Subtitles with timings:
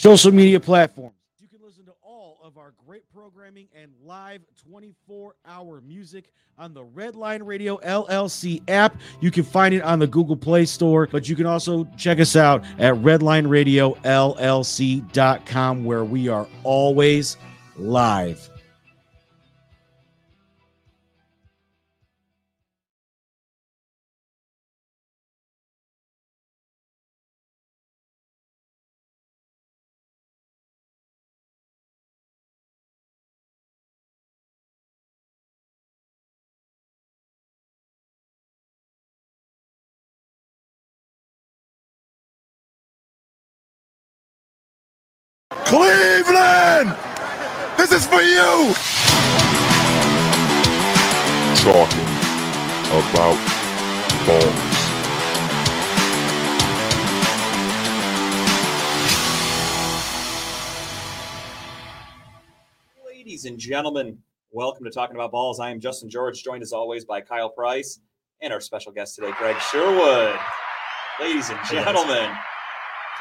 [0.00, 1.14] social media platforms.
[1.38, 6.72] You can listen to all of our great programming and live 24 hour music on
[6.72, 8.96] the Redline Radio LLC app.
[9.20, 12.34] You can find it on the Google Play Store, but you can also check us
[12.34, 17.36] out at redlineradiollc.com where we are always
[17.76, 18.49] live.
[63.60, 64.16] Gentlemen,
[64.50, 65.60] welcome to Talking About Balls.
[65.60, 68.00] I am Justin George, joined as always by Kyle Price
[68.40, 70.34] and our special guest today, Greg Sherwood.
[71.20, 72.30] Ladies and gentlemen,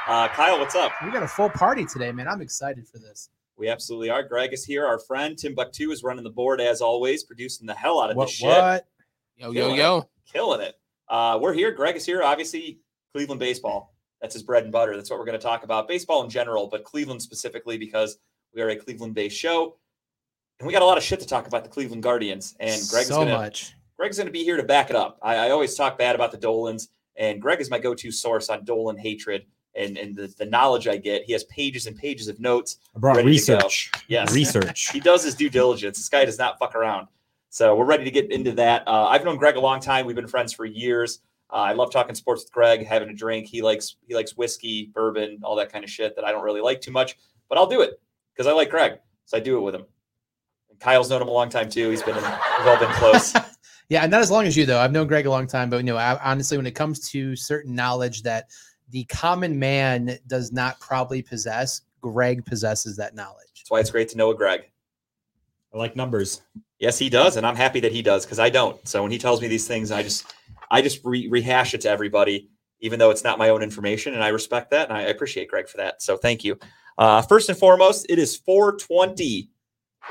[0.07, 0.93] uh, Kyle, what's up?
[1.03, 2.29] We got a full party today, man.
[2.29, 3.29] I'm excited for this.
[3.57, 4.23] We absolutely are.
[4.23, 4.85] Greg is here.
[4.87, 8.15] Our friend Tim Timbuktu is running the board as always, producing the hell out of
[8.15, 8.27] What?
[8.27, 8.47] this shit.
[8.47, 8.87] What?
[9.35, 9.77] Yo, Killing yo, it.
[9.77, 10.09] yo.
[10.31, 10.75] Killing it.
[11.09, 11.71] Uh, we're here.
[11.73, 12.23] Greg is here.
[12.23, 12.79] Obviously,
[13.13, 13.93] Cleveland baseball.
[14.21, 14.95] That's his bread and butter.
[14.95, 15.89] That's what we're going to talk about.
[15.89, 18.17] Baseball in general, but Cleveland specifically because
[18.53, 19.75] we are a Cleveland based show.
[20.59, 22.55] And we got a lot of shit to talk about the Cleveland Guardians.
[22.59, 23.75] And Greg's so going to much.
[23.97, 25.17] Greg's going to be here to back it up.
[25.21, 28.63] I, I always talk bad about the Dolans, and Greg is my go-to source on
[28.63, 31.23] Dolan hatred and, and the, the knowledge I get.
[31.23, 32.77] He has pages and pages of notes.
[32.95, 33.55] I brought Ready to go.
[33.57, 33.91] research.
[34.07, 34.33] Yes.
[34.33, 34.89] Research.
[34.93, 35.97] He does his due diligence.
[35.97, 37.07] This guy does not fuck around.
[37.49, 38.87] So we're ready to get into that.
[38.87, 40.05] Uh, I've known Greg a long time.
[40.05, 41.19] We've been friends for years.
[41.51, 43.47] Uh, I love talking sports with Greg, having a drink.
[43.47, 46.61] He likes he likes whiskey, bourbon, all that kind of shit that I don't really
[46.61, 47.99] like too much, but I'll do it
[48.33, 48.99] because I like Greg.
[49.25, 49.85] So I do it with him.
[50.79, 51.89] And Kyle's known him a long time too.
[51.89, 53.35] He's been in, we've all been close.
[53.91, 54.79] Yeah, and not as long as you though.
[54.79, 57.35] I've known Greg a long time, but you know, I, honestly, when it comes to
[57.35, 58.45] certain knowledge that
[58.91, 63.47] the common man does not probably possess, Greg possesses that knowledge.
[63.55, 64.69] That's why it's great to know a Greg.
[65.73, 66.43] I like numbers.
[66.77, 68.87] Yes, he does, and I'm happy that he does because I don't.
[68.87, 70.35] So when he tells me these things, I just
[70.69, 72.47] I just re- rehash it to everybody,
[72.81, 75.67] even though it's not my own information, and I respect that, and I appreciate Greg
[75.67, 76.03] for that.
[76.03, 76.59] So thank you.
[76.99, 79.49] Uh, first and foremost, it is 420.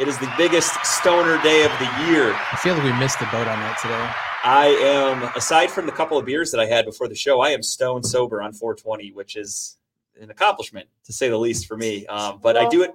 [0.00, 2.32] It is the biggest stoner day of the year.
[2.32, 4.10] I feel like we missed the boat on that today.
[4.44, 7.50] I am, aside from the couple of beers that I had before the show, I
[7.50, 9.76] am stone sober on 420, which is
[10.20, 12.06] an accomplishment to say the least for me.
[12.06, 12.92] Um, but I do it,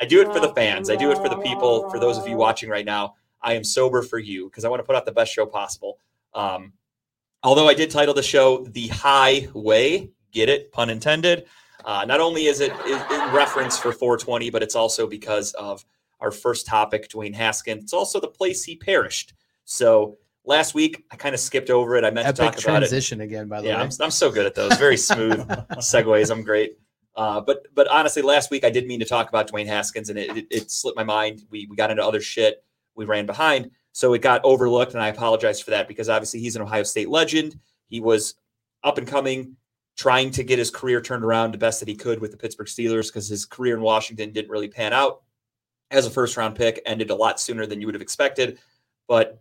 [0.00, 0.90] I do it for the fans.
[0.90, 1.90] I do it for the people.
[1.90, 4.78] For those of you watching right now, I am sober for you because I want
[4.78, 5.98] to put out the best show possible.
[6.34, 6.74] Um,
[7.42, 11.46] although I did title the show "The High Way," get it, pun intended.
[11.84, 15.84] Uh, not only is it in reference for 420, but it's also because of
[16.24, 17.84] our first topic, Dwayne Haskins.
[17.84, 19.34] It's also the place he perished.
[19.64, 22.04] So last week I kind of skipped over it.
[22.04, 22.62] I meant to talk about it.
[22.62, 23.82] transition again, by the Yeah, way.
[23.84, 24.76] I'm, I'm so good at those.
[24.76, 25.40] Very smooth
[25.78, 26.30] segues.
[26.30, 26.78] I'm great.
[27.16, 30.18] Uh, but but honestly, last week I did mean to talk about Dwayne Haskins, and
[30.18, 31.44] it, it, it slipped my mind.
[31.48, 32.64] We we got into other shit.
[32.96, 36.56] We ran behind, so it got overlooked, and I apologize for that because obviously he's
[36.56, 37.56] an Ohio State legend.
[37.86, 38.34] He was
[38.82, 39.56] up and coming,
[39.96, 42.66] trying to get his career turned around the best that he could with the Pittsburgh
[42.66, 45.22] Steelers because his career in Washington didn't really pan out.
[45.94, 48.58] As a first round pick, ended a lot sooner than you would have expected,
[49.08, 49.40] but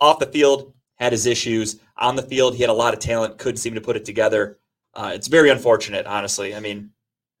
[0.00, 1.78] off the field had his issues.
[1.98, 4.58] On the field, he had a lot of talent, couldn't seem to put it together.
[4.94, 6.54] Uh, it's very unfortunate, honestly.
[6.54, 6.90] I mean,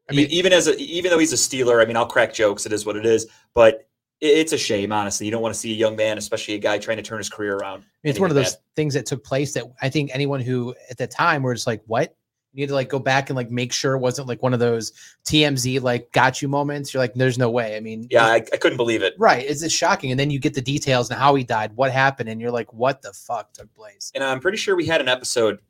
[0.08, 2.66] I mean- even as a, even though he's a Steeler, I mean, I'll crack jokes.
[2.66, 3.88] It is what it is, but
[4.20, 5.26] it, it's a shame, honestly.
[5.26, 7.28] You don't want to see a young man, especially a guy trying to turn his
[7.28, 7.84] career around.
[8.02, 10.98] It's one of those did things that took place that I think anyone who at
[10.98, 12.14] the time were just like, what?
[12.52, 14.58] You need to like go back and like make sure it wasn't like one of
[14.60, 14.92] those
[15.24, 16.92] TMZ like got you moments.
[16.92, 17.76] You're like, there's no way.
[17.76, 19.14] I mean, Yeah, I, I couldn't believe it.
[19.18, 19.44] right.
[19.46, 20.10] It's just shocking.
[20.10, 22.72] And then you get the details and how he died, what happened, and you're like,
[22.72, 24.10] what the fuck took place?
[24.14, 25.60] And I'm pretty sure we had an episode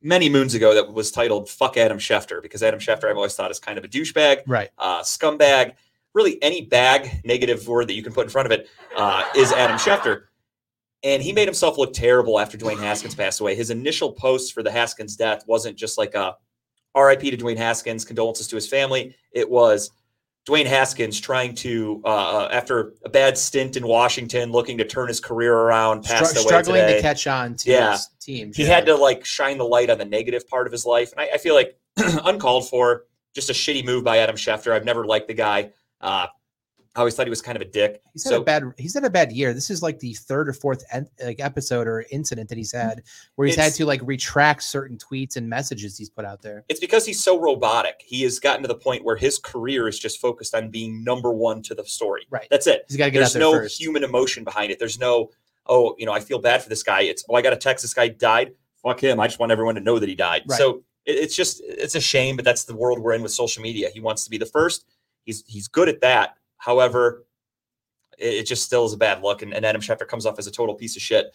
[0.00, 3.50] many moons ago that was titled "Fuck Adam Schefter" because Adam Schefter I've always thought
[3.50, 4.42] is kind of a douchebag.
[4.46, 4.70] Right.
[4.78, 5.72] uh, scumbag,
[6.14, 9.52] really any bag, negative word that you can put in front of it, uh, is
[9.52, 10.24] Adam Schefter.
[11.04, 13.54] And he made himself look terrible after Dwayne Haskins passed away.
[13.54, 16.34] His initial post for the Haskins death wasn't just like a
[16.96, 19.14] RIP to Dwayne Haskins, condolences to his family.
[19.32, 19.90] It was
[20.48, 25.20] Dwayne Haskins trying to, uh, after a bad stint in Washington, looking to turn his
[25.20, 27.92] career around, Str- passed away struggling today to catch on to Yeah.
[27.92, 28.52] his team.
[28.54, 31.12] he had to like shine the light on the negative part of his life.
[31.12, 31.76] And I, I feel like
[32.24, 33.04] uncalled for,
[33.34, 34.72] just a shitty move by Adam Schefter.
[34.72, 35.72] I've never liked the guy.
[36.00, 36.28] Uh,
[36.96, 38.02] I always thought he was kind of a dick.
[38.12, 38.62] He's had a bad.
[38.78, 39.52] He's had a bad year.
[39.52, 42.88] This is like the third or fourth en- like episode or incident that he's mm-hmm.
[42.88, 43.02] had
[43.34, 46.64] where he's had to like retract certain tweets and messages he's put out there.
[46.68, 48.02] it's because he's so robotic.
[48.06, 51.32] He has gotten to the point where his career is just focused on being number
[51.32, 52.26] one to the story.
[52.30, 52.46] Right.
[52.48, 52.84] That's it.
[52.88, 53.80] He's got to get There's out there no first.
[53.80, 54.78] human emotion behind it.
[54.78, 55.30] There's no,
[55.66, 57.02] oh, you know, I feel bad for this guy.
[57.02, 57.82] It's, oh, I got a text.
[57.82, 58.52] This guy died.
[58.82, 59.18] Fuck him.
[59.18, 60.42] I just want everyone to know that he died.
[60.46, 60.58] Right.
[60.58, 63.62] So it, it's just, it's a shame, but that's the world we're in with social
[63.62, 63.88] media.
[63.92, 64.86] He wants to be the first.
[65.24, 66.36] He's he's good at that.
[66.64, 67.26] However,
[68.18, 69.42] it, it just still is a bad look.
[69.42, 71.26] And, and Adam Schefter comes off as a total piece of shit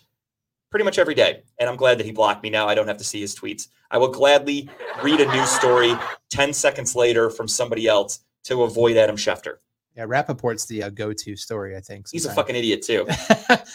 [0.71, 1.43] pretty much every day.
[1.59, 2.67] And I'm glad that he blocked me now.
[2.67, 3.67] I don't have to see his tweets.
[3.91, 4.69] I will gladly
[5.03, 5.93] read a news story
[6.31, 9.57] 10 seconds later from somebody else to avoid Adam Schefter.
[9.99, 12.07] Yeah, Rapoport's the uh, go-to story, I think.
[12.09, 13.05] He's a fucking idiot too.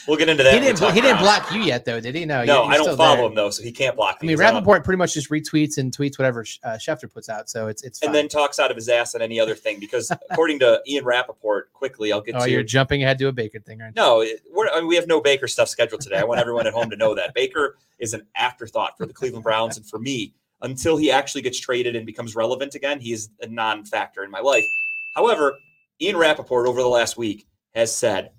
[0.08, 0.52] We'll get into that.
[0.54, 0.92] he didn't.
[0.94, 2.24] He didn't block you yet, though, did he?
[2.26, 2.44] No.
[2.44, 3.24] No, I don't follow there.
[3.26, 4.28] him though, so he can't block I me.
[4.28, 7.28] mean, 'cause I don't- Rapoport pretty much just retweets and tweets whatever uh, Schefter puts
[7.30, 7.98] out, so it's it's.
[8.00, 8.08] Fine.
[8.08, 11.04] and then talks out of his ass on any other thing because according to Ian
[11.04, 13.96] Rapoport, quickly I'll get to oh, to you're jumping ahead to a Baker thing, aren't?
[13.96, 16.16] No, it- we're, I mean, we have no Baker stuff scheduled today.
[16.16, 19.44] I want everyone at home to know that Baker is an afterthought for the Cleveland
[19.44, 23.00] Browns and for me until he actually gets traded and becomes relevant again.
[23.00, 24.66] He is a non-factor in my life.
[25.14, 25.58] However,
[26.00, 28.32] Ian Rapoport over the last week has said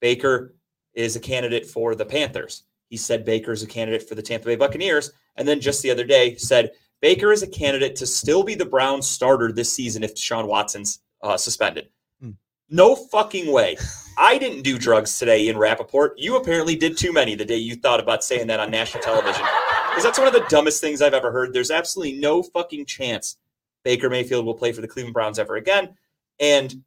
[0.00, 0.54] Baker
[0.94, 2.64] is a candidate for the Panthers.
[2.88, 5.90] He said Baker is a candidate for the Tampa Bay Buccaneers, and then just the
[5.90, 10.02] other day said Baker is a candidate to still be the Browns starter this season
[10.02, 11.88] if Deshaun Watson's uh, suspended.
[12.20, 12.30] Hmm.
[12.68, 13.76] No fucking way.
[14.18, 16.14] I didn't do drugs today Ian Rapoport.
[16.18, 19.44] You apparently did too many the day you thought about saying that on national television.
[19.88, 21.52] Because that's one of the dumbest things I've ever heard.
[21.52, 23.36] There's absolutely no fucking chance
[23.82, 25.96] Baker Mayfield will play for the Cleveland Browns ever again.
[26.40, 26.82] And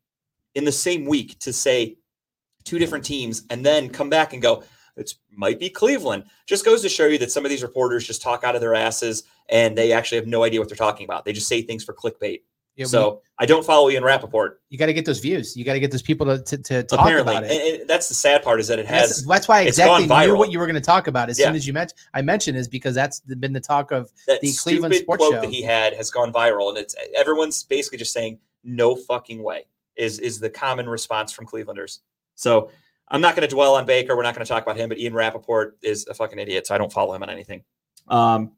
[0.56, 1.98] in the same week to say
[2.64, 4.64] two different teams and then come back and go,
[4.96, 8.22] it might be Cleveland, just goes to show you that some of these reporters just
[8.22, 11.26] talk out of their asses and they actually have no idea what they're talking about.
[11.26, 12.42] They just say things for clickbait.
[12.76, 14.60] Yeah, so I don't follow Ian Rapoport.
[14.70, 15.56] you got to get those views.
[15.56, 17.34] You got to get those people to to, to talk apparently.
[17.36, 17.52] about it.
[17.52, 19.62] And, and that's the sad part is that it And That's, has that's why I
[19.64, 21.48] exactly knew what you were going to talk about as Yeah.
[21.48, 22.00] soon as you mentioned.
[22.16, 25.34] I mentioned is because that's been the talk of that the Cleveland stupid sports quote
[25.36, 25.42] show.
[25.42, 29.66] that he had has gone viral, and it's everyone's basically just saying no fucking way
[29.96, 32.00] is is the common response from Clevelanders.
[32.36, 32.72] So
[33.10, 34.16] I'm not going to dwell on Baker.
[34.16, 36.76] We're not going to talk about him, but Ian Rapoport is a fucking idiot, so
[36.76, 37.64] I don't follow him on anything.
[38.08, 38.54] Um,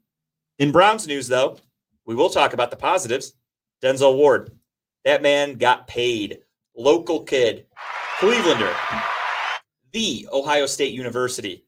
[0.58, 1.58] in Browns news, though,
[2.06, 3.34] we will talk about the positives.
[3.82, 4.52] Denzel Ward,
[5.04, 6.38] that man got paid.
[6.74, 7.66] Local kid,
[8.18, 8.74] Clevelander,
[9.92, 11.66] the Ohio State University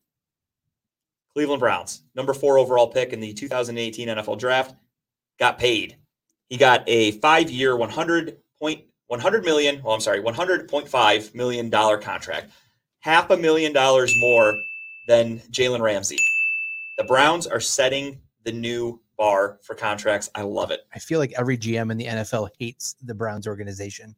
[1.38, 4.74] Cleveland Browns, number four overall pick in the 2018 NFL draft,
[5.38, 5.96] got paid.
[6.48, 9.82] He got a five-year, 100 point, 100 million.
[9.82, 12.50] Well, I'm sorry, 100.5 million dollar contract,
[13.00, 14.54] half a million dollars more
[15.06, 16.18] than Jalen Ramsey.
[16.96, 20.30] The Browns are setting the new bar for contracts.
[20.34, 20.80] I love it.
[20.94, 24.14] I feel like every GM in the NFL hates the Browns organization.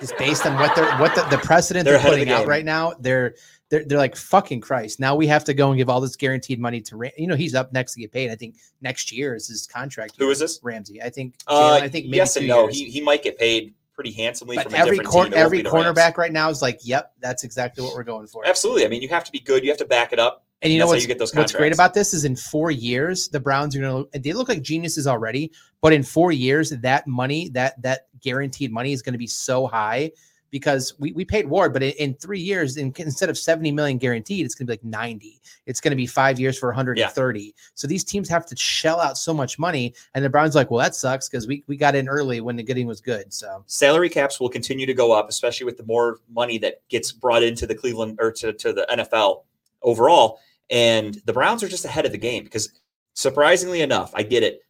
[0.00, 2.94] Just based on what they're what the, the precedent They're they're, putting out right now,
[3.00, 3.34] they're
[3.70, 5.00] they're they're like fucking Christ.
[5.00, 7.36] Now we have to go and give all this guaranteed money to Ram- you know
[7.36, 8.30] he's up next to get paid.
[8.30, 10.14] I think next year is his contract.
[10.18, 10.60] Who is this?
[10.62, 11.02] Ramsey.
[11.02, 11.34] I think.
[11.46, 12.64] Uh, I think maybe yes and no.
[12.64, 12.78] years.
[12.78, 15.34] He, he might get paid pretty handsomely but from a every different cor- team.
[15.34, 15.98] Every be the Rams.
[15.98, 18.46] cornerback right now is like, yep, that's exactly what we're going for.
[18.46, 18.84] Absolutely.
[18.84, 19.64] I mean, you have to be good.
[19.64, 20.44] You have to back it up.
[20.62, 23.28] And you know what's, you get those what's great about this is in four years,
[23.28, 27.06] the Browns are going to, they look like geniuses already, but in four years, that
[27.06, 30.10] money, that, that guaranteed money is going to be so high
[30.50, 33.98] because we, we paid Ward, but in, in three years, in, instead of 70 million
[33.98, 35.40] guaranteed, it's going to be like 90.
[35.66, 37.54] It's going to be five years for 130.
[37.74, 39.94] So these teams have to shell out so much money.
[40.14, 42.62] And the Browns like, well, that sucks because we, we got in early when the
[42.62, 43.32] getting was good.
[43.32, 47.12] So salary caps will continue to go up, especially with the more money that gets
[47.12, 49.42] brought into the Cleveland or to, to the NFL
[49.82, 50.40] overall.
[50.70, 52.80] And the Browns are just ahead of the game because
[53.14, 54.60] surprisingly enough, I get it.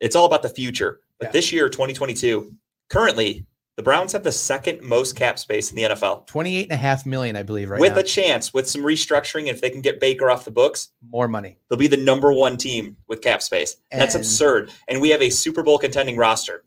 [0.00, 1.00] It's all about the future.
[1.18, 1.32] But Yeah.
[1.32, 2.52] this year, 2022,
[2.88, 6.26] currently, the Browns have the second most cap space in the NFL.
[6.26, 7.80] 28 and a half million, I believe, right now.
[7.80, 8.00] with now.
[8.00, 11.58] a chance, with some restructuring, if they can get Baker off the books, more money.
[11.68, 13.76] they'll be the number one team with cap space.
[13.90, 14.70] That's absurd.
[14.88, 16.64] And we have a Super Bowl contending roster.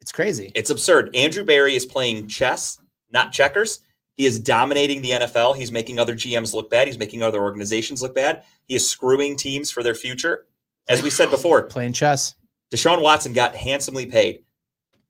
[0.00, 0.50] It's crazy.
[0.54, 1.14] It's absurd.
[1.14, 2.80] Andrew Berry is playing chess,
[3.12, 3.80] not checkers.
[4.16, 5.56] He is dominating the NFL.
[5.56, 6.86] He's making other GMs look bad.
[6.86, 8.42] He's making other organizations look bad.
[8.66, 10.46] He is screwing teams for their future.
[10.88, 12.34] As we said before, Playing chess.
[12.72, 14.42] Deshaun Watson got handsomely paid.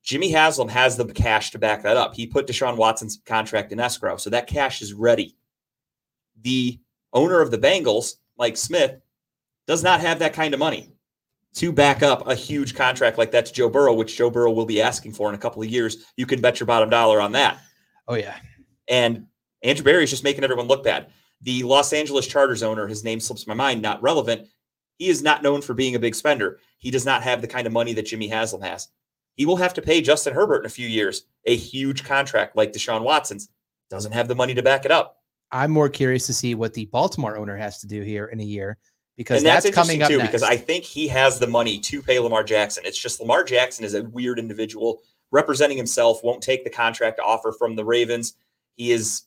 [0.02, 2.14] Jimmy Haslam has the cash to back that up.
[2.14, 5.36] He put Deshaun Watson's contract in escrow, so that cash is ready.
[6.42, 6.80] The
[7.12, 9.00] owner of the Bengals, Mike Smith,
[9.66, 10.92] does not have that kind of money
[11.54, 14.66] to back up a huge contract like that to Joe Burrow, which Joe Burrow will
[14.66, 16.06] be asking for in a couple of years.
[16.16, 17.58] You can bet your bottom dollar on that.
[18.08, 18.36] Oh, yeah.
[18.88, 19.26] And
[19.62, 21.08] Andrew Berry is just making everyone look bad.
[21.42, 24.46] The Los Angeles Chargers owner, his name slips my mind, not relevant.
[24.98, 26.58] He is not known for being a big spender.
[26.78, 28.88] He does not have the kind of money that Jimmy Haslam has.
[29.40, 32.74] He will have to pay Justin Herbert in a few years a huge contract like
[32.74, 33.48] Deshaun Watson's.
[33.88, 35.16] Doesn't have the money to back it up.
[35.50, 38.44] I'm more curious to see what the Baltimore owner has to do here in a
[38.44, 38.76] year
[39.16, 40.42] because and that's, that's, coming up too, because.
[40.42, 42.84] I think he has the money to pay Lamar Jackson.
[42.84, 47.50] It's just Lamar Jackson is a weird individual representing himself, won't take the contract offer
[47.50, 48.34] from the Ravens.
[48.76, 49.22] He is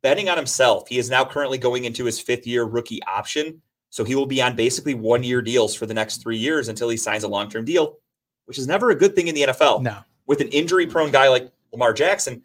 [0.00, 0.86] betting on himself.
[0.86, 3.60] He is now currently going into his fifth year rookie option.
[3.90, 6.88] So he will be on basically one year deals for the next three years until
[6.88, 7.96] he signs a long term deal,
[8.46, 9.82] which is never a good thing in the NFL.
[9.82, 12.42] no, With an injury prone guy like Lamar Jackson,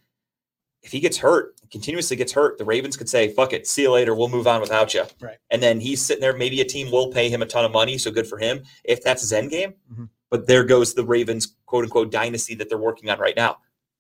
[0.84, 3.92] if he gets hurt, continuously gets hurt, the Ravens could say, fuck it, see you
[3.92, 4.14] later.
[4.16, 5.04] We'll move on without you.
[5.22, 5.38] Right.
[5.52, 6.36] And then he's sitting there.
[6.36, 7.98] Maybe a team will pay him a ton of money.
[7.98, 9.76] So good for him if that's his end game.
[9.94, 10.10] Mhm.
[10.30, 13.58] But there goes the Ravens, quote unquote, dynasty that they're working on right now.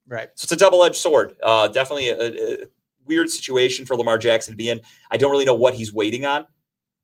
[0.07, 0.29] right.
[0.35, 1.35] So it's a double edged sword.
[1.43, 2.65] Uh, definitely a, a
[3.05, 4.81] weird situation for Lamar Jackson to be in.
[5.11, 6.45] I don't really know what he's waiting on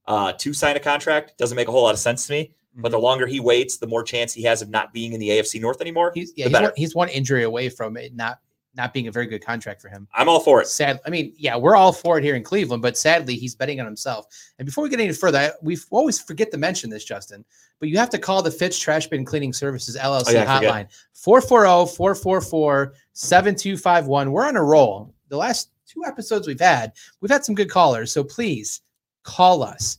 [0.07, 1.37] uh, to sign a contract.
[1.37, 2.53] Doesn't make a whole lot of sense to me.
[2.79, 5.29] But the longer he waits, the more chance he has of not being in the
[5.29, 6.11] AFC North anymore.
[6.13, 8.39] He's yeah, he's one, he's one injury away from it not
[8.75, 10.07] not being a very good contract for him.
[10.13, 10.67] I'm all for it.
[10.67, 10.99] Sad.
[11.05, 13.87] I mean, yeah, we're all for it here in Cleveland, but sadly, he's betting on
[13.87, 14.27] himself.
[14.59, 17.43] And before we get any further, I, we always forget to mention this, Justin,
[17.79, 20.87] but you have to call the Fitch Trash Bin Cleaning Services LLC Oh, yeah, hotline
[21.13, 24.31] 440 444 7251.
[24.31, 25.13] We're on a roll.
[25.29, 28.11] The last two episodes we've had, we've had some good callers.
[28.11, 28.81] So please
[29.23, 29.97] call us.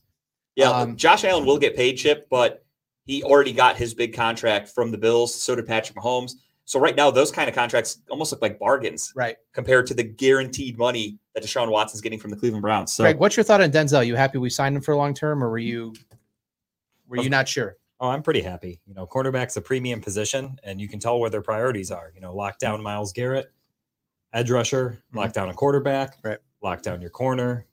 [0.55, 2.65] Yeah, Um, Josh Allen will get paid, Chip, but
[3.09, 5.35] he already got his big contract from the Bills.
[5.35, 6.35] So did Patrick Mahomes.
[6.67, 9.39] So right now, those kind of contracts almost look like bargains Right.
[9.55, 12.93] compared to the guaranteed money that Deshaun Watson's getting from the Cleveland Browns.
[12.93, 14.07] So Greg, what's your thought on Denzel?
[14.07, 15.95] You happy we signed him for long term, or were you
[17.09, 17.79] were you not sure?
[18.01, 18.83] Oh, I'm pretty happy.
[18.87, 22.13] You know, cornerback's a premium position, and you can tell where their priorities are.
[22.15, 23.51] You know, lock down Myles Garrett,
[24.35, 25.19] edge rusher, mm-hmm.
[25.19, 26.39] lock down a quarterback, Right.
[26.63, 27.65] lock down your corner.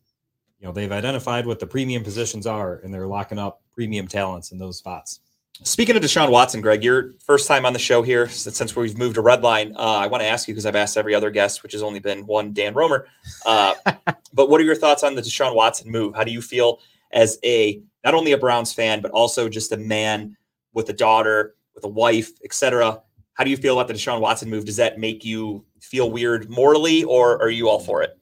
[0.60, 4.54] You know, they've identified what the premium positions are, and they're locking up premium talents
[4.54, 5.20] in those spots.
[5.64, 9.16] Speaking of Deshaun Watson, Greg, your first time on the show here since, we've moved
[9.16, 9.74] to Redline.
[9.76, 12.00] Uh, I want to ask you because I've asked every other guest, which has only
[12.00, 13.08] been one, Dan Romer.
[13.46, 13.74] Uh,
[14.34, 16.14] but what are your thoughts on the Deshaun Watson move?
[16.14, 16.80] How do you feel
[17.12, 20.36] as a not only a Browns fan but also just a man
[20.74, 23.02] with a daughter, with a wife, etc.?
[23.36, 24.66] How do you feel about the Deshaun Watson move?
[24.66, 28.20] Does that make you feel weird morally, or are you all for it?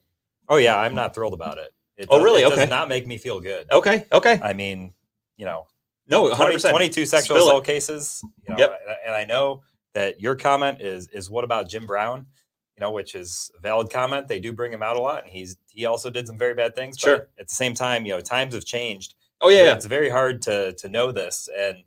[0.48, 1.72] Oh yeah, I'm not thrilled about it.
[1.96, 2.42] it Oh, does- really?
[2.42, 2.56] It Okay.
[2.56, 3.66] does not make me feel good.
[3.72, 4.92] Okay, okay, I mean,
[5.36, 5.66] you know,
[6.08, 6.70] no, 20, 100.
[6.70, 7.50] 22 sexual Spill it.
[7.50, 8.20] assault cases.
[8.46, 8.80] You know, Yep.
[9.06, 9.62] and- I know
[9.94, 12.26] that your comment is is what about Jim Brown?
[12.76, 14.26] You know, which is a valid comment.
[14.26, 16.74] They do bring him out a lot, and he's he also did some very bad
[16.74, 16.98] things.
[16.98, 17.18] Sure.
[17.18, 19.14] But at the same time, you know, times have changed.
[19.40, 19.74] Oh yeah, yeah.
[19.74, 21.78] It's very hard to to know this and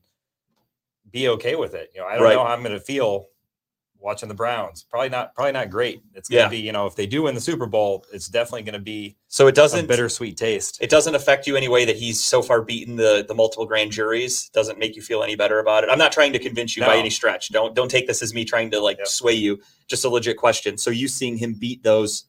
[1.12, 1.92] be okay with it.
[1.94, 2.34] You know, I don't Right.
[2.36, 3.28] know how I'm going to feel
[4.00, 4.86] watching the Browns.
[4.90, 5.34] Probably not.
[5.36, 6.02] Probably not great.
[6.14, 6.50] It's going to Yeah.
[6.50, 6.66] be.
[6.66, 9.48] You know, if they do win the Super Bowl, it's definitely going to be So
[9.48, 10.78] it doesn't bittersweet taste.
[10.82, 13.92] it doesn't affect you any way that he's so far beaten the the multiple grand
[13.92, 16.84] juries doesn't make you feel any better about it i'm not trying to convince you
[16.86, 19.08] by any stretch don't don't take this as me trying to like Yep.
[19.08, 22.26] sway you just a legit question so you seeing him beat those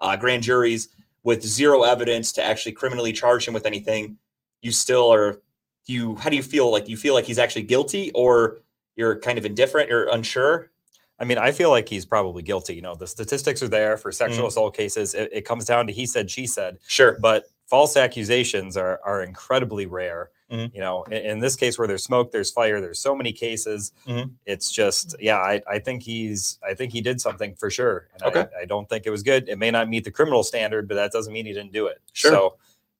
[0.00, 0.88] uh, grand juries
[1.22, 4.18] with zero evidence to actually criminally charge him with anything
[4.60, 5.40] you still are
[5.86, 8.58] you how do you feel like you feel like he's actually guilty or
[8.96, 10.70] you're kind of indifferent or unsure
[11.18, 12.74] I mean, I feel like he's probably guilty.
[12.74, 14.48] You know, the statistics are there for sexual Mhm.
[14.48, 15.14] assault cases.
[15.14, 16.78] It, it comes down to he said, she said.
[16.86, 20.30] sure But false accusations are are incredibly rare.
[20.50, 20.74] Mhm.
[20.74, 22.80] You know, in, in this case where there's smoke, there's fire.
[22.80, 23.92] There's so many cases.
[24.06, 24.32] Mhm.
[24.44, 28.08] It's just, yeah, I, I think he's, I think he did something for sure.
[28.14, 28.46] And Okay.
[28.58, 29.48] I, I don't think it was good.
[29.48, 31.98] It may not meet the criminal standard, but that doesn't mean he didn't do it.
[32.12, 32.30] Sure.
[32.30, 32.54] So,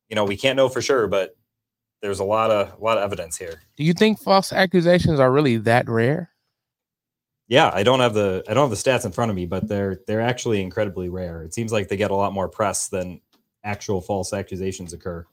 [0.08, 1.36] you know, we can't know for sure, but
[2.00, 3.60] there's a lot of a lot of evidence here.
[3.76, 6.30] Do you think false accusations are really that rare?
[7.46, 9.68] Yeah, I don't have the I don't have the stats in front of me, but
[9.68, 11.42] they're they're actually incredibly rare.
[11.42, 13.20] It seems like they get a lot more press than
[13.64, 15.26] actual false accusations occur.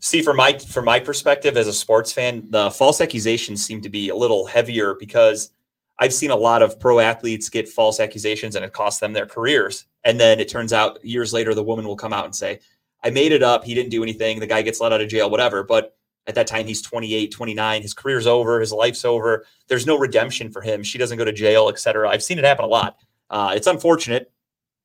[0.00, 3.88] See, from my from my perspective as a sports fan, the false accusations seem to
[3.88, 5.50] be a little heavier because
[5.98, 9.26] I've seen a lot of pro athletes get false accusations and it costs them their
[9.26, 9.86] careers.
[10.04, 12.60] And then it turns out years later, the woman will come out and say,
[13.02, 13.64] I made it up.
[13.64, 14.38] He didn't do anything.
[14.38, 15.62] The guy gets let out of jail, whatever.
[15.62, 15.96] But
[16.26, 17.82] at that time, he's 28, 29.
[17.82, 18.60] His career's over.
[18.60, 19.44] His life's over.
[19.68, 20.82] There's no redemption for him.
[20.82, 22.08] She doesn't go to jail, etc.
[22.08, 22.96] I've seen it happen a lot.
[23.30, 24.32] Uh, it's unfortunate.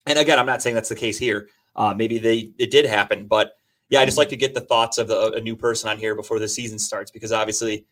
[0.06, 1.50] And again, I'm not saying that's the case here.
[1.76, 3.54] Uh, maybe they it did happen, but
[3.90, 6.16] yeah, I just like to get the thoughts of the, a new person on here
[6.16, 7.86] before the season starts because obviously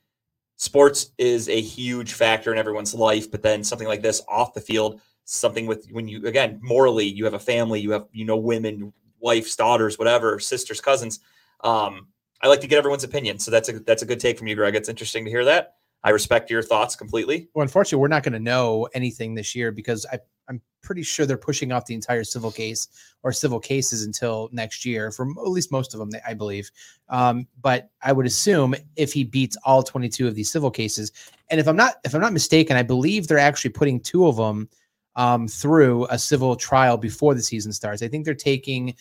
[0.56, 3.29] sports is a huge factor in everyone's life.
[3.29, 7.25] But then something like this off the field, something with when you again morally, you
[7.25, 11.20] have a family, you have you know women, wives, daughters, whatever, sisters, cousins.
[11.63, 12.08] Um,
[12.41, 14.55] I like to get everyone's opinion, so that's a that's a good take from you,
[14.55, 14.75] Greg.
[14.75, 15.75] It's interesting to hear that.
[16.03, 17.50] I respect your thoughts completely.
[17.53, 21.25] Well, unfortunately, we're not going to know anything this year because I, I'm pretty sure
[21.25, 22.88] they're pushing off the entire civil case
[23.22, 26.72] or civil cases until next year for at least most of them, I believe.
[27.10, 31.12] Um, but I would assume if he beats all 22 of these civil cases,
[31.50, 34.38] and if I'm not if I'm not mistaken, I believe they're actually putting two of
[34.38, 34.69] them
[35.17, 38.01] um, through a civil trial before the season starts.
[38.01, 38.96] I think they're taking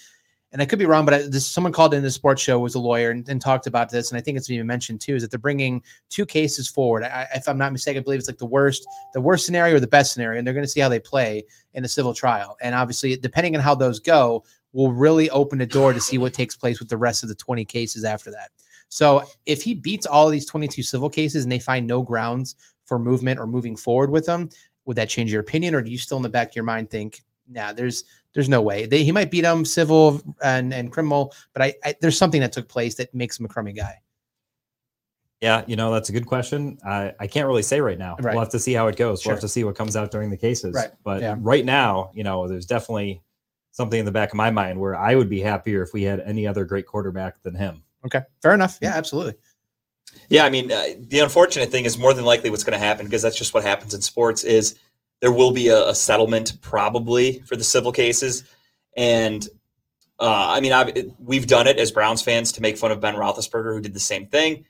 [0.52, 2.74] and I could be wrong, but I, this, someone called in the sports show was
[2.74, 5.22] a lawyer and, and, talked about this, and I think it's even mentioned too, is
[5.22, 7.02] that they're bringing two cases forward.
[7.02, 9.80] I, if I'm not mistaken, I believe it's like the worst, the worst scenario or
[9.80, 12.56] the best scenario, and they're going to see how they play in a civil trial.
[12.62, 16.34] And obviously, depending on how those go, will really open the door to see what
[16.34, 18.50] takes place with the rest of the 20 cases after that.
[18.88, 22.56] So if he beats all of these 22 civil cases and they find no grounds
[22.84, 24.48] for movement or moving forward with them,
[24.86, 26.88] would that change your opinion, or do you still in the back of your mind
[26.88, 28.04] think, nah, there's
[28.38, 28.86] there's no way.
[28.86, 32.52] They, he might beat him civil and, and criminal, but I, I, there's something that
[32.52, 33.96] took place that makes him a crummy guy.
[35.40, 36.78] Yeah, you know that's a good question.
[36.86, 38.14] I, I can't really say right now.
[38.20, 38.34] Right.
[38.34, 39.22] We'll have to see how it goes.
[39.22, 39.30] Sure.
[39.30, 40.72] We'll have to see what comes out during the cases.
[40.72, 40.90] Right.
[41.02, 41.34] But Yeah.
[41.40, 43.24] right now, you know, there's definitely
[43.72, 46.20] something in the back of my mind where I would be happier if we had
[46.20, 47.82] any other great quarterback than him.
[48.06, 48.78] Okay, fair enough.
[48.80, 49.34] Yeah, absolutely.
[50.28, 53.04] Yeah, I mean, uh, the unfortunate thing is more than likely what's going to happen
[53.04, 54.44] because that's just what happens in sports.
[54.44, 54.78] Is
[55.20, 58.44] there will be a, a settlement probably for the civil cases,
[58.96, 59.48] and
[60.20, 63.14] uh, I mean, I've, we've done it as Browns fans to make fun of Ben
[63.14, 64.64] Roethlisberger, who did the same thing.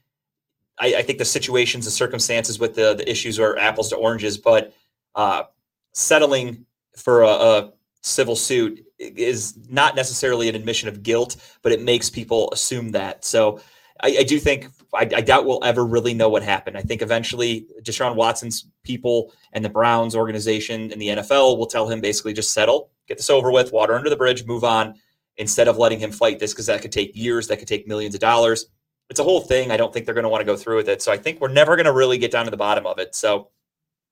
[0.79, 4.39] I, I think the situations, the circumstances with the the issues are apples to oranges,
[4.39, 4.75] but
[5.15, 5.45] uh,
[5.93, 11.83] settling for a, a civil suit is not necessarily an admission of guilt, but it
[11.83, 13.25] makes people assume that.
[13.25, 13.61] So
[14.01, 16.77] I, I do think I, I doubt we'll ever really know what happened.
[16.77, 21.89] I think eventually Deshaun Watson's people and the Browns organization and the NFL will tell
[21.89, 24.95] him basically just settle, get this over with, water under the bridge, move on,
[25.37, 28.15] instead of letting him fight this because that could take years, that could take millions
[28.15, 28.67] of dollars.
[29.11, 29.71] It's a whole thing.
[29.71, 31.01] I don't think they're going to want to go through with it.
[31.03, 33.15] So I think we're never going to really get down to the bottom of it.
[33.15, 33.51] So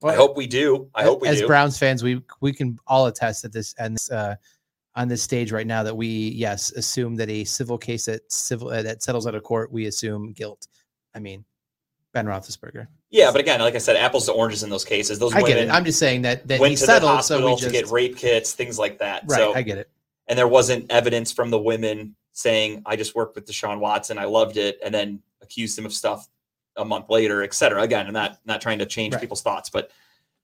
[0.04, 0.90] I hope we do.
[0.94, 1.46] I hope we as do.
[1.46, 4.36] Browns fans, we we can all attest that this and this uh,
[4.94, 8.68] on this stage right now that we yes assume that a civil case that civil
[8.68, 10.66] uh, that settles out of court, we assume guilt.
[11.14, 11.44] I mean,
[12.12, 12.86] Ben Roethlisberger.
[13.10, 15.18] Yeah, but again, like I said, apples to oranges in those cases.
[15.18, 15.72] Those I get women it.
[15.72, 17.90] I'm just saying that that went he to the settled, so hospital we to get
[17.90, 19.22] rape kits, things like that.
[19.26, 19.36] right.
[19.38, 19.88] So I get it.
[20.28, 24.24] and there wasn't evidence from the women saying I just worked with Deshaun Watson, I
[24.24, 26.28] loved it, and then accused him of stuff
[26.76, 27.80] a month later, et cetera.
[27.82, 29.20] Again, I'm not not trying to change Right.
[29.20, 29.90] people's thoughts, but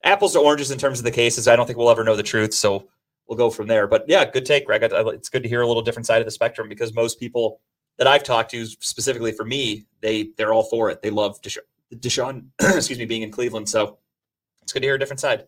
[0.04, 1.46] apples to oranges in terms of the cases.
[1.48, 2.88] I don't think we'll ever know the truth, so
[3.26, 3.86] we'll go from there.
[3.86, 4.82] But yeah, good take, Greg.
[4.84, 7.60] It's good to hear a little different side of the spectrum because most people
[7.98, 11.02] that I've talked to, specifically for me, they they're all for it.
[11.02, 11.58] They love Desha-
[11.96, 13.68] Deshaun, excuse me, being in Cleveland.
[13.68, 13.98] So
[14.62, 15.46] it's good to hear a different side.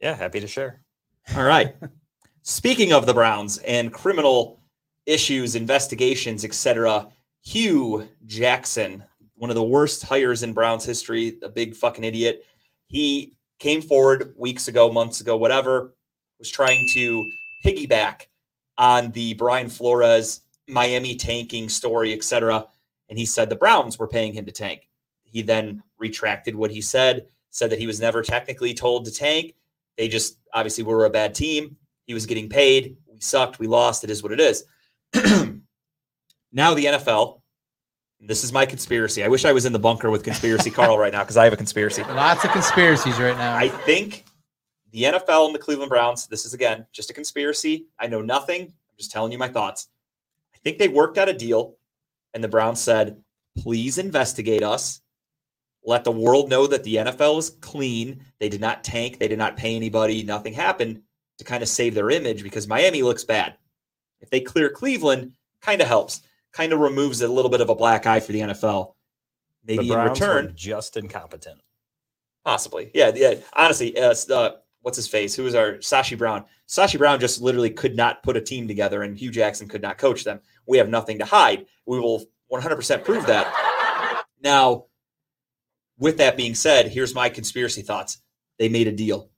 [0.00, 0.82] Yeah, happy to share.
[1.36, 1.74] All right.
[2.42, 4.60] Speaking of the Browns and criminal
[5.06, 7.08] issues, investigations, etc.,
[7.42, 9.04] Hue Jackson,
[9.36, 12.44] one of the worst hires in Browns history, a big fucking idiot.
[12.86, 15.94] He came forward weeks ago, months ago, whatever,
[16.38, 17.24] was trying to
[17.64, 18.26] piggyback
[18.76, 22.66] on the Brian Flores Miami tanking story, etc.
[23.08, 24.87] And he said the Browns were paying him to tank.
[25.30, 29.54] He then retracted what he said, said that he was never technically told to tank.
[29.96, 31.76] They just obviously were a bad team.
[32.06, 32.96] He was getting paid.
[33.12, 33.58] We sucked.
[33.58, 34.04] We lost.
[34.04, 34.64] It is what it is.
[36.52, 37.40] now the NFL.
[38.20, 39.22] This is my conspiracy.
[39.22, 41.52] I wish I was in the bunker with conspiracy Carl right now because I have
[41.52, 42.02] a conspiracy.
[42.02, 43.56] Lots of conspiracies right now.
[43.56, 44.24] I think
[44.90, 47.86] the NFL and the Cleveland Browns, this is again just a conspiracy.
[47.98, 48.62] I know nothing.
[48.62, 49.88] I'm just telling you my thoughts.
[50.52, 51.76] I think they worked out a deal
[52.34, 53.22] and the Browns said,
[53.56, 55.00] please investigate us.
[55.84, 58.24] Let the world know that the NFL is clean.
[58.40, 59.18] They did not tank.
[59.18, 60.22] They did not pay anybody.
[60.22, 61.02] Nothing happened
[61.38, 63.56] to kind of save their image because Miami looks bad.
[64.20, 67.74] If they clear Cleveland, kind of helps, kind of removes a little bit of a
[67.74, 68.94] black eye for the NFL.
[69.64, 71.60] Maybe the in return, just incompetent.
[72.44, 72.90] Possibly.
[72.94, 73.12] Yeah.
[73.14, 73.34] Yeah.
[73.52, 74.50] Honestly, uh, uh,
[74.82, 75.34] what's his face?
[75.34, 76.44] Who was our Sashi Brown?
[76.66, 79.98] Sashi Brown just literally could not put a team together, and Hue Jackson could not
[79.98, 80.40] coach them.
[80.66, 81.66] We have nothing to hide.
[81.86, 84.24] We will 100% prove that.
[84.42, 84.86] Now,
[85.98, 88.18] with that being said, here's my conspiracy thoughts.
[88.58, 89.30] They made a deal.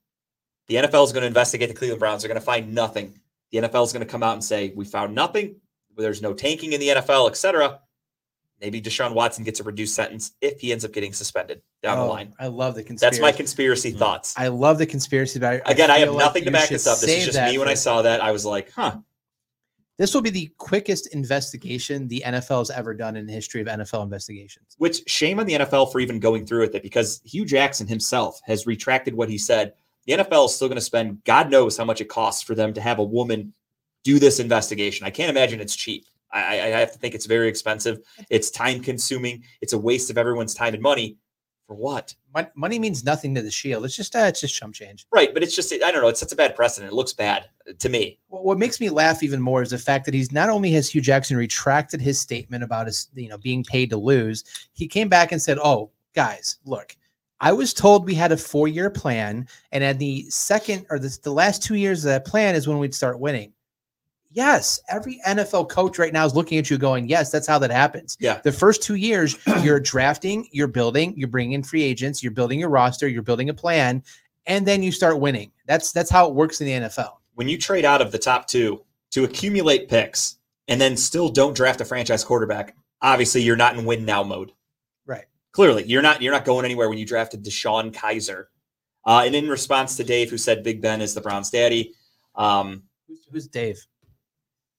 [0.67, 2.21] The NFL is going to investigate the Cleveland Browns.
[2.21, 3.19] They're going to find nothing.
[3.51, 5.55] The NFL is going to come out and say, We found nothing.
[5.97, 7.79] There's no tanking in the NFL, etc.
[8.61, 12.03] Maybe Deshaun Watson gets a reduced sentence if he ends up getting suspended down the
[12.03, 12.33] Oh, line.
[12.39, 13.17] I love the conspiracy.
[13.17, 13.97] That's my conspiracy mm.
[13.97, 14.35] thoughts.
[14.37, 15.39] I love the conspiracy.
[15.39, 16.99] But I, Again, I, have feel like nothing to back should this up.
[16.99, 18.21] This is just me when I saw that.
[18.21, 18.97] I was like, huh.
[19.97, 23.67] This will be the quickest investigation the NFL has ever done in the history of
[23.67, 24.75] NFL investigations.
[24.77, 28.39] Which shame on the NFL for even going through with it because Hue Jackson himself
[28.45, 29.73] has retracted what he said.
[30.07, 32.73] The NFL is still going to spend God knows how much it costs for them
[32.73, 33.53] to have a woman
[34.03, 35.05] do this investigation.
[35.05, 36.05] I can't imagine it's cheap.
[36.31, 37.99] I, I I have to think it's very expensive.
[38.29, 39.43] It's time consuming.
[39.61, 41.17] It's a waste of everyone's time and money.
[41.71, 42.13] For what?
[42.53, 43.85] Money means nothing to the Shield.
[43.85, 45.07] It's just uh, it's just chump change.
[45.09, 46.09] Right, but it's just I don't know.
[46.09, 46.91] It sets a bad precedent.
[46.91, 47.45] It looks bad
[47.79, 48.19] to me.
[48.27, 50.89] What what makes me laugh even more is the fact that he's not only has
[50.89, 55.07] Hue Jackson retracted his statement about his you know being paid to lose, he came
[55.07, 56.97] back and said, "Oh, guys, look."
[57.39, 61.31] I was told we had a four-year plan, and at the second or the, the
[61.31, 63.53] last two years of that plan is when we'd start winning.
[64.33, 67.71] Yes, every NFL coach right now is looking at you going, "Yes, that's how that
[67.71, 68.39] happens." Yeah.
[68.41, 72.59] The first two years, you're drafting, you're building, you're bringing in free agents, you're building
[72.59, 74.03] your roster, you're building a plan,
[74.45, 75.51] and then you start winning.
[75.67, 77.17] That's that's how it works in the NFL.
[77.35, 81.55] When you trade out of the top two to accumulate picks and then still don't
[81.55, 84.53] draft a franchise quarterback, obviously you're not in win now mode.
[85.05, 85.25] Right.
[85.51, 88.45] Clearly, you're not you're not going anywhere when you drafted DeShone Kizer.
[89.05, 91.95] Uh, and in response to Dave, who said Big Ben is the Browns' daddy,
[92.35, 93.85] um, Who's, who's Dave?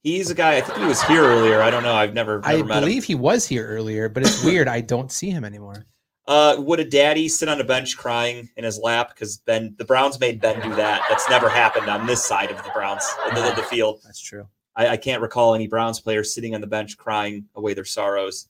[0.03, 0.57] He's a guy.
[0.57, 1.61] I think he was here earlier.
[1.61, 1.95] I don't know.
[1.95, 2.83] I've never, never I met him.
[2.83, 4.67] believe he was here earlier, but it's weird.
[4.67, 5.85] I don't see him anymore.
[6.25, 9.83] Uh, would a daddy sit on a bench crying in his lap because Ben, the
[9.83, 11.01] Browns made Ben do that?
[11.09, 13.99] That's never happened on this side of the Browns, the, the, the field.
[14.05, 14.47] That's true.
[14.75, 18.47] I, I can't recall any Browns players sitting on the bench crying away their sorrows.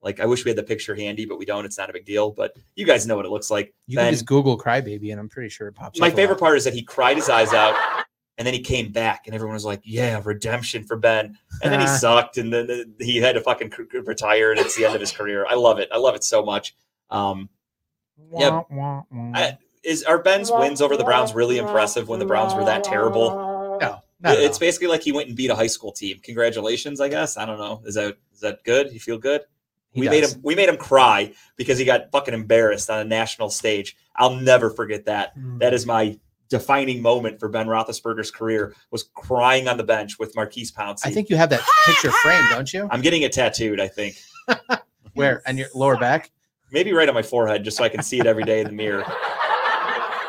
[0.00, 1.64] Like I wish we had the picture handy, but we don't.
[1.64, 2.30] It's not a big deal.
[2.30, 3.72] But you guys know what it looks like.
[3.86, 6.00] You Ben, can just Google crybaby, and I'm pretty sure it pops.
[6.00, 8.01] my favorite part is that he cried his eyes out,
[8.42, 11.78] and then he came back, and everyone was like, "Yeah, redemption for Ben." And then
[11.78, 14.96] he sucked, and then he had to fucking c- c- retire, and it's the end
[14.96, 15.46] of his career.
[15.48, 15.88] I love it.
[15.92, 16.74] I love it so much.
[17.08, 17.50] Um,
[18.36, 18.62] Yeah.
[19.32, 22.82] I, is are Ben's wins over the Browns really impressive when the Browns were that
[22.82, 23.78] terrible?
[23.80, 26.18] no, it's basically like he went and beat a high school team.
[26.24, 27.36] Congratulations, I guess.
[27.36, 27.80] I don't know.
[27.84, 28.92] Is that is that good?
[28.92, 29.42] You feel good?
[29.92, 33.04] He we made him we made him cry because he got fucking embarrassed on a
[33.04, 33.96] national stage.
[34.16, 35.38] I'll never forget that.
[35.38, 35.60] Mm.
[35.60, 36.18] That is my
[36.52, 41.06] defining moment for Ben Roethlisberger's career was crying on the bench with Maurkice Pouncey.
[41.06, 42.86] I think you have that picture framed, don't you?
[42.92, 43.80] I'm getting it tattooed.
[43.80, 44.14] I think
[45.14, 46.30] Where on your lower back?
[46.70, 48.72] maybe right on my forehead, just so I can see it every day in the
[48.72, 49.02] mirror.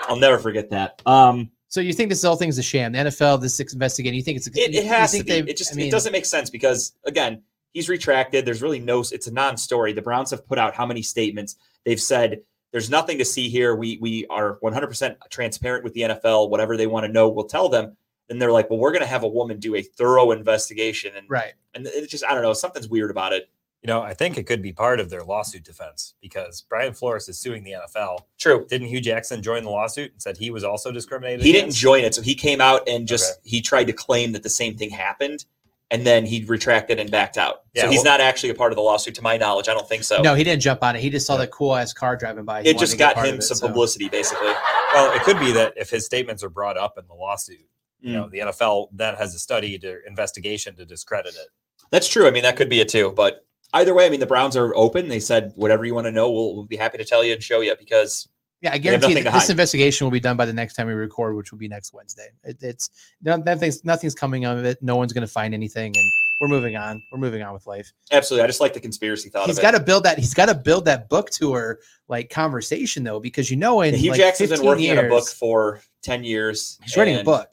[0.09, 1.01] I'll never forget that.
[1.05, 2.91] Um, So you think this whole thing's a sham?
[2.91, 4.17] The NFL, this investigating.
[4.17, 5.51] You think it's a, It, you- it has to think be.
[5.51, 8.45] It just I mean, it doesn't make sense because again, he's retracted.
[8.45, 8.99] There's really no.
[9.11, 9.93] It's a non-story.
[9.93, 11.55] The Browns have put out how many statements?
[11.85, 12.41] They've said
[12.73, 13.75] there's nothing to see here.
[13.75, 16.49] We we are 100% transparent with the NFL.
[16.49, 17.95] Whatever they want to know, we'll tell them.
[18.29, 21.29] And they're like, well, we're going to have a woman do a thorough investigation, and
[21.29, 21.53] right.
[21.75, 22.53] and it's just I don't know.
[22.53, 23.47] Something's weird about it.
[23.83, 27.27] You know, I think it could be part of their lawsuit defense because Brian Flores
[27.27, 28.19] is suing the NFL.
[28.39, 28.65] True.
[28.69, 31.45] Didn't Hue Jackson join the lawsuit and said he was also discriminated?
[31.45, 34.41] He didn't join it, so he came out and just he tried to claim that
[34.41, 35.45] the same thing happened,
[35.93, 37.61] and then he retracted and backed out.
[37.73, 39.69] Yeah, so he's well- not actually a part of the lawsuit, to my knowledge.
[39.69, 40.21] I don't think so.
[40.21, 41.01] No, he didn't jump on it.
[41.01, 42.63] He just saw that cool ass car driving by.
[42.63, 44.51] He it just got him it, some so- publicity, basically.
[44.93, 47.59] Well, it could be that if his statements are brought up in the lawsuit,
[48.01, 48.13] you Mm.
[48.13, 51.47] know, the NFL then has a study to investigation to discredit it.
[51.91, 52.27] That's true.
[52.27, 53.13] I mean, that could be it too.
[53.15, 55.07] But either way, I mean, the Browns are open.
[55.07, 57.41] They said whatever you want to know, we'll, we'll be happy to tell you and
[57.43, 58.27] show you because
[58.63, 61.35] Yeah, I guarantee that this investigation will be done by the next time we record,
[61.35, 62.29] which will be next Wednesday.
[62.45, 62.89] It, it's
[63.21, 64.81] nothing's nothing's coming of it.
[64.81, 67.03] No one's going to find anything, and we're moving on.
[67.11, 67.91] We're moving on with life.
[68.13, 70.17] absolutely, I just like the conspiracy thought He's got to build that.
[70.17, 74.11] He's got to build that book tour like conversation though, because you know, in Hue
[74.11, 76.79] like Jackson's been 15 working on a book for ten years.
[76.83, 77.49] He's writing a book.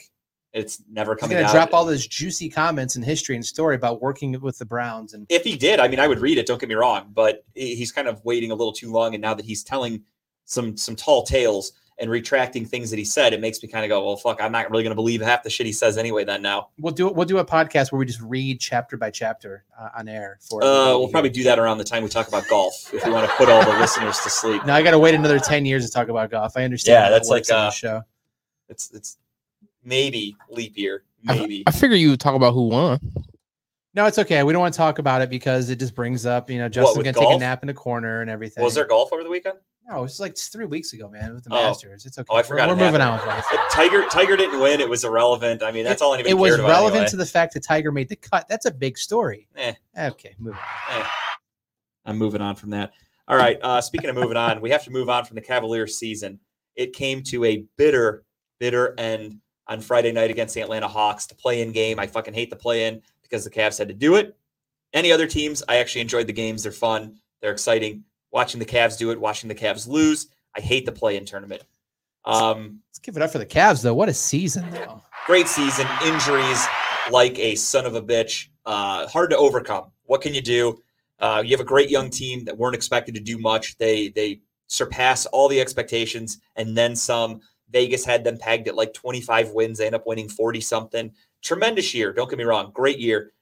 [0.53, 1.55] It's never He's coming going to out.
[1.55, 5.15] drop all those juicy comments and history and story about working with the Browns.
[5.15, 6.47] And if he did, I mean, I would read it.
[6.47, 9.15] Don't get me wrong, but he's kind of waiting a little too long.
[9.15, 10.03] And now that he's telling
[10.51, 13.91] some some tall tales and retracting things that he said, it makes me kind of
[13.91, 16.25] go, well, fuck, I'm not really going to believe half the shit he says anyway.
[16.25, 19.65] Then now, we'll do we'll do a podcast where we just read chapter by chapter
[19.79, 20.63] uh, on air for.
[20.65, 23.13] uh, we'll to probably do that around the time we talk about golf if we
[23.13, 24.65] want to put all the listeners to sleep.
[24.67, 26.57] Now I got to wait another ten years to talk about golf.
[26.57, 27.05] I understand.
[27.05, 28.03] Yeah, that's that like, a uh, show.
[28.69, 29.19] It's it's
[29.85, 31.63] maybe leap year, maybe.
[31.67, 32.99] I figure you would talk about who won.
[33.93, 34.43] No, it's okay.
[34.43, 36.99] We don't want to talk about it because it just brings up, you know, Justin's
[36.99, 38.63] with gonna take a nap in the corner and everything.
[38.63, 39.59] Was there golf over the weekend?
[39.91, 41.65] No, was like three weeks ago, man, with the Oh.
[41.65, 42.07] Masters.
[42.07, 42.27] It's okay.
[42.31, 43.45] Oh, I We're- forgot We're, moving on with life.
[43.51, 44.81] If Tiger Tiger didn't win.
[44.81, 45.63] It was irrelevant.
[45.63, 47.09] I mean, that's all anybody It was relevant anyway.
[47.11, 48.47] to the fact that Tiger made the cut.
[48.49, 49.49] That's a big story.
[49.57, 49.73] Eh.
[49.99, 51.01] Okay, moving on.
[51.01, 51.07] Eh,
[52.07, 52.93] I'm moving on from that.
[53.27, 53.59] All right.
[53.63, 56.39] Uh, speaking of moving on, we have to move on from the Cavaliers season.
[56.77, 58.25] It came to a bitter,
[58.59, 61.27] bitter end on Friday night against the Atlanta Hawks.
[61.27, 61.99] The play-in game.
[61.99, 64.37] I fucking hate the play-in because the Cavs had to do it.
[64.93, 66.63] Any other teams, I actually enjoyed the games.
[66.65, 67.19] They're fun.
[67.41, 68.05] They're exciting.
[68.33, 70.29] Watching the Cavs do it, watching the Cavs lose.
[70.57, 71.63] I hate the play-in tournament.
[72.25, 73.95] Um, Let's give it up for the Cavs, though.
[73.95, 75.03] What a season, though.
[75.27, 75.87] great season.
[76.05, 76.65] Injuries
[77.11, 78.49] like a son of a bitch.
[78.67, 79.91] Uh, hard to overcome.
[80.05, 80.81] What can you do?
[81.19, 83.77] Uh, you have a great young team that weren't expected to do much.
[83.79, 87.41] They they surpass all the expectations and then some.
[87.71, 89.79] Vegas had them pegged at like 25 wins.
[89.79, 91.13] They end up winning 40 something.
[91.43, 92.13] Tremendous year.
[92.13, 92.71] Don't get me wrong.
[92.75, 93.33] Great year.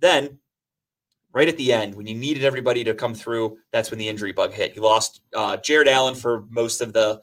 [0.00, 0.38] Then
[1.32, 4.32] right at the end when you needed everybody to come through, that's when the injury
[4.32, 4.76] bug hit.
[4.76, 7.22] You lost uh, Jarrett Allen for most of the,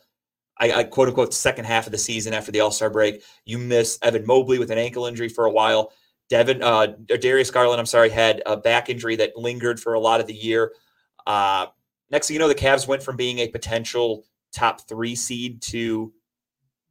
[0.60, 3.24] I, I quote unquote, second half of the season after the All Star break.
[3.46, 5.92] You miss Evan Mobley with an ankle injury for a while.
[6.30, 6.88] Devin, uh,
[7.20, 10.34] Darius Garland, I'm sorry, had a back injury that lingered for a lot of the
[10.34, 10.74] year.
[11.26, 11.68] Uh,
[12.12, 16.14] next thing you know, the Cavs went from being a potential top three seed to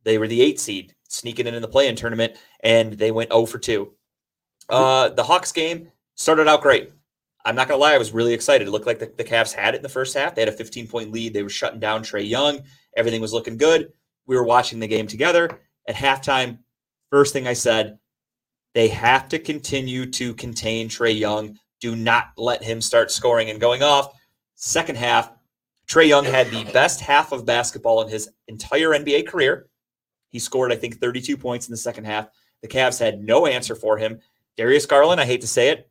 [0.05, 3.47] they were the eight seed, sneaking in in the play-in tournament, and they went 0
[3.47, 3.93] for 2.
[4.69, 6.93] Uh, the Hawks game started out great.
[7.45, 8.69] I'm not gonna lie, I was really excited.
[8.69, 10.35] It looked like the, the Cavs had it in the first half.
[10.35, 11.33] They had a 15 point lead.
[11.33, 12.61] They were shutting down Trae Young.
[12.97, 13.93] Everything was looking good.
[14.27, 15.61] We were watching the game together.
[15.87, 16.59] At halftime,
[17.11, 17.99] first thing I said,
[18.75, 21.59] they have to continue to contain Trae Young.
[21.81, 24.13] Do not let him start scoring and going off.
[24.57, 25.31] Second half,
[25.89, 29.69] Trae Young had the best half of basketball in his entire NBA career.
[30.29, 32.29] He scored, I think, 32 points in the second half.
[32.61, 34.21] The Cavs had no answer for him.
[34.57, 35.88] Darius Garland, I hate to say it,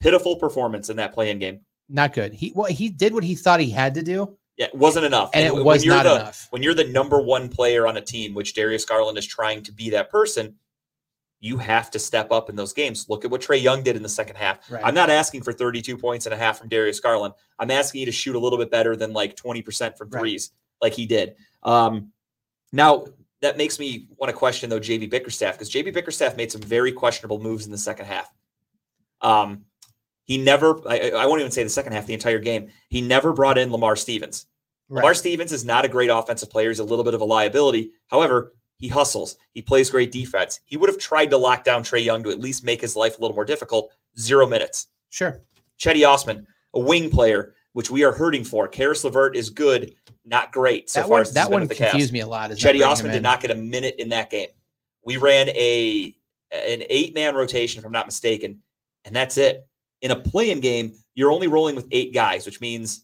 [0.00, 1.60] pitiful performance in that play-in game.
[1.88, 2.34] Not good.
[2.34, 4.36] He well, he did what he thought he had to do.
[4.56, 5.30] Yeah, it wasn't enough.
[5.34, 6.48] And it when was you're not the, enough.
[6.50, 9.72] When you're the number one player on a team, which Darius Garland is trying to
[9.72, 10.56] be that person,
[11.40, 13.06] you have to step up in those games.
[13.08, 14.58] Look at what Trae Young did in the second half.
[14.70, 14.82] Right.
[14.84, 17.34] I'm not asking for 32 points and a half from Darius Garland.
[17.58, 20.20] I'm asking you to shoot a little bit better than like 20% from Right.
[20.20, 20.50] threes,
[20.82, 21.36] like he did.
[21.62, 22.12] Um,
[22.72, 23.06] now
[23.40, 26.90] that makes me want to question though JB Bickerstaff because JB Bickerstaff made some very
[26.90, 28.28] questionable moves in the second half.
[29.20, 29.64] Um,
[30.28, 32.68] he never, I, I won't even say the second half, the entire game.
[32.90, 34.46] He never brought in Lamar Stevens.
[34.90, 36.68] Lamar Stevens is not a great offensive player.
[36.68, 37.92] He's a little bit of a liability.
[38.08, 39.36] However, he hustles.
[39.52, 40.60] He plays great defense.
[40.66, 43.18] He would have tried to lock down Trae Young to at least make his life
[43.18, 43.90] a little more difficult.
[44.18, 44.88] Zero minutes.
[45.08, 45.40] Sure.
[45.80, 48.68] Cedi Osman, a wing player, which we are hurting for.
[48.68, 49.94] Caris LeVert is good,
[50.26, 51.22] not great so that far.
[51.22, 51.90] one that one with the Cavs.
[51.90, 52.50] confused me a lot.
[52.50, 54.48] Cedi Osman did not get a minute in that game.
[55.04, 56.14] We ran a
[56.50, 58.62] an eight man rotation, if I'm not mistaken,
[59.04, 59.66] and that's it.
[60.02, 63.02] In a play-in game, you're only rolling with eight guys, which means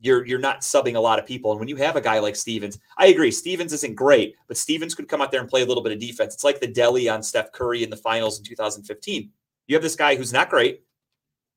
[0.00, 1.50] you're you're not subbing a lot of people.
[1.50, 4.94] And when you have a guy like Stevens, I agree, Stevens isn't great, but Stevens
[4.94, 6.34] could come out there and play a little bit of defense.
[6.34, 9.30] It's like the Delly on Steph Curry in the finals in 2015.
[9.66, 10.82] You have this guy who's not great,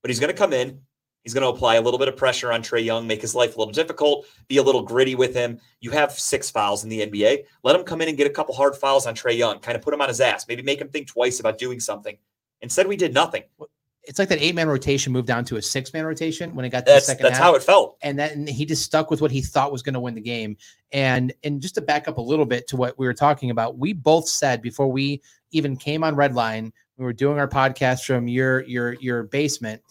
[0.02, 0.80] but he's going to come in.
[1.24, 3.56] He's going to apply a little bit of pressure on Trae Young, make his life
[3.56, 5.58] a little difficult, be a little gritty with him.
[5.80, 7.46] You have six fouls in the NBA.
[7.64, 9.82] Let him come in and get a couple hard fouls on Trae Young, kind of
[9.82, 12.18] put him on his ass, maybe make him think twice about doing something.
[12.62, 13.44] Instead, we did nothing.
[14.06, 16.70] It's like that eight man rotation moved down to a six man rotation when it
[16.70, 17.46] got to That's the second that's half.
[17.46, 17.98] how it felt.
[18.02, 20.58] and then he just stuck with what he thought was going to win the game.
[20.92, 23.78] And and just to back up a little bit to what we were talking about,
[23.78, 28.28] we both said before we even came on Redline, we were doing our podcast from
[28.28, 29.82] your your your basement.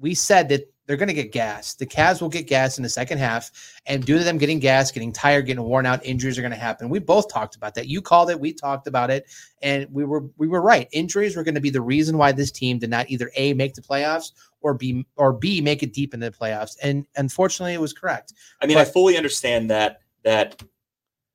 [0.00, 1.74] We said that they're going to get gas.
[1.74, 3.50] The Cavs will get gas in the second half,
[3.84, 6.56] and due to them getting gas, getting tired, getting worn out, injuries are going to
[6.56, 6.88] happen.
[6.88, 7.88] We both talked about that.
[7.88, 9.26] You called it, we talked about it,
[9.60, 10.88] and we were we were right.
[10.92, 13.74] Injuries were going to be the reason why this team did not either a make
[13.74, 16.76] the playoffs or b or b make it deep in the playoffs.
[16.82, 18.32] And unfortunately, it was correct.
[18.62, 20.62] I mean, I fully understand that that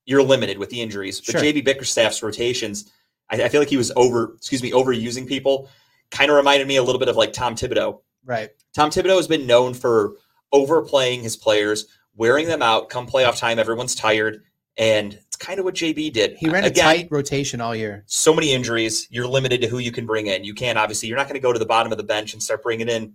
[0.06, 1.42] you're limited with the injuries, but Sure.
[1.42, 2.92] JB Bickerstaff's rotations,
[3.30, 5.70] I, I feel like he was over, excuse me, overusing people.
[6.10, 8.00] Kind of reminded me a little bit of like Tom Thibodeau.
[8.26, 8.50] Right.
[8.74, 10.14] Tom Thibodeau has been known for
[10.52, 12.90] overplaying his players, wearing them out.
[12.90, 14.44] Come playoff time, everyone's tired,
[14.78, 16.36] and it's kind of what JB did.
[16.38, 18.04] He ran a Again, tight rotation all year.
[18.06, 19.08] so many injuries.
[19.10, 20.44] You're limited to who you can bring in.
[20.44, 21.10] You can't obviously.
[21.10, 23.14] You're not going to go to the bottom of the bench and start bringing in,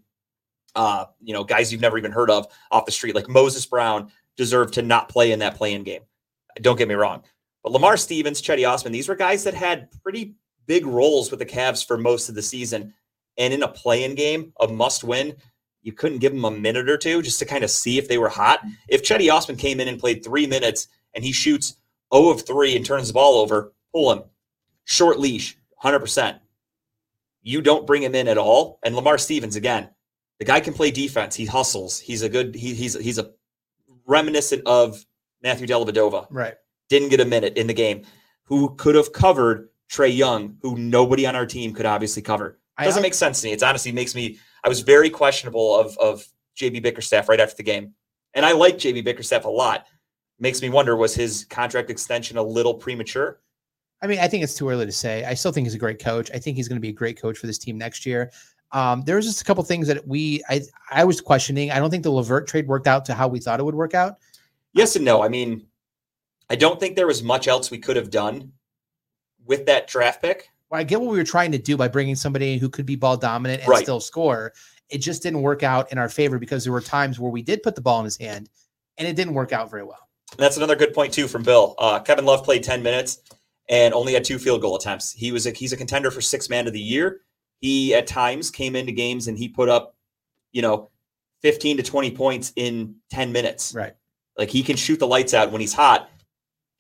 [0.75, 3.15] uh, you know, guys you've never even heard of off the street.
[3.15, 6.03] Like Moses Brown deserved to not play in that play-in game.
[6.61, 7.23] Don't get me wrong,
[7.63, 10.35] but Lamar Stevens, Cedi Osman, these were guys that had pretty
[10.67, 12.93] big roles with the Cavs for most of the season.
[13.39, 15.35] And in a play-in game, a must-win,
[15.83, 18.19] you couldn't give them a minute or two just to kind of see if they
[18.19, 18.61] were hot.
[18.89, 21.77] If Cedi Osman came in and played three minutes and he shoots
[22.15, 24.25] 0 of 3 and turns the ball over, pull him.
[24.85, 26.41] Short leash, 100%.
[27.43, 28.81] You don't bring him in at all.
[28.83, 29.89] And Lamar Stevens, again,
[30.39, 31.35] the guy can play defense.
[31.35, 31.99] He hustles.
[31.99, 33.31] He's a good, he, he's, he's a
[34.07, 35.05] reminiscent of
[35.43, 36.27] Matthew Dellavedova.
[36.31, 36.55] Right.
[36.89, 38.03] Didn't get a minute in the game.
[38.45, 42.59] Who could have covered Trae Young, who nobody on our team could obviously cover.
[42.79, 43.53] I- Doesn't make sense to me.
[43.53, 46.25] It's honestly makes me, I was very questionable of, of
[46.57, 47.95] JB Bickerstaff right after the game.
[48.35, 49.87] And I like JB Bickerstaff a lot.
[50.39, 53.41] Makes me wonder, was his contract extension a little premature?
[54.01, 55.25] I mean, I think it's too early to say.
[55.25, 56.31] I still think he's a great coach.
[56.33, 58.31] I think he's going to be a great coach for this team next year.
[58.71, 60.61] Um, there was just a couple things that we I
[60.91, 61.71] I was questioning.
[61.71, 63.95] I don't think the Levert trade worked out to how we thought it would work
[63.95, 64.19] out.
[64.75, 65.23] Yes and no.
[65.23, 65.67] I mean,
[66.51, 68.53] I don't think there was much else we could have done
[69.47, 70.51] with that draft pick.
[70.71, 72.97] Well, I get what we were trying to do by bringing somebody who could be
[72.97, 73.83] ball dominant and Right.
[73.83, 74.53] still score.
[74.91, 77.63] It just didn't work out in our favor because there were times where we did
[77.63, 78.49] put the ball in his hand
[78.97, 80.09] and it didn't work out very well.
[80.33, 81.75] And that's another good point too from Bill.
[81.79, 83.19] Uh, Kevin Love played 10 minutes
[83.69, 85.13] and only had two field goal attempts.
[85.13, 87.21] He was a, he's a contender for six man of the year.
[87.61, 89.97] he at times came into games and he put up,
[90.53, 90.91] you know,
[91.43, 93.75] 15 to 20 points in 10 minutes.
[93.75, 93.95] Right.
[94.37, 96.09] Like he can shoot the lights out when he's hot.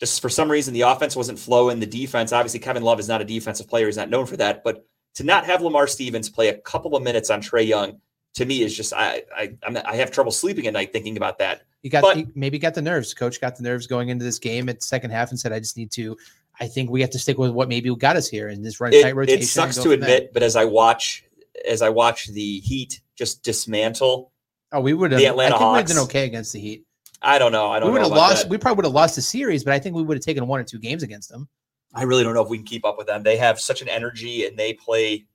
[0.00, 1.80] Just for some reason, the offense wasn't flowing.
[1.80, 3.86] The defense, obviously, Kevin Love is not a defensive player.
[3.86, 4.62] He's not known for that.
[4.62, 8.00] But to not have Lamar Stevens play a couple of minutes on Trae Young,
[8.34, 11.38] to me, is just I I not, I have trouble sleeping at night thinking about
[11.38, 11.62] that.
[11.82, 13.12] You got But- he maybe got the nerves.
[13.14, 15.76] Coach got the nerves going into this game at second half and said, "I just
[15.76, 16.16] need to.
[16.60, 18.92] I think we have to stick with what maybe got us here and this run
[18.92, 21.24] It, tight rotation." it sucks to go from there." admit, but as I watch
[21.66, 24.30] as I watch the Heat just dismantle,
[24.70, 25.20] Oh, we would have.
[25.20, 26.08] the I Atlanta think we would have done Hawks.
[26.10, 26.84] okay against the Heat.
[27.22, 27.70] I don't know.
[27.70, 28.42] I don't We would know have lost.
[28.44, 28.50] that.
[28.50, 30.60] We probably would have lost the series, but I think we would have taken one
[30.60, 31.48] or two games against them.
[31.94, 33.22] I really don't know if we can keep up with them.
[33.22, 35.26] They have such an energy and they play.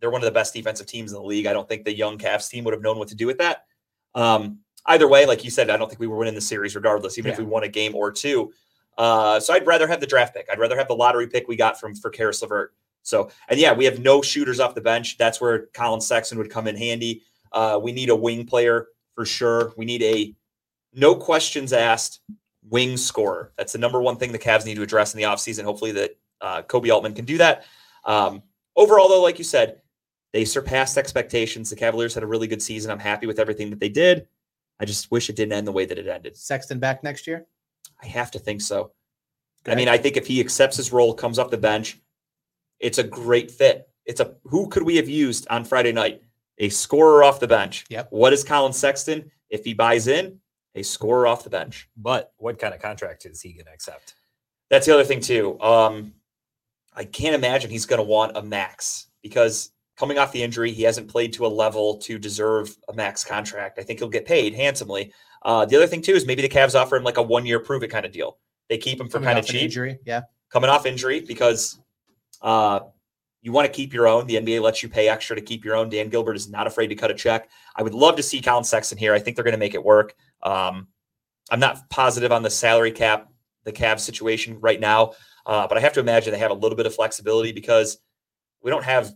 [0.00, 1.46] They're one of the best defensive teams in the league.
[1.46, 3.64] I don't think the young Cavs team would have known what to do with that.
[4.14, 7.18] Um, either way, like you said, I don't think we were winning the series regardless,
[7.18, 8.52] even if we won a game or two.
[8.98, 10.48] Uh, so I'd rather have the draft pick.
[10.52, 12.74] I'd rather have the lottery pick we got from for Caris LeVert.
[13.04, 15.16] So and yeah, we have no shooters off the bench.
[15.18, 17.22] That's where Collin Sexton would come in handy.
[17.52, 19.72] Uh, we need a wing player for sure.
[19.76, 20.34] We need a
[20.92, 22.20] no questions asked
[22.68, 23.52] wing scorer.
[23.56, 25.64] That's the number one thing the Cavs need to address in the offseason.
[25.64, 27.64] Hopefully that uh, Koby Altman can do that.
[28.04, 28.42] Um,
[28.76, 29.80] overall, though, like you said,
[30.32, 31.70] they surpassed expectations.
[31.70, 32.90] The Cavaliers had a really good season.
[32.90, 34.26] I'm happy with everything that they did.
[34.80, 36.36] I just wish it didn't end the way that it ended.
[36.36, 37.46] Sexton back next year.
[38.02, 38.92] I have to think so.
[39.66, 42.00] I mean, I think if he accepts his role, comes off the bench,
[42.80, 43.88] it's a great fit.
[44.06, 46.22] It's a who could we have used on Friday night?
[46.58, 47.84] A scorer off the bench.
[47.88, 48.08] Yep.
[48.10, 49.30] What is Collin Sexton?
[49.50, 50.40] If he buys in,
[50.74, 51.88] a scorer off the bench.
[51.96, 54.14] But what kind of contract is he going to accept?
[54.70, 55.60] That's the other thing too.
[55.60, 56.14] Um,
[56.94, 60.82] I can't imagine he's going to want a max because coming off the injury, he
[60.82, 63.78] hasn't played to a level to deserve a max contract.
[63.78, 65.12] I think he'll get paid handsomely.
[65.42, 67.60] Uh, the other thing too is maybe the Cavs offer him like a one year
[67.60, 68.38] prove it kind of deal.
[68.68, 69.98] They keep him for Coming kind of cheap, injury.
[70.04, 70.22] Yeah.
[70.50, 71.78] coming off injury because
[72.40, 72.80] uh,
[73.42, 74.26] you want to keep your own.
[74.26, 75.88] The NBA lets you pay extra to keep your own.
[75.88, 77.50] Dan Gilbert is not afraid to cut a check.
[77.76, 79.12] I would love to see Collin Sexton here.
[79.12, 80.14] I think they're going to make it work.
[80.42, 80.88] Um,
[81.50, 83.28] I'm not positive on the salary cap,
[83.64, 85.12] the Cavs situation right now,
[85.46, 87.98] uh, but I have to imagine they have a little bit of flexibility because
[88.62, 89.12] we don't have.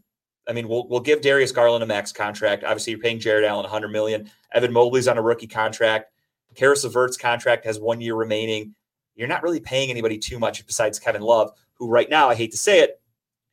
[0.48, 2.62] I mean, we'll we'll give Darius Garland a max contract.
[2.62, 4.30] Obviously, you're paying Jarrett Allen 100 million.
[4.52, 6.12] Evan Mobley's on a rookie contract.
[6.56, 8.74] Caris LeVert's contract has one year remaining.
[9.14, 12.50] You're not really paying anybody too much besides Kevin Love, who right now, I hate
[12.52, 13.00] to say it,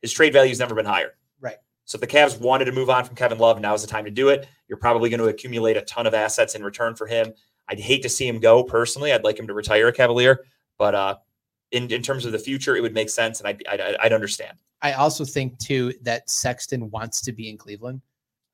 [0.02, 1.12] his trade value's never been higher.
[1.40, 1.56] Right.
[1.84, 4.10] So if the Cavs wanted to move on from Kevin Love, now's the time to
[4.10, 4.48] do it.
[4.68, 7.32] You're probably going to accumulate a ton of assets in return for him.
[7.68, 9.12] I'd hate to see him go personally.
[9.12, 10.44] I'd like him to retire a Cavalier,
[10.78, 11.16] but uh,
[11.72, 14.56] in in terms of the future, it would make sense, and I'd I'd, I'd understand.
[14.82, 18.02] I also think too that Sexton wants to be in Cleveland.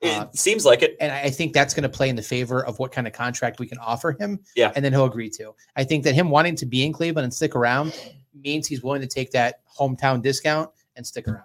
[0.00, 0.96] It Uh, seems like it.
[1.00, 3.12] and I I think that's going to play in the favor of what kind of
[3.12, 4.38] contract we can offer him.
[4.56, 4.72] Yeah.
[4.76, 5.54] And then he'll agree to.
[5.76, 7.92] I think that him wanting to be in Cleveland and stick around
[8.32, 11.44] means he's willing to take that hometown discount and stick around.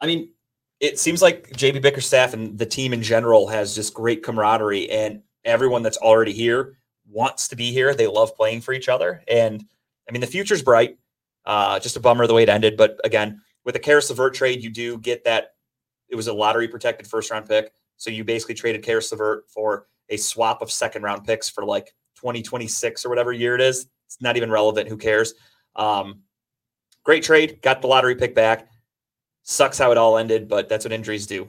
[0.00, 0.28] I mean,
[0.78, 5.22] it seems like JB Bickerstaff and the team in general has just great camaraderie, and
[5.46, 6.76] everyone that's already here
[7.10, 7.94] wants to be here.
[7.94, 9.64] They love playing for each other, and
[10.08, 10.98] I mean, the future's bright.
[11.44, 14.62] Uh, just a bummer the way it ended, but again, with the Caris LeVert trade,
[14.62, 15.54] you do get that.
[16.08, 19.86] It was a lottery protected first round pick, so you basically traded Caris LeVert for
[20.08, 23.86] a swap of second round picks for like 2026 or whatever year it is.
[24.06, 24.88] It's not even relevant.
[24.88, 25.34] Who cares?
[25.74, 26.20] Um,
[27.04, 27.60] great trade.
[27.62, 28.68] Got the lottery pick back.
[29.42, 31.48] Sucks how it all ended, but that's what injuries do.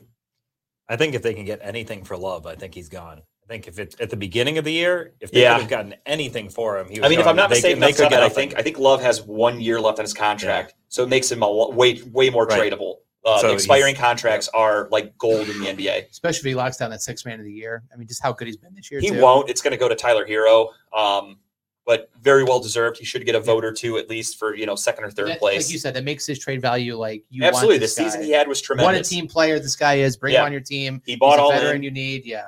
[0.89, 3.21] I think if they can get anything for Love, I think he's gone.
[3.47, 5.53] I think if it's at the beginning of the year, if they Yeah.
[5.53, 7.27] could have gotten anything for him, he was I mean, if.
[7.27, 9.21] I'm not They mistaken, could- they off could get I think I think Love has
[9.21, 12.45] one year left on his contract, so it makes him a lo- way way more
[12.45, 12.71] Right.
[12.73, 12.95] tradable.
[13.25, 16.07] Uh, So expiring he's- contracts are like gold in the NBA.
[16.11, 17.83] Especially if he locks down that six man of the year.
[17.93, 18.99] I mean, just how good he's been this year.
[18.99, 19.21] He too.
[19.21, 19.49] won't.
[19.49, 21.39] It's going to go to Tyler Herro, um,
[21.85, 22.97] but very well deserved.
[22.97, 25.29] He should get a vote or two at least for you know second or third
[25.29, 25.65] That- place.
[25.67, 28.23] Like you said, that makes his trade value like you Absolutely, want the this season
[28.23, 28.85] he had was tremendous.
[28.93, 30.15] What a team player this guy is.
[30.17, 30.41] Bring Yeah.
[30.41, 31.01] him on your team.
[31.05, 31.83] He bought He's a all veteran in.
[31.83, 32.25] you need.
[32.25, 32.47] Yeah.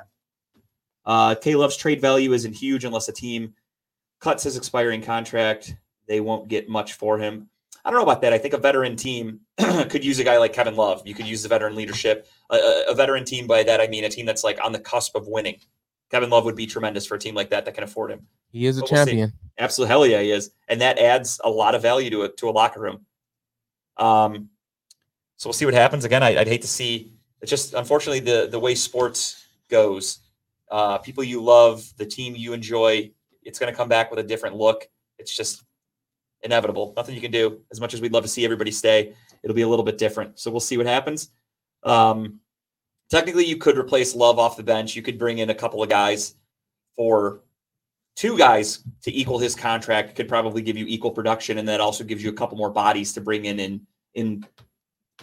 [1.04, 3.54] Uh, K Love's trade value isn't huge unless a team
[4.20, 5.74] cuts his expiring contract.
[6.06, 7.48] They won't get much for him.
[7.84, 8.32] I don't know about that.
[8.32, 11.02] I think a veteran team could use a guy like Kevin Love.
[11.06, 12.26] You could use the veteran leadership.
[12.50, 15.16] A, a- veteran team, by that I mean a team that's like on the cusp
[15.16, 15.58] of winning.
[16.10, 18.26] Kevin Love would be tremendous for a team like that that can afford him.
[18.50, 18.94] He is a we'll see.
[18.94, 19.32] champion.
[19.58, 22.48] Absolutely, hell yeah, he is, and that adds a lot of value to it to
[22.48, 23.06] a locker room.
[23.96, 24.48] Um,
[25.36, 26.04] so we'll see what happens.
[26.04, 27.14] Again, I, I'd hate to see.
[27.40, 30.18] It's just unfortunately the the way sports goes.
[30.70, 33.10] Uh, people you love, the team you enjoy,
[33.42, 34.88] it's going to come back with a different look.
[35.18, 35.64] It's just
[36.42, 36.92] inevitable.
[36.96, 37.60] Nothing you can do.
[37.70, 40.38] As much as we'd love to see everybody stay, it'll be a little bit different.
[40.38, 41.30] So we'll see what happens.
[41.82, 42.40] Um,
[43.10, 44.94] technically, you could replace Love off the bench.
[44.94, 46.34] You could bring in a couple of guys
[46.96, 47.40] for
[48.16, 50.14] two guys to equal his contract.
[50.14, 53.12] Could probably give you equal production, and that also gives you a couple more bodies
[53.14, 54.46] to bring in in in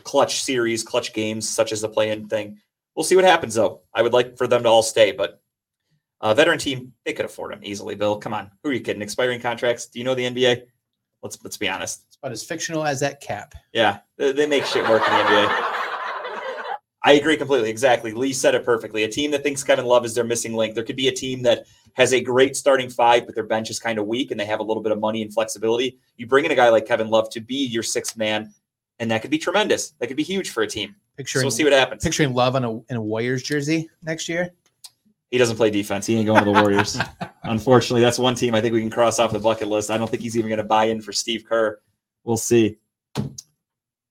[0.04, 2.60] clutch series, clutch games, such as the play-in thing.
[2.98, 3.82] We'll see what happens though.
[3.94, 5.40] I would like for them to all stay, but
[6.20, 7.94] uh, veteran team they could afford them easily.
[7.94, 9.04] Bill, come on, who are you kidding?
[9.04, 9.86] Expiring contracts?
[9.86, 10.64] Do you know the NBA?
[11.22, 12.06] Let's let's be honest.
[12.08, 13.54] It's about as fictional as that cap.
[13.72, 15.48] Yeah, they, they make shit work in the NBA.
[17.04, 17.70] I agree completely.
[17.70, 18.14] Exactly.
[18.14, 19.04] Lee said it perfectly.
[19.04, 20.74] A team that thinks Kevin Love is their missing link.
[20.74, 23.80] There could be a team that has a great starting five, but their bench is
[23.80, 26.00] kind of weak and they have a little bit of money and flexibility.
[26.18, 28.54] You bring in a guy like Kevin Love to be your sixth man,
[28.98, 29.92] and that could be tremendous.
[30.00, 30.96] That could be huge for a team.
[31.26, 32.04] So we'll see what happens.
[32.04, 34.52] picturing love on a in a Warriors jersey next year.
[35.32, 36.06] He doesn't play defense.
[36.06, 36.98] He ain't going to the Warriors.
[37.44, 39.92] Unfortunately, that's one team I think we can cross off the bucket list.
[39.92, 41.80] I don't think he's even going to buy in for Steve Kerr.
[42.24, 42.78] We'll see.
[43.16, 43.34] The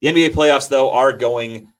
[0.02, 1.72] NBA playoffs, though, are going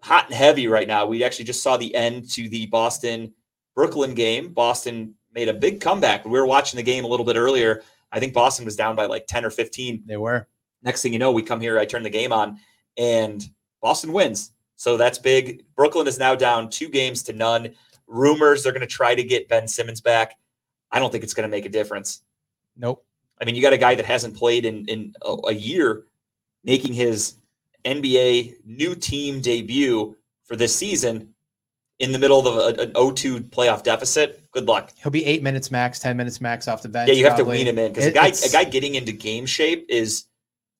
[0.00, 1.06] hot and heavy right now.
[1.06, 3.32] We actually just saw the end to the Boston
[3.74, 4.52] Brooklyn game.
[4.52, 6.24] Boston made a big comeback.
[6.24, 7.82] We were watching the game a little bit earlier.
[8.12, 10.46] I think Boston was down by like 10 or 15 They were.
[10.82, 12.58] next thing you know, we come here, I turn the game on,
[12.96, 13.46] and
[13.80, 14.52] Boston wins.
[14.76, 15.64] So that's big.
[15.74, 17.74] Brooklyn is now down two games to none.
[18.06, 20.36] Rumors they're going to try to get Ben Simmons back.
[20.90, 22.22] I don't think it's going to make a difference.
[22.76, 23.04] Nope.
[23.40, 26.04] I mean, you got a guy that hasn't played in, in a, a year
[26.64, 27.34] making his
[27.84, 31.34] NBA new team debut for this season
[31.98, 34.42] in the middle of a, an 0-2 playoff deficit.
[34.52, 34.92] Good luck.
[35.02, 37.08] He'll be eight minutes max, ten minutes max off the bench.
[37.08, 39.12] Yeah, you have to wean him in because a guy it's- a guy getting into
[39.12, 40.24] game shape is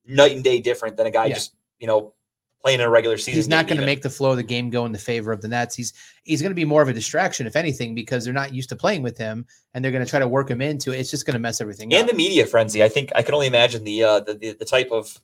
[0.06, 1.34] night and day different than a guy Yeah.
[1.34, 2.14] just you know
[2.62, 3.34] playing in a regular season.
[3.34, 5.40] He's not going to make the flow of the game go in the favor of
[5.40, 5.74] the Nets.
[5.76, 5.92] He's
[6.24, 8.76] he's going to be more of a distraction, if anything, because they're not used to
[8.76, 10.98] playing with him, and they're going to try to work him into it.
[10.98, 12.00] It's just going to mess everything up.
[12.00, 12.10] and up.
[12.10, 12.82] the media frenzy.
[12.82, 15.18] I think I can only imagine the uh, the, the the type of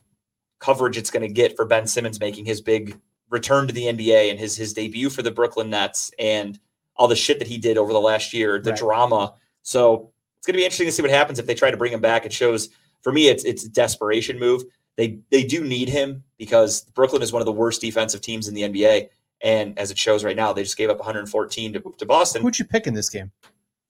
[0.61, 2.99] coverage it's going to get for Ben Simmons making his big
[3.31, 6.59] return to the NBA and his his debut for the Brooklyn Nets and
[6.97, 8.79] all the shit that he did over the last year, the Right.
[8.79, 9.35] drama.
[9.63, 11.93] So it's going to be interesting to see what happens if they try to bring
[11.93, 12.25] him back.
[12.25, 12.69] It shows
[13.03, 14.63] for me it's it's a desperation move.
[14.97, 18.55] They they do need him because Brooklyn is one of the worst defensive teams in
[18.55, 19.09] the NBA.
[19.43, 22.59] And as it shows right now, they just gave up 114 to, to Boston Who'd
[22.59, 23.31] you pick in this game?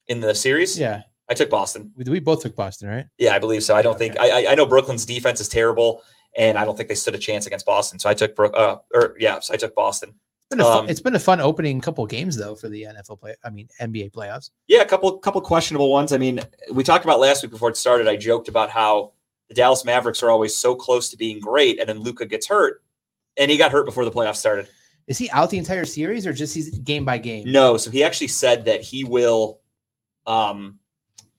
[0.09, 0.79] in the series.
[0.79, 1.93] Yeah, I took Boston.
[1.97, 3.07] we, we both took Boston, right?
[3.19, 3.75] Yeah, I believe so.
[3.77, 4.09] I don't Okay.
[4.09, 6.03] think I, I- I know Brooklyn's defense is terrible,
[6.37, 7.99] and I don't think they stood a chance against Boston.
[7.99, 8.53] So I took Brook.
[8.57, 10.11] Uh, or yeah, so I took Boston.
[10.51, 12.69] It's been a fun, Um, it's been a fun opening couple of games though for
[12.69, 13.35] the NFL play.
[13.45, 14.51] I mean NBA playoffs.
[14.67, 16.13] Yeah, a couple couple questionable ones.
[16.13, 16.41] I mean,
[16.71, 18.09] we talked about last week before it started.
[18.09, 19.13] I joked about how
[19.49, 22.83] the Dallas Mavericks are always so close to being great, and then Luka gets hurt,
[23.37, 24.69] and he got hurt before the playoffs started.
[25.07, 27.51] Is he out the entire series or just he's game by game?
[27.51, 29.61] No, so he actually said that he will
[30.27, 30.79] um,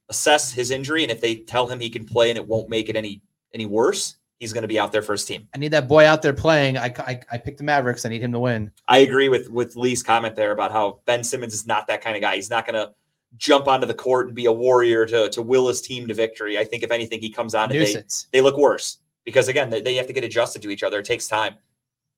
[0.09, 2.89] assess his injury, and if they tell him he can play and it won't make
[2.89, 3.21] it any
[3.53, 5.47] any worse, he's going to be out there for his team.
[5.55, 6.77] I need that boy out there playing.
[6.77, 8.05] I, I I picked the Mavericks.
[8.05, 8.71] I need him to win.
[8.87, 12.15] I agree with with Lee's comment there about how Ben Simmons is not that kind
[12.15, 12.35] of guy.
[12.35, 12.93] He's not going to
[13.37, 16.57] jump onto the court and be a warrior to to will his team to victory.
[16.57, 17.93] I think if anything, he comes on and they,
[18.31, 20.99] they look worse because again, they, they have to get adjusted to each other.
[20.99, 21.55] It takes time.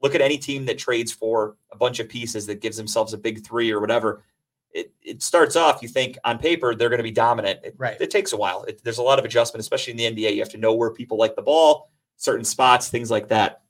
[0.01, 3.17] Look at any team that trades for a bunch of pieces that gives themselves a
[3.17, 4.23] big three or whatever.
[4.71, 7.61] It, it starts off, you think on paper they're going to be dominant.
[7.63, 7.99] It, Right.
[7.99, 8.63] it takes a while.
[8.65, 10.33] It, there's a lot of adjustment, especially in the NBA.
[10.33, 13.61] You have to know where people like the ball, certain spots, things like that.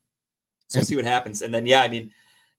[0.68, 1.44] So we'll see what happens.
[1.44, 2.12] And then, yeah, I mean,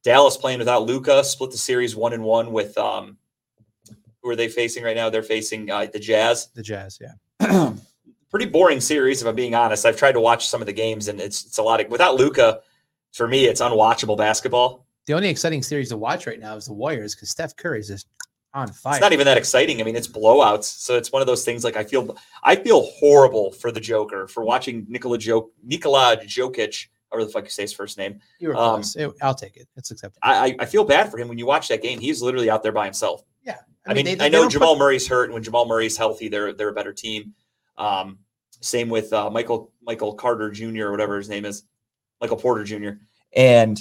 [0.02, 3.18] Dallas playing without Luka split the series one and one with um,
[4.28, 5.08] who are they facing right now?
[5.08, 7.72] They're facing uh, the Jazz The Jazz, yeah.
[8.30, 9.86] pretty boring series, if I'm being honest.
[9.86, 12.16] I've tried to watch some of the games, and it's it's a lot of without
[12.16, 12.60] Luka.
[13.14, 14.84] For me, it's unwatchable basketball.
[15.06, 17.88] The only exciting series to watch right now is the Warriors because Steph Curry is
[17.88, 18.06] just
[18.52, 18.96] on fire.
[18.96, 19.80] It's not even that exciting.
[19.80, 20.64] I mean, it's blowouts.
[20.64, 21.64] So it's one of those things.
[21.64, 22.14] Like I feel,
[22.44, 27.44] I feel horrible for the Joker for watching Nikola Jok, Nikola Jokic, or the fuck
[27.44, 28.20] you say his first name.
[28.40, 28.94] You were um, close.
[28.94, 29.68] It- I'll take it.
[29.76, 30.20] It's acceptable.
[30.22, 31.98] I, I I feel bad for him when you watch that game.
[31.98, 33.24] He's literally out there by himself.
[33.88, 36.52] I mean, they- I know Jamal put- Murray's hurt, and when Jamal Murray's healthy, they're
[36.52, 37.34] they're a better team.
[37.76, 38.18] Um,
[38.60, 40.86] same with uh, Michael Michael Carter Jr.
[40.86, 41.64] or whatever his name is,
[42.20, 43.00] Michael Porter Jr.
[43.34, 43.78] And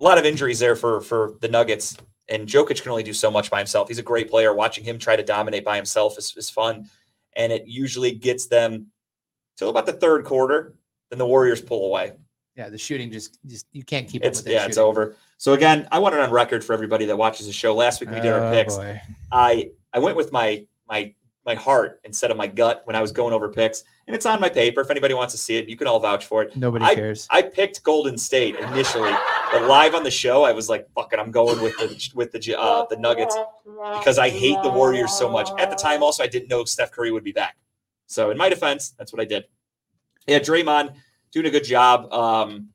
[0.00, 1.96] a lot of injuries there for for the Nuggets.
[2.28, 3.86] And Jokic can only do so much by himself.
[3.86, 4.52] He's a great player.
[4.52, 6.90] Watching him try to dominate by himself is, is fun,
[7.34, 8.88] and it usually gets them
[9.56, 10.74] till about the third quarter.
[11.10, 12.14] Then the Warriors pull away.
[12.56, 15.14] Yeah, the shooting just just you can't keep It's up with that yeah, it's over.
[15.38, 17.74] So again, I want it on record for everybody that watches the show.
[17.74, 18.76] Last week we did our Oh, picks.
[18.76, 19.00] boy.
[19.30, 21.14] I I went with my my
[21.44, 24.40] my heart instead of my gut when I was going over picks, and it's on
[24.40, 24.80] my paper.
[24.80, 26.56] If anybody wants to see it, you can all vouch for it.
[26.56, 27.28] Nobody cares.
[27.30, 29.12] I picked Golden State initially,
[29.52, 32.32] but live on the show, I was like, "Fuck it, I'm going with the with
[32.32, 33.36] the uh, the Nuggets
[33.98, 36.90] because I hate the Warriors so much." At the time, also, I didn't know Steph
[36.90, 37.56] Curry would be back.
[38.06, 39.44] So, in my defense, that's what I did.
[40.26, 40.94] Yeah, Draymond
[41.30, 42.12] doing a good job.
[42.12, 42.70] Um,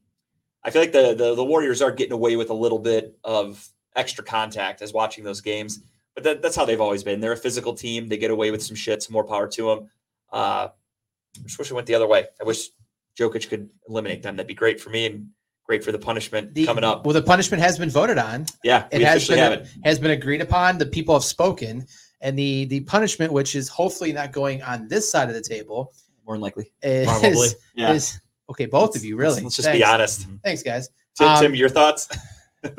[0.64, 3.68] I feel like the, the the Warriors are getting away with a little bit of
[3.96, 5.80] extra contact as watching those games,
[6.16, 7.20] but that, that's how they've always been.
[7.20, 8.08] They're a physical team.
[8.08, 9.02] They get away with some shit.
[9.04, 9.90] Some more power to them.
[10.32, 10.68] Uh,
[11.38, 12.26] I just wish it went the other way.
[12.40, 12.68] I wish
[13.20, 14.36] Jokic could eliminate them.
[14.36, 15.28] That'd be great for me and
[15.66, 17.06] great for the punishment The- coming up.
[17.06, 18.46] Well, the punishment has been voted on.
[18.64, 19.68] Yeah, It we has officially been have it.
[19.84, 20.78] has been agreed upon.
[20.78, 21.86] The people have spoken,
[22.22, 25.94] and the the punishment, which is hopefully not going on this side of the table,
[26.26, 26.72] More than likely.
[26.84, 27.48] is, Probably.
[27.76, 27.94] Yeah.
[27.94, 28.20] is
[28.52, 28.66] okay.
[28.68, 29.42] Both of you, really.
[29.42, 29.80] Let's just Thanks.
[29.80, 30.28] be honest.
[30.44, 30.90] Thanks, guys.
[31.18, 32.08] Tim, Um, Tim, your thoughts?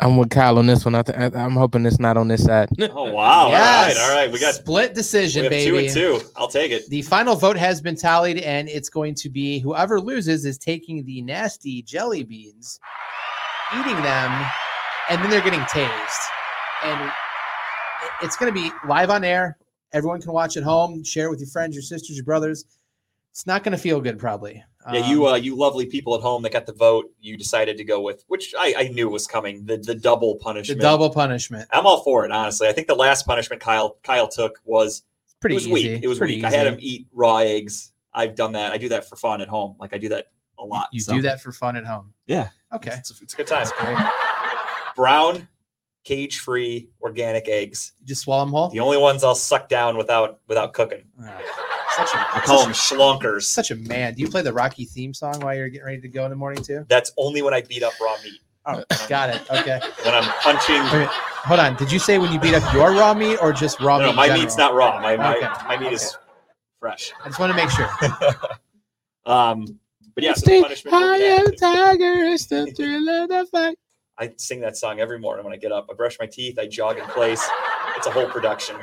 [0.00, 0.94] I'm with Kyle on this one.
[0.94, 2.68] I th- I- I'm hoping it's not on this side.
[2.80, 3.48] Oh wow!
[3.48, 3.96] Yes.
[3.98, 4.32] All right, all right.
[4.32, 6.20] We got split we decision, have Two and two.
[6.36, 6.88] I'll take it.
[6.88, 11.04] The final vote has been tallied, and it's going to be whoever loses is taking
[11.04, 12.78] the nasty jelly beans,
[13.76, 14.46] eating them,
[15.10, 16.26] and then they're getting tased.
[16.84, 17.10] And
[18.22, 19.58] it's going to be live on air.
[19.92, 22.64] Everyone can watch at home, share it with your friends, your sisters, your brothers.
[23.38, 24.64] It's not going to feel good, probably.
[24.92, 27.12] Yeah, you Um, uh, you lovely people at home that got the vote.
[27.20, 29.64] You decided to go with which I, I knew was coming.
[29.64, 30.80] The the double punishment.
[30.80, 31.68] the double punishment.
[31.72, 32.66] I'm all for it, honestly.
[32.66, 35.04] I think the last punishment Kyle Kyle took was
[35.38, 35.72] pretty it was easy.
[35.72, 36.02] weak.
[36.02, 36.44] It was pretty weak.
[36.46, 36.74] I had easy.
[36.74, 37.92] him eat raw eggs.
[38.12, 38.72] I've done that.
[38.72, 39.76] I do that for fun at home.
[39.78, 40.88] Like I do that a lot.
[40.90, 42.12] You so do that for fun at home.
[42.26, 42.48] Yeah.
[42.72, 42.90] Okay.
[42.94, 43.68] It's, it's a good time.
[43.78, 43.98] Great.
[44.96, 45.46] Brown,
[46.02, 47.92] cage free, organic eggs.
[48.00, 48.70] You just swallow them whole.
[48.70, 51.04] The only ones I'll suck down without without cooking.
[51.98, 53.42] Such a, I call them schlunkers.
[53.42, 54.14] such a man.
[54.14, 56.36] Do you play the Rocky theme song while you're getting ready to go in the
[56.36, 56.84] morning too?
[56.88, 58.40] That's only when I beat up raw meat.
[58.66, 59.40] Oh, got it.
[59.50, 59.80] Okay.
[60.04, 60.80] When I'm punching.
[60.98, 61.74] Wait, hold on.
[61.76, 64.10] Did you say when you beat up your raw meat or just raw No, meat?
[64.10, 64.42] no, my general?
[64.42, 65.00] meat's not raw.
[65.00, 65.94] My my, Okay, my meat okay.
[65.96, 66.16] is
[66.78, 67.12] fresh.
[67.24, 67.88] I just want to make sure.
[69.26, 69.78] Um,
[70.14, 70.92] but yeah, so the punishment.
[70.94, 71.58] will be high that.
[71.58, 73.76] tiger, it's the thrill of the fight.
[74.18, 75.86] I sing that song every morning when I get up.
[75.90, 76.58] I brush my teeth.
[76.58, 77.46] I jog in place.
[77.96, 78.76] It's a whole production.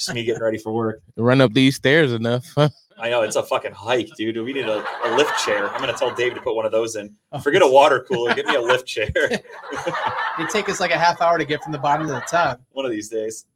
[0.00, 1.02] Just me getting ready for work.
[1.16, 2.46] Run up these stairs enough.
[2.54, 2.70] huh?
[2.98, 4.36] I know it's a fucking hike, dude.
[4.42, 5.68] We need a, a lift chair.
[5.70, 7.14] I'm gonna tell Dave to put one of those in.
[7.32, 8.34] Oh, Forget a water cooler.
[8.34, 11.72] Get me a lift chair It'd take us like a half hour to get from
[11.72, 12.60] the bottom to the top.
[12.72, 13.46] one of these days.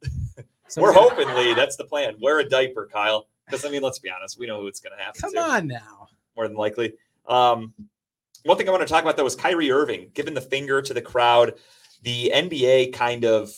[0.67, 1.53] So We're hoping, Lee.
[1.53, 2.15] That's the plan.
[2.19, 3.27] Wear a diaper, Kyle.
[3.45, 4.39] Because I mean, let's be honest.
[4.39, 5.39] We know who it's gonna happen Come to.
[5.41, 6.07] on now.
[6.35, 6.93] more than likely.
[7.27, 7.73] Um,
[8.43, 10.93] one thing I want to talk about though is Kyrie Irving giving the finger to
[10.93, 11.53] the crowd.
[12.03, 13.51] The NBA kind of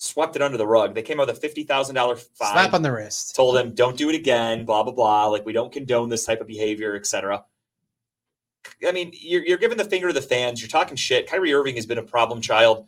[0.00, 0.94] swept it under the rug.
[0.94, 2.52] They came out with a fifty thousand dollar fine.
[2.52, 3.36] Slap on the wrist.
[3.36, 4.64] told him don't do it again.
[4.64, 5.26] Blah blah blah.
[5.26, 7.44] Like we don't condone this type of behavior, etc.
[8.86, 10.60] I mean, you're, you're giving the finger to the fans.
[10.60, 11.28] You're talking shit.
[11.28, 12.86] Kyrie Irving has been a problem child.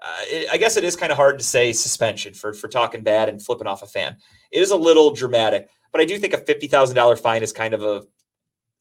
[0.00, 3.02] Uh, it, I guess it is kind of hard to say suspension for for talking
[3.02, 4.16] bad and flipping off a fan.
[4.50, 7.52] It is a little dramatic, but I do think a fifty thousand dollar fine is
[7.52, 8.02] kind of a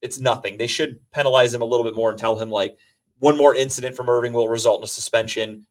[0.01, 0.57] it's nothing.
[0.57, 2.77] They should penalize him a little bit more and tell him like
[3.19, 5.65] one more incident from Irving will result in a suspension,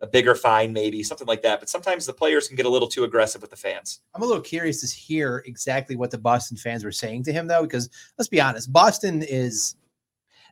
[0.00, 1.58] a bigger fine, maybe something like that.
[1.58, 4.00] But sometimes the players can get a little too aggressive with the fans.
[4.14, 7.46] I'm a little curious to hear exactly what the Boston fans were saying to him,
[7.46, 7.88] though, because
[8.18, 9.76] let's be honest, Boston is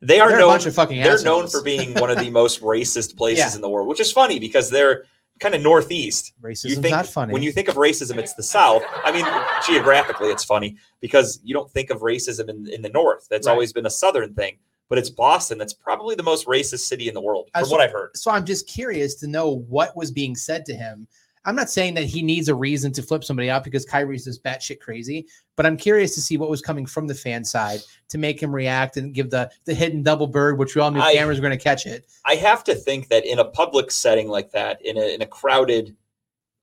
[0.01, 0.49] They are known.
[0.49, 1.25] bunch of fucking They're assholes.
[1.25, 3.55] known for being one of the most racist places Yeah.
[3.55, 5.05] in the world, which is funny because they're
[5.41, 6.33] kind of northeast.
[6.43, 7.33] You racism's think not funny.
[7.33, 8.83] when you think of racism, it's the South.
[9.05, 9.27] I mean,
[9.67, 13.27] geographically, it's funny because you don't think of racism in, in the North.
[13.29, 13.53] That's Right.
[13.53, 14.57] always been a Southern thing.
[14.89, 15.59] But it's Boston.
[15.59, 18.17] That's probably the most racist city in the world, from saw- what I've heard.
[18.17, 21.07] so I'm just curious to know what was being said to him.
[21.47, 24.43] I'm not saying that he needs a reason to flip somebody out because Kyrie's just
[24.43, 25.27] batshit crazy,
[25.57, 28.55] but I'm curious to see what was coming from the fan side to make him
[28.55, 31.47] react and give the the hidden double bird, which we all knew I- cameras were
[31.47, 32.07] going to catch it.
[32.25, 35.27] I have to think that in a public setting like that, in a, in a
[35.27, 35.95] crowded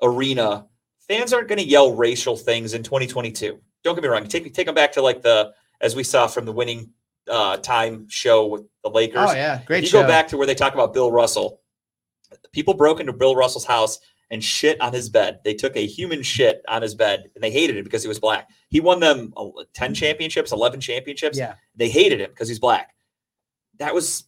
[0.01, 0.65] arena,
[1.07, 3.59] fans aren't going to yell racial things in 2022.
[3.84, 4.28] Don't get me wrong.
[4.28, 6.89] Take take them back to like the as we saw from the winning
[7.32, 9.29] uh, time show with the Lakers.
[9.29, 10.01] Oh yeah, great if you show.
[10.01, 11.61] go back to where they talk about Bill Russell,
[12.51, 15.39] people broke into Bill Russell's house and shit on his bed.
[15.43, 18.19] They took a human shit on his bed and they hated it because he was
[18.19, 18.49] black.
[18.69, 21.38] He won them uh, 10 championships, 11 championships.
[21.38, 22.95] yeah, They hated him because he's black.
[23.79, 24.23] That was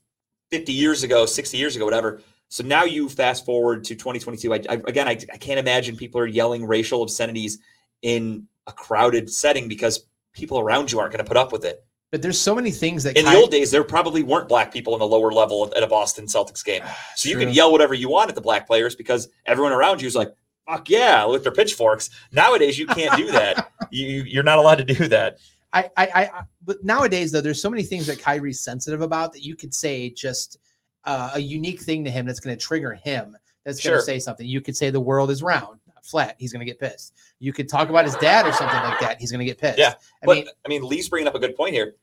[0.52, 2.22] 50 years ago, 60 years ago, whatever.
[2.50, 4.54] So now you fast forward to 2022.
[4.54, 7.60] I, I, again, I, I can't imagine people are yelling racial obscenities
[8.02, 11.84] in a crowded setting because people around you aren't going to put up with it.
[12.14, 14.94] But there's so many things that In the old days, there probably weren't black people
[14.94, 16.84] in the lower level at a Boston Celtics game.
[17.16, 20.08] So you can yell whatever you want at the black players because everyone around you
[20.08, 20.32] is like,
[20.70, 22.12] fuck yeah, with their pitchforks.
[22.32, 23.72] Nowadays, you can't do that.
[23.92, 25.40] you, you're not allowed to do that.
[25.74, 29.42] I, I, I, but nowadays though, there's so many things that Kyrie's sensitive about that
[29.42, 30.60] you could say just
[31.06, 33.36] uh, a unique thing to him that's going to trigger him.
[33.66, 34.02] That's going Sure.
[34.02, 34.46] to say something.
[34.46, 36.36] You could say the world is round, not flat.
[36.38, 37.16] He's going to get pissed.
[37.40, 39.20] You could talk about his dad or something like that.
[39.20, 39.80] He's going to get pissed.
[39.80, 41.96] Yeah, I but mean, I mean, Lee's bringing up a good point here.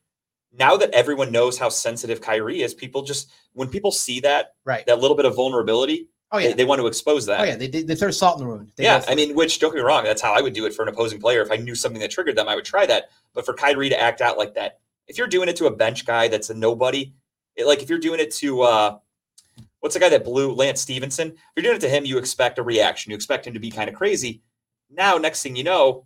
[0.57, 4.85] Now that everyone knows how sensitive Kyrie is, people just when people see that right.
[4.85, 6.49] that little bit of vulnerability, Oh yeah.
[6.49, 7.41] they, they want to expose that.
[7.41, 7.55] oh yeah.
[7.55, 8.71] They, they, they throw salt in the wound.
[8.77, 10.73] They yeah, I mean, which don't get me wrong, that's how I would do it
[10.73, 11.41] for an opposing player.
[11.41, 13.09] If I knew something that triggered them, I would try that.
[13.33, 16.05] But for Kyrie to act out like that, if you're doing it to a bench
[16.05, 17.13] guy that's a nobody,
[17.57, 18.97] it, like if you're doing it to uh,
[19.81, 21.31] what's the guy that blew Lance Stephenson?
[21.31, 23.11] If you're doing it to him, you expect a reaction.
[23.11, 24.41] You expect him to be kind of crazy.
[24.89, 26.05] Now, next thing you know,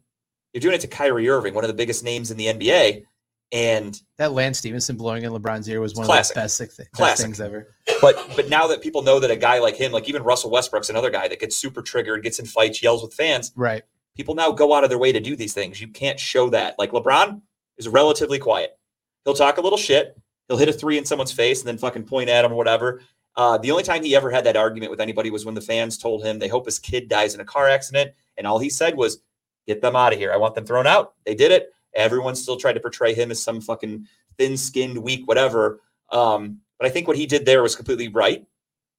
[0.53, 3.03] you're doing it to Kyrie Irving, one of the biggest names in the NBA.
[3.51, 6.35] And That Lance Stephenson blowing in LeBron's ear was one Classic.
[6.35, 7.23] of the best, best Classic.
[7.23, 7.67] things ever.
[8.01, 10.89] but but now that people know that a guy like him, like even Russell Westbrook's
[10.89, 13.51] another guy that gets super triggered, gets in fights, yells with fans.
[13.55, 13.83] Right.
[14.17, 15.79] People now go out of their way to do these things.
[15.79, 16.77] You can't show that.
[16.79, 17.41] Like LeBron
[17.77, 18.77] is relatively quiet.
[19.25, 20.17] He'll talk a little shit.
[20.47, 23.01] He'll hit a three in someone's face and then fucking point at him or whatever.
[23.35, 25.97] Uh, the only time he ever had that argument with anybody was when the fans
[25.97, 28.95] told him they hope his kid dies in a car accident, and all he said
[28.95, 29.19] was,
[29.67, 30.31] "Get them out of here.
[30.31, 31.73] I want them thrown out." They did it.
[31.95, 35.79] Everyone still tried to portray him as some fucking thin-skinned, weak, whatever.
[36.11, 38.45] Um, but I think what he did there was completely right.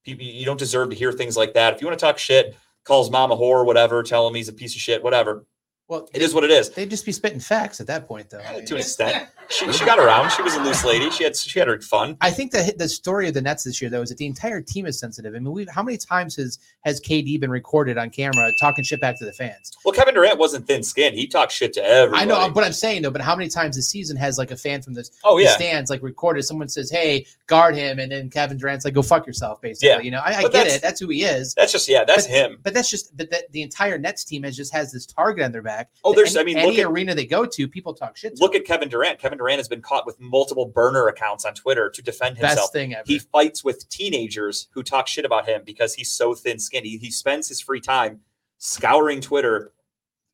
[0.05, 1.75] You, you don't deserve to hear things like that.
[1.75, 4.53] If you want to talk shit, calls mom a whore, whatever, tell him he's a
[4.53, 5.45] piece of shit, whatever.
[5.89, 6.71] Well, It is what it is.
[6.71, 8.43] They'd just be spitting facts at that point, though.
[8.53, 10.31] Mean, To an extent, she, she got around.
[10.33, 11.11] She was a loose lady.
[11.11, 12.17] She had she had her fun.
[12.21, 14.61] I think that the story of the Nets this year, though, is that the entire
[14.61, 15.35] team is sensitive.
[15.37, 19.01] I mean, we how many times has has KD been recorded on camera talking shit
[19.01, 19.77] back to the fans?
[19.85, 21.15] Well, Kevin Durant wasn't thin-skinned.
[21.15, 22.21] He talked shit to everyone.
[22.21, 24.57] I know, but I'm saying though, but how many times this season has like a
[24.57, 26.43] fan from the, oh the stands like recorded?
[26.43, 29.89] Someone says, "Hey, guard him," and then Kevin Durant's like, "Go fuck yourself," basically.
[29.91, 30.01] Yeah.
[30.01, 30.83] You know, I, I get that's- it.
[30.83, 31.55] That's who he is.
[31.55, 32.59] that's just yeah, that's him.
[32.65, 35.53] But that's just but that the entire Nets team has just has this target on
[35.53, 35.76] their back.
[36.05, 38.37] Oh, there's- any, I mean, any look at- arena they go to, people talk shit.
[38.37, 39.19] To Look at Kevin Durant.
[39.19, 42.43] Kevin Durant has been caught with multiple burner accounts on Twitter to defend himself.
[42.43, 42.73] best himself.
[42.73, 43.05] thing ever.
[43.07, 46.87] He fights with teenagers who talk shit about him because he's so thin-skinned.
[46.87, 48.21] He, he spends his free time
[48.59, 49.73] scouring Twitter,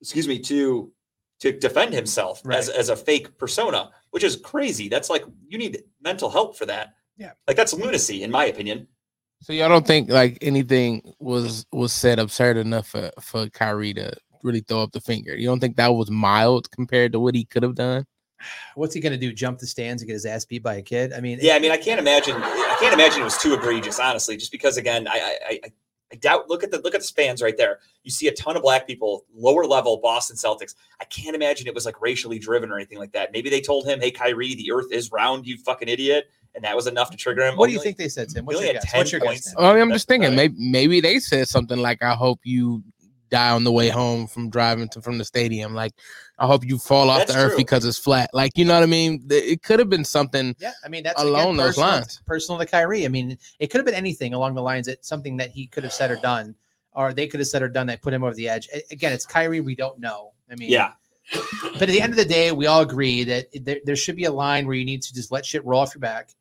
[0.00, 0.92] excuse me, to
[1.40, 4.88] to defend himself as, as a fake persona, which is crazy.
[4.88, 6.94] That's like you need mental help for that.
[7.16, 7.32] Yeah.
[7.48, 8.86] Like that's lunacy, in my opinion.
[9.40, 14.12] So y'all don't think like anything was was said absurd enough for for Kyrie to
[14.42, 15.34] really throw up the finger?
[15.36, 18.04] You don't think that was mild compared to what he could have done?
[18.74, 19.32] What's he gonna do?
[19.32, 21.12] Jump the stands and get his ass beat by a kid?
[21.12, 22.36] I mean, Yeah, I mean, I can't imagine.
[22.36, 24.36] I can't imagine it was too egregious, honestly.
[24.36, 25.60] Just because, again, I, I, I,
[26.12, 26.48] I doubt.
[26.48, 27.78] Look at the look at the fans right there.
[28.02, 30.74] You see a ton of black people, lower level Boston Celtics.
[31.00, 33.32] I can't imagine it was like racially driven or anything like that.
[33.32, 36.74] Maybe they told him, "Hey, Kyrie, the Earth is round, you fucking idiot," and that
[36.76, 37.56] was enough to trigger him.
[37.56, 38.44] What do you Only- think they said, Tim?
[38.44, 38.92] What's your guess?
[38.94, 39.28] What's your guess?
[39.28, 39.46] points.
[39.52, 39.54] Tim?
[39.62, 42.82] Well, I'm That's just thinking maybe maybe they said something like, "I hope you
[43.32, 45.94] die on the way home from driving to from the stadium." Like,
[46.38, 47.56] I hope you fall off That's the earth true.
[47.58, 48.30] because it's flat.
[48.32, 49.26] Like, you know what I mean?
[49.30, 50.54] It could have been something.
[50.60, 52.22] Yeah, I mean that's Along again, those personal, lines.
[52.26, 53.04] Personal to Kyrie.
[53.04, 55.82] I mean, it could have been anything along the lines that something that he could
[55.82, 56.54] have said or done,
[56.92, 58.68] or they could have said or done that put him over the edge.
[58.90, 59.60] Again, it's Kyrie.
[59.60, 60.32] We don't know.
[60.50, 60.92] I mean, Yeah,
[61.72, 64.24] But at the end of the day, we all agree that there, there should be
[64.24, 66.34] a line where you need to just let shit roll off your back.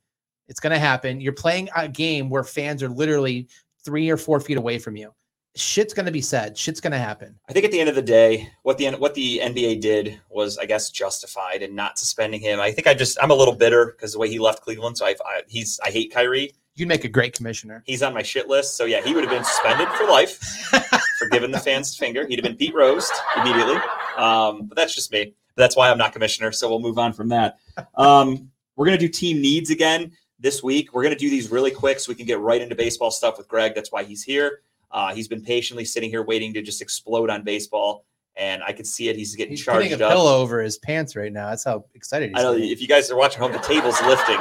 [0.48, 1.22] It's going to happen.
[1.22, 3.48] You're playing a game where fans are literally
[3.86, 5.14] three or four feet away from you.
[5.56, 6.58] Shit's going to be said.
[6.58, 7.38] Shit's going to happen.
[7.50, 10.58] I think at the end of the day, what the what the NBA did was,
[10.58, 12.60] I guess, justified in not suspending him.
[12.60, 14.98] I think I just I'm a little bitter because the way he left Cleveland.
[14.98, 16.54] So I, I he's I hate Kyrie.
[16.76, 17.84] You'd make a great commissioner.
[17.86, 18.78] He's on my shit list.
[18.78, 20.38] So yeah, he would have been suspended for life
[21.20, 22.26] for giving the fans finger.
[22.26, 23.78] He'd have been Pete Rose immediately.
[24.18, 25.34] Um, but that's just me.
[25.58, 26.54] That's why I'm not commissioner.
[26.54, 27.58] So we'll move on from that.
[27.96, 30.94] Um, we're gonna do team needs again this week.
[30.94, 33.50] We're gonna do these really quick so we can get right into baseball stuff with
[33.50, 33.76] Greg.
[33.76, 34.62] That's why he's here.
[34.92, 38.86] Uh, he's been patiently sitting here waiting to just explode on baseball, and I can
[38.86, 39.16] see it.
[39.16, 40.12] He's getting He's putting a up.
[40.12, 41.50] pillow over his pants right now.
[41.50, 42.72] That's how excited he's I know getting.
[42.72, 44.40] if you guys are watching home, the table's lifting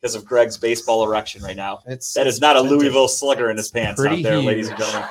[0.00, 1.80] because of Greg's baseball erection right now.
[1.86, 5.08] It's, That is not a Louisville slugger in his pants out there, ladies and gentlemen.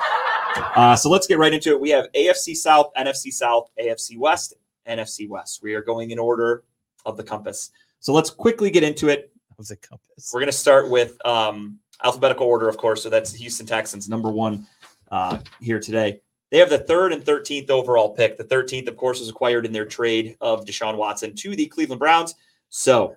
[0.56, 1.80] Uh, so let's get right into it.
[1.80, 4.54] We have AFC South, NFC South, AFC West,
[4.86, 5.60] NFC West.
[5.62, 6.64] We are going in order
[7.06, 7.70] of the compass.
[8.00, 9.32] So let's quickly get into it.
[9.56, 10.30] was the compass.
[10.32, 13.02] We're going to start with um, alphabetical order, of course.
[13.02, 14.66] So that's Houston Texans, number one
[15.10, 16.20] uh, here today.
[16.50, 18.36] They have the third and 13th overall pick.
[18.36, 21.98] The 13th, of course, was acquired in their trade of Deshaun Watson to the Cleveland
[21.98, 22.34] Browns.
[22.68, 23.16] So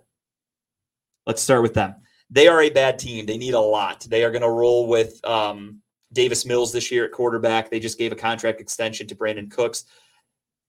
[1.26, 1.96] let's start with them.
[2.30, 3.26] They are a bad team.
[3.26, 4.02] They need a lot.
[4.10, 5.82] They are going to roll with um,
[6.14, 7.70] Davis Mills this year at quarterback.
[7.70, 9.84] They just gave a contract extension to Brandin Cooks.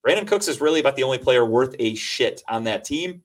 [0.07, 3.23] Brandin Cooks is really about the only player worth a shit on that team.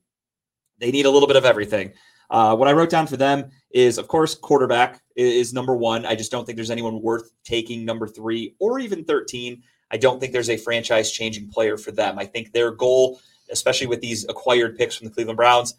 [0.78, 1.92] They need a little bit of everything.
[2.32, 6.06] Uh, what I wrote down for them is, of course, quarterback is number one.
[6.06, 9.62] I just don't think there's anyone worth taking number three or even 13.
[9.90, 12.18] I don't think there's a franchise changing player for them.
[12.18, 13.20] I think their goal,
[13.50, 15.74] especially with these acquired picks from the Cleveland Browns,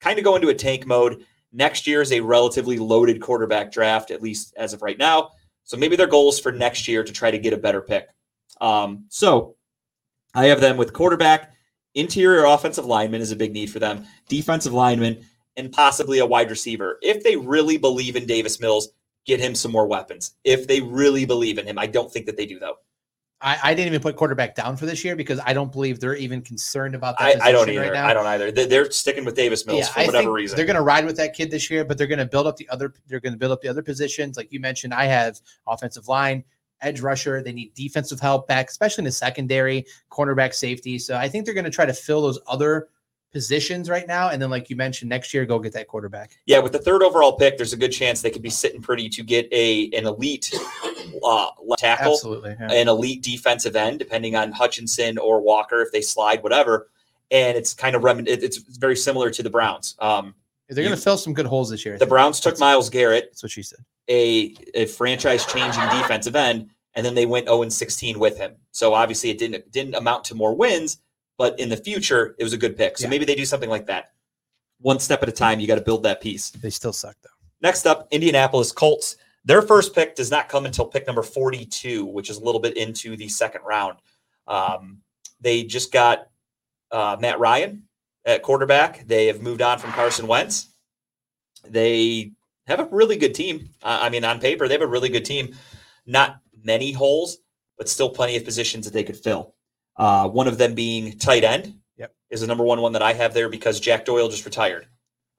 [0.00, 1.24] kind of go into a tank mode.
[1.52, 5.30] Next year is a relatively loaded quarterback draft, at least as of right now.
[5.62, 8.08] So maybe their goal is for next year to try to get a better pick.
[8.60, 9.54] Um, so
[10.34, 11.52] I have them with quarterback,
[11.94, 15.24] interior offensive lineman is a big need for them, defensive lineman,
[15.56, 16.98] and possibly a wide receiver.
[17.02, 18.88] If they really believe in Davis Mills,
[19.26, 20.34] get him some more weapons.
[20.44, 22.76] If they really believe in him, I don't think that they do though.
[23.40, 26.14] I, I didn't even put quarterback down for this year because I don't believe they're
[26.16, 27.42] even concerned about that.
[27.42, 27.80] I, I don't either.
[27.82, 28.06] Right now.
[28.06, 28.50] I don't either.
[28.50, 30.56] They- They're sticking with Davis Mills for I whatever think reason.
[30.56, 32.56] They're going to ride with that kid this year, but they're going to build up
[32.56, 32.94] the other.
[33.06, 34.94] They're going to build up the other positions, like you mentioned.
[34.94, 36.42] I have offensive line,
[36.80, 37.42] edge rusher.
[37.42, 40.98] They need defensive help back, especially in the secondary, cornerback, safety.
[40.98, 42.88] So I think they're going to try to fill those other
[43.34, 46.38] positions right now, and then like you mentioned, next year go get that quarterback.
[46.46, 49.10] Yeah, with the third overall pick, there's a good chance they could be sitting pretty
[49.10, 50.50] to get a an elite
[51.22, 52.56] uh, left tackle, Absolutely.
[52.58, 52.72] yeah.
[52.72, 56.88] an elite defensive end, depending on Hutchinson or Walker if they slide, whatever.
[57.30, 59.96] And it's kind of remin- it's very similar to the Browns.
[59.98, 60.34] Um,
[60.68, 61.94] They're going to fill some good holes this year.
[61.94, 62.10] I the think.
[62.10, 63.80] Browns took That's- Myles Garrett, That's what she said.
[64.08, 68.52] a, a franchise changing defensive end, and then they went 0 16 with him.
[68.70, 70.98] So obviously it didn't didn't amount to more wins,
[71.38, 72.98] but in the future it was a good pick.
[72.98, 73.10] So Yeah.
[73.10, 74.12] maybe they do something like that.
[74.80, 76.50] One step at a time, you got to build that piece.
[76.50, 77.30] They still suck though.
[77.60, 79.16] Next up, Indianapolis Colts.
[79.46, 82.76] Their first pick does not come until pick number 42, which is a little bit
[82.76, 83.98] into the second round.
[84.46, 85.00] Um,
[85.40, 86.28] they just got
[86.90, 87.82] uh, Matt Ryan
[88.24, 89.06] at quarterback.
[89.06, 90.68] They have moved on from Carson Wentz.
[91.68, 92.32] They
[92.66, 93.70] have a really good team.
[93.82, 95.54] Uh, I mean, on paper, they have a really good team.
[96.06, 97.38] Not many holes,
[97.78, 99.54] but still plenty of positions that they could fill.
[99.96, 101.74] Uh, one of them being tight end.
[101.96, 102.14] Yep.
[102.30, 104.86] Is the number one one that I have there because Jack Doyle just retired.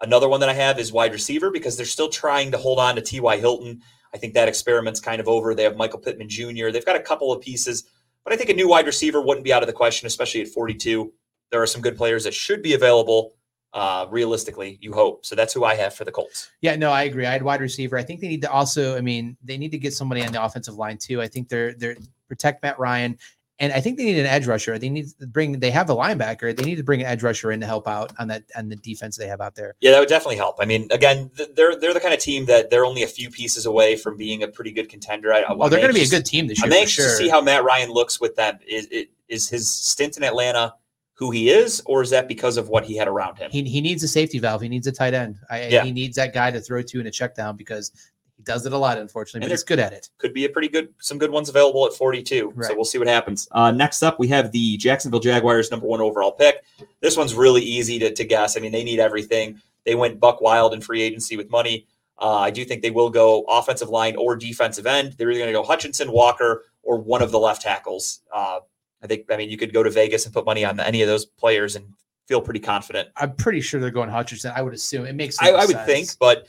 [0.01, 2.95] Another one that I have is wide receiver because they're still trying to hold on
[2.95, 3.37] to T.Y.
[3.37, 3.81] Hilton.
[4.13, 5.55] I think that experiment's kind of over.
[5.55, 6.69] They have Michael Pittman Jr.
[6.69, 7.83] They've got a couple of pieces,
[8.23, 10.47] but I think a new wide receiver wouldn't be out of the question, especially at
[10.49, 11.11] 42.
[11.51, 13.33] There are some good players that should be available.
[13.73, 15.25] Uh, realistically, you hope.
[15.25, 16.49] So that's who I have for the Colts.
[16.61, 17.25] Yeah, no, I agree.
[17.25, 17.97] I had wide receiver.
[17.97, 18.95] I think they need to also.
[18.95, 21.21] I mean, they need to get somebody on the offensive line too.
[21.21, 21.97] I think they're they're
[22.29, 23.17] protect Matt Ryan,
[23.59, 24.77] and I think they need an edge rusher.
[24.77, 25.59] They need to bring.
[25.59, 26.55] They have a linebacker.
[26.55, 28.75] They need to bring an edge rusher in to help out on that on the
[28.75, 29.75] defense they have out there.
[29.79, 30.57] Yeah, that would definitely help.
[30.59, 33.65] I mean, again, they're they're the kind of team that they're only a few pieces
[33.65, 35.31] away from being a pretty good contender.
[35.33, 36.65] I, Oh, they're going to be a good team this year.
[36.65, 37.17] I'm anxious sure.
[37.17, 38.59] to see how Matt Ryan looks with them.
[38.67, 40.75] Is is- is his stint in Atlanta
[41.15, 43.49] who he is, or is that because of what he had around him?
[43.49, 44.61] he he needs a safety valve.
[44.61, 45.37] He needs a tight end.
[45.49, 45.83] I, Yeah.
[45.83, 47.91] He needs that guy to throw to in a check down because
[48.37, 50.09] he does it a lot, unfortunately, And but he's good at it.
[50.17, 52.53] Could be a pretty good, some good ones available at 42.
[52.61, 53.47] So we'll see what happens.
[53.51, 56.63] Uh, next up, we have the Jacksonville Jaguars number one overall pick.
[56.99, 58.57] This one's really easy to, to guess.
[58.57, 59.61] I mean, they need everything.
[59.85, 61.87] They went buck wild in free agency with money.
[62.17, 65.13] Uh, I do think they will go offensive line or defensive end.
[65.13, 68.21] They're either going to go Hutchinson, Walker, or one of the left tackles.
[68.33, 68.59] Uh,
[69.03, 69.31] I think.
[69.31, 71.75] I mean, you could go to Vegas and put money on any of those players
[71.75, 71.85] and
[72.27, 73.09] feel pretty confident.
[73.17, 74.53] I'm pretty sure they're going Hutchinson.
[74.55, 75.41] I would assume it makes.
[75.41, 75.85] I, no I would sense.
[75.85, 76.47] think, but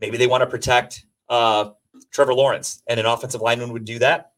[0.00, 1.70] maybe they want to protect uh,
[2.10, 4.32] Trevor Lawrence, and an offensive lineman would do that.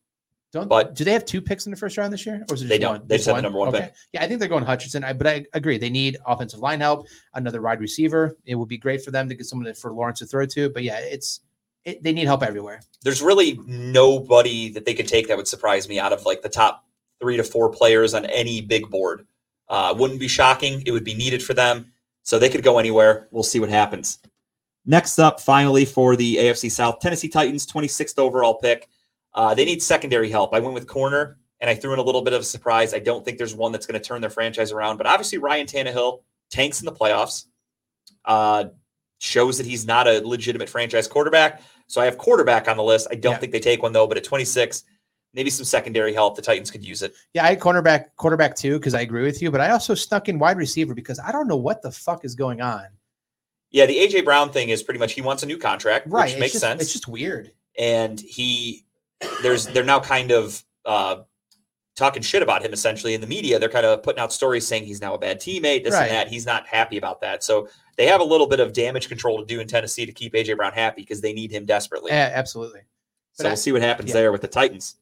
[0.50, 2.62] Don't but- do they have two picks in the first round this year, or is
[2.62, 3.00] it just They don't.
[3.00, 3.02] one?
[3.06, 3.92] They just have the number one pick.
[4.14, 5.04] Yeah, I think they're going Hutchinson.
[5.04, 8.36] I, but I agree, they need offensive line help, another wide receiver.
[8.46, 10.70] It would be great for them to get someone for Lawrence to throw to.
[10.70, 11.40] But yeah, it's
[11.84, 12.80] it, they need help everywhere.
[13.02, 16.48] There's really nobody that they could take that would surprise me out of like the
[16.48, 16.84] top
[17.20, 19.26] three to four players on any big board.
[19.68, 20.82] Uh, wouldn't be shocking.
[20.86, 21.92] It would be needed for them.
[22.22, 23.28] So they could go anywhere.
[23.30, 24.18] We'll see what happens.
[24.88, 28.88] Next up, finally, for the AFC South, Tennessee Titans, 26th overall pick.
[29.34, 30.54] Uh, they need secondary help.
[30.54, 32.94] I went with corner and I threw in a little bit of a surprise.
[32.94, 35.66] I don't think there's one that's going to turn their franchise around, but obviously Ryan
[35.66, 37.44] Tannehill tanks in the playoffs,
[38.24, 38.64] uh,
[39.18, 41.60] shows that he's not a legitimate franchise quarterback.
[41.86, 43.08] So I have quarterback on the list.
[43.10, 43.38] I don't Yeah.
[43.40, 44.84] think they take one though, but at 26,
[45.34, 46.34] maybe some secondary help.
[46.34, 47.12] The Titans could use it.
[47.34, 50.30] Yeah, I had cornerback quarterback too because I agree with you, but I also snuck
[50.30, 52.86] in wide receiver because I don't know what the fuck is going on.
[53.70, 56.38] Yeah, the AJ Brown thing is pretty much he wants a new contract, Right, which
[56.40, 56.80] makes just, sense.
[56.82, 57.52] It's just weird.
[57.78, 58.84] and he
[59.42, 61.16] there's they're now kind of uh
[61.96, 64.84] talking shit about him essentially in the media they're kind of putting out stories saying
[64.84, 66.04] he's now a bad teammate this Right.
[66.04, 69.08] and that he's not happy about that so they have a little bit of damage
[69.08, 72.12] control to do in tennessee to keep aj brown happy because they need him desperately
[72.12, 72.82] Yeah, absolutely.
[73.32, 74.14] so I- we'll see what happens yeah.
[74.14, 74.94] there with the titans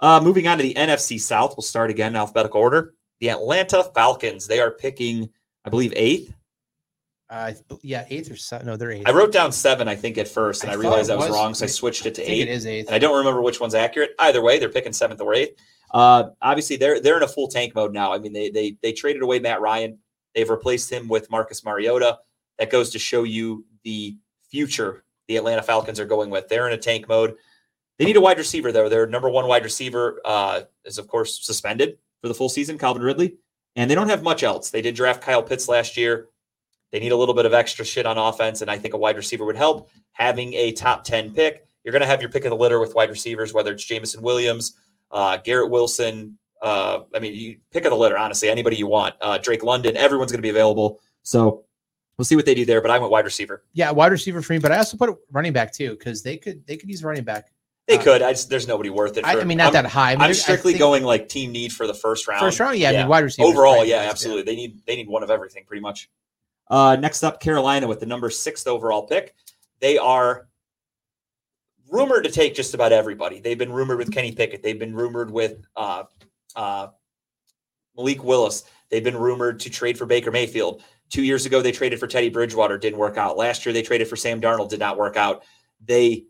[0.00, 3.84] uh moving on to the nfc south we'll start again in alphabetical order the atlanta
[3.94, 5.28] falcons they are picking
[5.66, 6.32] i believe eighth
[7.34, 8.66] Uh, yeah, eighth or seven?
[8.66, 9.08] No, they're eighth.
[9.08, 11.36] i wrote down seven i think at first and I i, realized that was, was-
[11.36, 12.86] wrong so i switched it to I eight it is eighth.
[12.86, 14.10] and I don't remember which one's accurate.
[14.20, 15.58] Either way, they're picking seventh or eighth.
[15.92, 18.12] Uh, obviously, they're they're in a full tank mode now.
[18.12, 19.98] I mean, they they they traded away Matt Ryan.
[20.34, 22.18] They've replaced him with Marcus Mariota.
[22.58, 24.16] That goes to show you the
[24.48, 26.48] future the Atlanta Falcons are going with.
[26.48, 27.34] They're in a tank mode.
[27.98, 28.88] They need a wide receiver though.
[28.88, 33.02] Their number one wide receiver uh, is of course suspended for the full season, Calvin
[33.02, 33.36] Ridley,
[33.76, 34.70] and they don't have much else.
[34.70, 36.28] They did draft Kyle Pitts last year.
[36.94, 39.16] They need a little bit of extra shit on offense, and I think a wide
[39.16, 39.90] receiver would help.
[40.12, 42.94] Having a top 10 pick, you're going to have your pick of the litter with
[42.94, 44.76] wide receivers, whether it's Jameson Williams,
[45.10, 46.38] uh, Garrett Wilson.
[46.62, 49.16] Uh, I mean, you pick of the litter, honestly, anybody you want.
[49.20, 51.00] Uh, Drake London, everyone's going to be available.
[51.24, 51.64] So
[52.16, 53.64] we'll see what they do there, but I went wide receiver.
[53.72, 56.64] Yeah, wide receiver for me, but I also put running back too because they could
[56.64, 57.50] they could use a running back.
[57.88, 58.22] They Uh, could.
[58.22, 59.24] I just, there's nobody worth it.
[59.24, 60.12] I, for- I mean, not I'm, that high.
[60.12, 62.38] I mean, I strictly going like team need for the first round.
[62.38, 62.78] first round.
[62.78, 64.44] Yeah, I mean, wide receiver Overall, yeah, absolutely.
[64.44, 66.08] They need they need one of everything pretty much.
[66.68, 69.34] Uh, next up, Carolina with the number sixth overall pick.
[69.80, 70.48] They are
[71.90, 73.40] rumored to take just about everybody.
[73.40, 74.62] They've been rumored with Kenny Pickett.
[74.62, 76.04] They've been rumored with uh,
[76.56, 76.88] uh,
[77.96, 78.64] Malik Willis.
[78.90, 80.82] They've been rumored to trade for Baker Mayfield.
[81.10, 83.36] Two years ago, they traded for Teddy Bridgewater, didn't work out.
[83.36, 85.44] Last year, they traded for Sam Darnold, did not work out.
[85.84, 86.24] They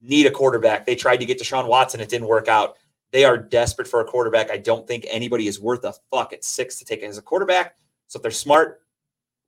[0.00, 0.84] need a quarterback.
[0.84, 2.76] They tried to get Deshaun Watson, it didn't work out.
[3.10, 4.50] They are desperate for a quarterback.
[4.50, 7.76] I don't think anybody is worth a fuck at six to take as a quarterback.
[8.08, 8.82] So if they're smart,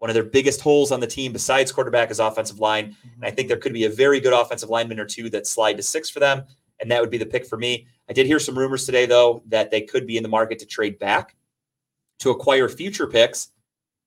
[0.00, 2.96] one of their biggest holes on the team besides quarterback is offensive line.
[3.14, 5.76] And I think there could be a very good offensive lineman or two that slide
[5.76, 6.44] to six for them.
[6.80, 7.86] And that would be the pick for me.
[8.08, 10.66] I did hear some rumors today, though, that they could be in the market to
[10.66, 11.36] trade back
[12.20, 13.48] to acquire future picks,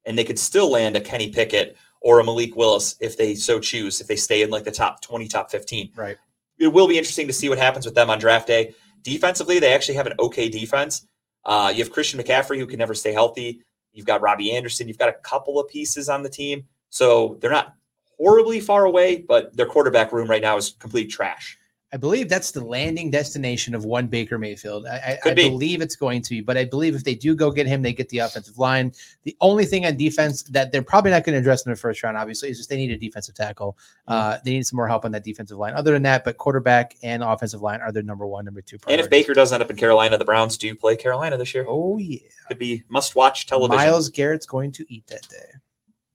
[0.05, 3.59] and they could still land a Kenny Pickett or a Malik Willis if they so
[3.59, 5.91] choose, if they stay in like the top 20, top 15.
[5.95, 6.17] Right.
[6.59, 8.73] It will be interesting to see what happens with them on draft day.
[9.03, 11.07] Defensively, they actually have an okay defense.
[11.45, 13.61] Uh, you have Christian McCaffrey, who can never stay healthy.
[13.93, 14.87] You've got Robbie Anderson.
[14.87, 16.65] You've got a couple of pieces on the team.
[16.89, 17.75] So they're not
[18.17, 21.57] horribly far away, but their quarterback room right now is complete trash.
[21.93, 24.87] I believe that's the landing destination of one Baker Mayfield.
[24.87, 25.47] I, I, I be.
[25.47, 27.93] believe it's going to be, but I believe if they do go get him, they
[27.93, 28.91] get the offensive line.
[29.25, 32.01] The only thing on defense that they're probably not going to address in the first
[32.01, 33.77] round, obviously, is just they need a defensive tackle.
[34.09, 34.13] Mm-hmm.
[34.13, 35.75] Uh, they need some more help on that defensive line.
[35.75, 38.79] Other than that, but quarterback and offensive line are their number one, number two.
[38.87, 39.11] And if.
[39.11, 41.65] Baker does end up in Carolina, the Browns do play Carolina this year.
[41.67, 42.17] oh yeah,
[42.47, 43.75] Could be must watch television.
[43.75, 45.59] Myles Garrett's going to eat that day.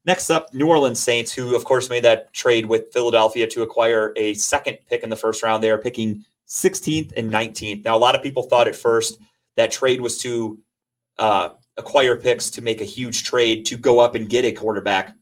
[0.08, 4.14] Next up, New Orleans Saints, who of course made that trade with Philadelphia to acquire
[4.16, 5.62] a second pick in the first round.
[5.62, 7.84] They are picking 16th and 19th.
[7.84, 9.18] Now, a lot of people thought at first
[9.56, 10.58] that trade was to
[11.18, 15.14] uh, acquire picks to make a huge trade to go up and get a quarterback.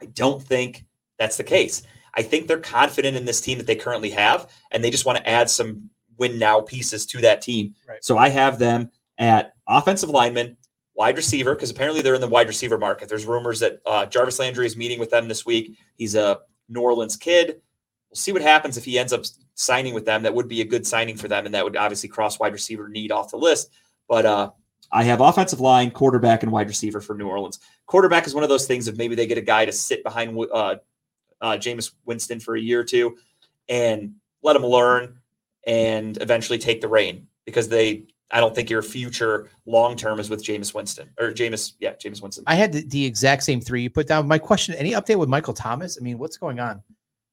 [0.00, 0.86] I don't think
[1.18, 1.82] that's the case.
[2.14, 5.18] I think they're confident in this team that they currently have, and they just want
[5.18, 7.74] to add some win now pieces to that team.
[7.86, 8.02] Right.
[8.02, 10.56] So I have them at offensive lineman,
[10.98, 13.08] wide receiver, because apparently they're in the wide receiver market.
[13.08, 15.78] There's rumors that uh, Jarvis Landry is meeting with them this week.
[15.94, 17.60] He's a New Orleans kid.
[18.10, 19.24] We'll see what happens if he ends up
[19.54, 20.24] signing with them.
[20.24, 22.88] That would be a good signing for them, and that would obviously cross wide receiver
[22.88, 23.70] need off the list.
[24.08, 24.50] But uh,
[24.90, 27.60] I have offensive line, quarterback, and wide receiver for New Orleans.
[27.86, 28.88] Quarterback is one of those things.
[28.88, 30.76] If maybe they get a guy to sit behind uh,
[31.40, 33.16] uh, Jameis Winston for a year or two
[33.68, 35.20] and let him learn
[35.64, 38.06] and eventually take the reign because they.
[38.30, 41.72] I don't think your future long term is with Jameis Winston or Jameis.
[41.80, 42.44] Yeah, Jameis Winston.
[42.46, 44.28] I had the, the exact same three you put down.
[44.28, 45.96] My question: Any update with Michael Thomas?
[46.00, 46.82] I mean, what's going on?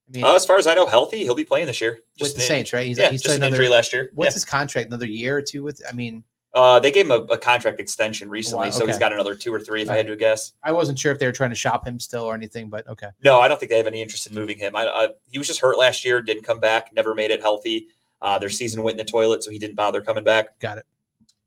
[0.07, 1.19] I mean, Uh, as far as I know, healthy.
[1.19, 1.99] He'll be playing this year.
[2.19, 2.85] with the Saints, right?
[2.85, 4.11] He's, yeah, he's just still an injury last year.
[4.13, 4.33] What's Yeah.
[4.35, 4.87] his contract?
[4.87, 5.63] Another year or two?
[5.63, 6.23] With I mean,
[6.53, 9.53] Uh, they gave him a, a contract extension recently, Wow, so he's got another two
[9.53, 10.53] or three, if I had to guess.
[10.63, 13.09] I wasn't sure if they were trying to shop him still or anything, but okay.
[13.25, 14.73] No, I don't think they have any interest in moving him.
[14.73, 17.89] I, I, he was just hurt last year, didn't come back, never made it healthy.
[18.21, 20.59] Uh, their season went in the toilet, so he didn't bother coming back.
[20.59, 20.85] Got it.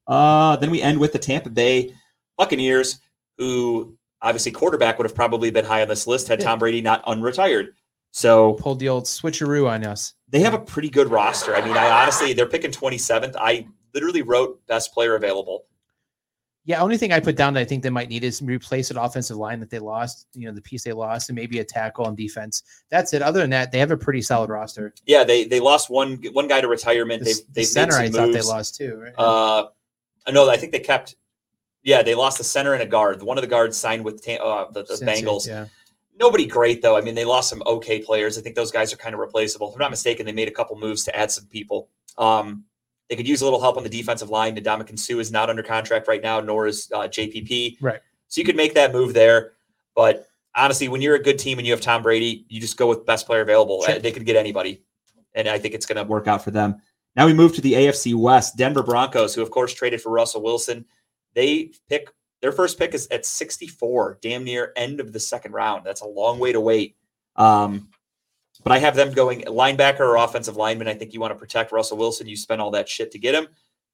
[0.07, 1.95] Uh, then we end with the Tampa Bay
[2.37, 3.01] Buccaneers,
[3.37, 6.47] who obviously quarterback would have probably been high on this list had Yeah.
[6.47, 7.69] Tom Brady not unretired.
[8.11, 10.15] So Pulled the old switcheroo on us.
[10.29, 11.55] they have a pretty good roster.
[11.55, 13.35] I mean, I honestly, they're picking 27th.
[13.39, 15.65] I literally wrote best player available.
[16.69, 18.99] Yeah, only thing I put down that I think they might need is replace an
[18.99, 22.05] offensive line that they lost, you know, the piece they lost, and maybe a tackle
[22.05, 22.63] on defense.
[22.91, 23.23] That's it.
[23.23, 24.93] Other than that, they have a pretty solid roster.
[25.07, 27.25] Yeah, they they lost one one guy to retirement.
[27.25, 29.01] The, They've the center I thought they lost too.
[29.03, 29.15] Right?
[29.17, 29.69] Uh,
[30.31, 31.17] no, I think they kept.
[31.85, 33.23] Yeah, they lost the center and a guard.
[33.23, 35.49] One of the guards signed with uh, the, the Cincy, Bengals.
[35.49, 35.69] Yeah.
[36.21, 36.99] Nobody great though.
[36.99, 38.37] I mean, they lost some okay players.
[38.37, 39.71] I think those guys are kind of replaceable.
[39.71, 41.89] If I'm not mistaken, they made a couple moves to add some people.
[42.19, 42.65] Um,
[43.09, 44.57] they could use a little help on the defensive line.
[44.57, 47.79] Ndamukong Suh is not under contract right now, nor is uh, JPP.
[47.81, 48.01] Right.
[48.29, 49.53] So you could make that move there.
[49.95, 52.87] But honestly, when you're a good team and you have Tom Brady, you just go
[52.87, 53.83] with best player available.
[53.83, 53.97] Sure.
[53.97, 54.83] Uh, They could get anybody,
[55.35, 56.81] and I think it's going to work out for them.
[57.17, 58.57] Now we move to the AFC West.
[58.57, 60.85] Denver Broncos, who of course traded for Russell Wilson,
[61.35, 65.85] they pick their first pick is at 64, damn near end of the second round.
[65.85, 66.97] That's a long way to wait.
[67.35, 67.89] Um,
[68.65, 70.89] but I have them going linebacker or offensive lineman.
[70.89, 72.27] I think you want to protect Russell Wilson.
[72.27, 73.49] You spend all that shit to get him,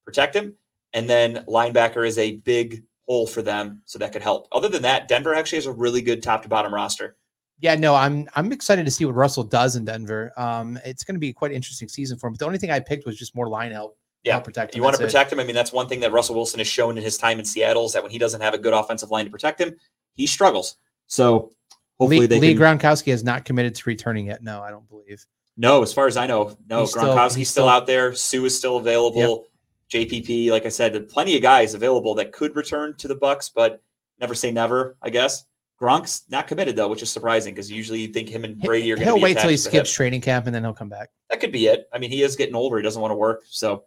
[0.05, 0.55] protect him,
[0.93, 4.49] and then linebacker is a big hole for them, so that could help.
[4.53, 7.17] Other than that, Denver actually has a really good top to bottom roster.
[7.61, 10.33] Yeah, no, I'm I'm excited to see what Russell does in Denver.
[10.37, 12.33] Um, it's going to be quite an interesting season for him.
[12.33, 13.97] But the only thing I picked was just more line help.
[14.25, 14.79] Yeah, protect him.
[14.79, 15.17] You want to That's it.
[15.17, 15.41] protect him.
[15.41, 17.85] I mean, that's one thing that Russell Wilson has shown in his time in Seattle
[17.85, 19.77] is that when he doesn't have a good offensive line to protect him,
[20.15, 20.77] he struggles.
[21.07, 21.53] So
[21.99, 22.79] hopefully Lee, they Lee can.
[22.79, 24.43] Gronkowski has not committed to returning yet.
[24.43, 25.25] No, I don't believe.
[25.57, 26.81] No, as far as I know, no.
[26.81, 28.15] He's Gronkowski's still, still- out there.
[28.15, 29.47] Suh is still available.
[29.93, 33.51] JPP, like I said, there plenty of guys available that could return to the Bucks,
[33.51, 33.83] but
[34.19, 34.97] never say never.
[35.03, 35.45] I guess
[35.81, 38.97] Gronk's not committed though, which is surprising because usually you think him and Brady are
[38.97, 39.87] going to He'll be wait till he attached to hip.
[39.87, 41.11] skips training camp and then he'll come back.
[41.31, 41.87] That could be it.
[41.93, 42.77] I mean, he is getting older.
[42.79, 43.85] He doesn't want to work, so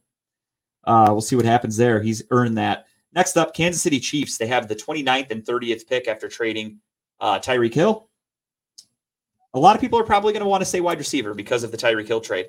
[0.85, 2.01] uh, we'll see what happens there.
[2.01, 2.85] He's earned that.
[3.13, 4.37] Next up, Kansas City Chiefs.
[4.37, 6.77] They have the 29th and 30th pick after trading
[7.19, 8.09] uh, Tyreek Hill.
[9.53, 11.71] A lot of people are probably going to want to say wide receiver because of
[11.71, 12.47] the Tyreek Hill trade.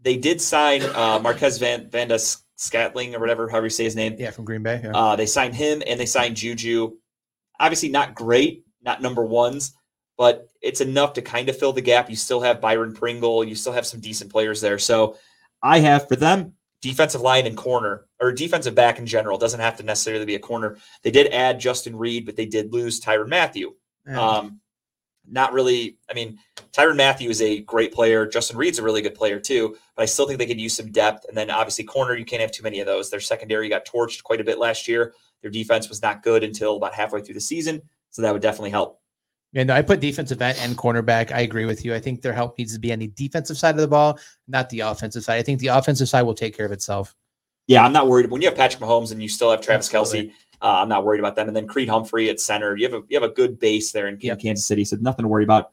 [0.00, 4.16] They did sign uh, Marquez Van Vandas Scatling or whatever, however you say his name.
[4.18, 4.80] Yeah, from Green Bay.
[4.82, 4.92] Yeah.
[4.92, 6.96] Uh, they signed him and they signed Juju.
[7.60, 9.74] Obviously, not great, not number ones,
[10.16, 12.10] but it's enough to kind of fill the gap.
[12.10, 13.44] You still have Byron Pringle.
[13.44, 14.78] You still have some decent players there.
[14.78, 15.16] So
[15.62, 19.38] I have for them defensive line and corner or defensive back in general.
[19.38, 20.78] Doesn't have to necessarily be a corner.
[21.02, 23.74] They did add Justin Reid, but they did lose Tyrann Mathieu.
[24.08, 24.20] Yeah.
[24.20, 24.60] Um,
[25.30, 25.98] not really.
[26.10, 26.38] I mean,
[26.72, 28.26] Tyrann Mathieu is a great player.
[28.26, 30.90] Justin Reid's a really good player too, but I still think they could use some
[30.90, 31.26] depth.
[31.28, 33.10] And then obviously corner, you can't have too many of those.
[33.10, 35.12] Their secondary got torched quite a bit last year.
[35.42, 38.70] Their defense was not good until about halfway through the season, so that would definitely
[38.70, 39.00] help.
[39.52, 41.32] Yeah, no, I put defensive end and cornerback.
[41.32, 41.94] I agree with you.
[41.94, 44.68] I think their help needs to be on the defensive side of the ball, not
[44.68, 45.38] the offensive side.
[45.38, 47.14] I think the offensive side will take care of itself.
[47.66, 48.30] Yeah, I'm not worried.
[48.30, 50.30] When you have Patrick Mahomes and you still have Travis Absolutely.
[50.30, 51.48] Kelce, uh, I'm not worried about them.
[51.48, 52.76] And then Creed Humphrey at center.
[52.76, 54.40] You have a you have a good base there in, Yep.
[54.40, 55.72] Kansas City, so nothing to worry about.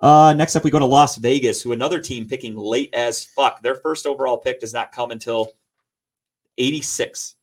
[0.00, 3.62] Uh, next up, we go to Las Vegas, who another team picking late as fuck.
[3.62, 5.52] Their first overall pick does not come until
[6.58, 7.36] 86.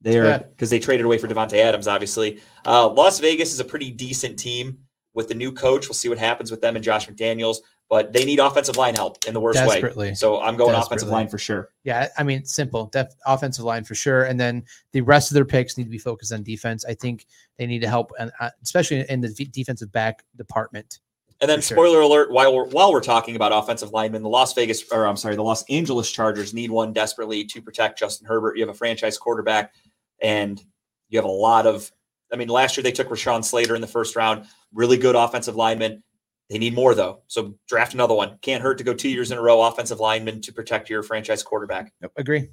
[0.00, 2.40] They're because they traded away for Davante Adams, obviously.
[2.66, 4.78] Uh, Las Vegas is a pretty decent team
[5.14, 5.86] with the new coach.
[5.88, 7.58] We'll see what happens with them and Josh McDaniels,
[7.88, 10.14] but they need offensive line help in the worst way.
[10.14, 11.70] So I'm going offensive line for sure.
[11.84, 12.86] Yeah, I mean, simple.
[12.86, 15.98] Def- offensive line for sure, and then the rest of their picks need to be
[15.98, 16.84] focused on defense.
[16.84, 17.26] I think
[17.58, 21.00] they need to help, and uh, especially in the defensive back department.
[21.40, 21.76] And then, sure.
[21.76, 25.16] spoiler alert: while we're while we're talking about offensive linemen, the Las Vegas, or I'm
[25.16, 28.56] sorry, the Los Angeles Chargers need one desperately to protect Justin Herbert.
[28.56, 29.74] You have a franchise quarterback,
[30.22, 30.62] and
[31.10, 31.90] you have a lot of.
[32.32, 35.54] I mean, last year they took Rashawn Slater in the first round, really good offensive
[35.54, 36.02] lineman.
[36.50, 38.38] They need more though, so draft another one.
[38.42, 41.42] Can't hurt to go two years in a row offensive lineman to protect your franchise
[41.42, 41.92] quarterback.
[42.02, 42.48] Yep, agree.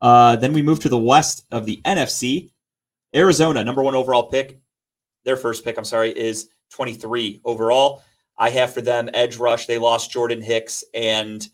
[0.00, 2.52] Uh, then we move to the west of the NFC.
[3.14, 4.60] Arizona, number one overall pick.
[5.24, 8.02] Their first pick, I'm sorry, is 23 overall.
[8.36, 9.66] I have for them edge rush.
[9.66, 11.46] They lost Jordan Hicks and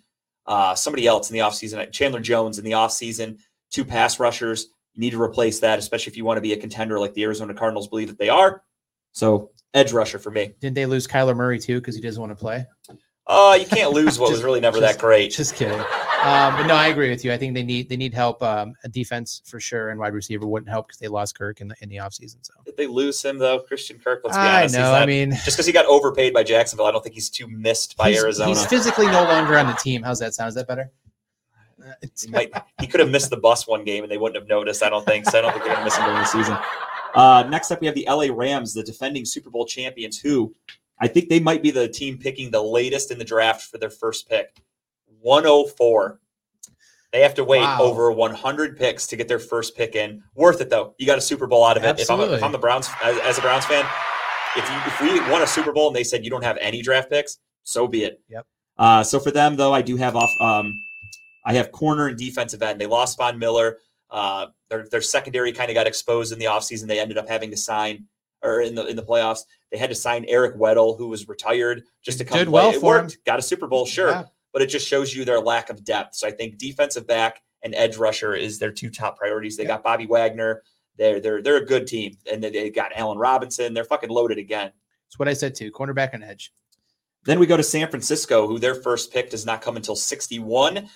[0.47, 3.39] uh, somebody else in the offseason, Chandler Jones in the offseason,
[3.71, 4.69] two pass rushers.
[4.95, 7.23] You need to replace that, especially if you want to be a contender like the
[7.23, 8.63] Arizona Cardinals believe that they are.
[9.13, 10.53] So, edge rusher for me.
[10.61, 12.67] Didn't they lose Kyler Murray too because he doesn't want to play?
[13.27, 15.31] Uh, you can't lose what was really never just- that great.
[15.31, 15.79] Just kidding.
[16.23, 17.33] Um, but no, I agree with you.
[17.33, 18.43] I think they need they need help.
[18.43, 21.69] Um, a defense for sure, and wide receiver wouldn't help because they lost Kirk in
[21.69, 22.37] the in the offseason.
[22.43, 23.61] So Did they lose him though?
[23.61, 24.75] Christian Kirk, let's be I honest.
[24.75, 24.93] know.
[24.93, 27.97] I mean, just because he got overpaid by Jacksonville, I don't think he's too missed
[27.97, 28.49] by he's, Arizona.
[28.51, 30.03] he's physically no longer on the team.
[30.03, 30.49] How's that sound?
[30.51, 30.91] Is that better?
[32.23, 34.83] He might he could have missed the bus one game and they wouldn't have noticed.
[34.83, 35.39] I don't think so.
[35.39, 36.59] I don't think they're gonna miss him during the season.
[37.15, 40.55] Uh, next up, we have the LA Rams, the defending Super Bowl champions, who
[41.01, 43.91] I think they might be the team picking the latest in the draft for their
[43.91, 44.57] first pick.
[45.21, 46.21] 104.
[47.13, 47.79] They have to wait Wow.
[47.83, 50.23] over 100 picks to get their first pick in.
[50.35, 50.95] Worth it though.
[50.99, 51.99] You got a Super Bowl out of it.
[51.99, 53.85] If I'm, a, if I'm the Browns as, as a Browns fan,
[54.57, 56.83] if you if we won a Super Bowl and they said you don't have any
[56.83, 58.21] draft picks, so be it.
[58.29, 58.47] Yep.
[58.79, 60.31] Uh, so for them though, I do have off.
[60.41, 60.73] Um,
[61.45, 62.81] I have corner and defensive end.
[62.81, 63.79] They lost Von Miller.
[64.11, 66.87] Uh, their their secondary kind of got exposed in the offseason.
[66.89, 68.07] They ended up having to sign
[68.43, 69.41] or in the in the playoffs.
[69.71, 72.53] They had to sign Eric Weddle, who was retired, just to come Did play.
[72.53, 73.05] well it for him.
[73.05, 73.25] worked.
[73.25, 74.25] Got a Super Bowl, sure, Yeah.
[74.53, 76.17] but it just shows you their lack of depth.
[76.17, 79.57] So I think defensive back and edge rusher is their two top priorities.
[79.57, 79.69] They Yeah.
[79.69, 80.63] got Bobby Wagner.
[80.97, 83.75] They're they're they're a good team, and they- they got Allen Robinson.
[83.75, 84.73] They're fucking loaded again.
[85.07, 85.71] That's what I said too.
[85.71, 86.53] Cornerback and edge.
[87.25, 90.89] Then we go to San Francisco, who their first pick does not come until 61.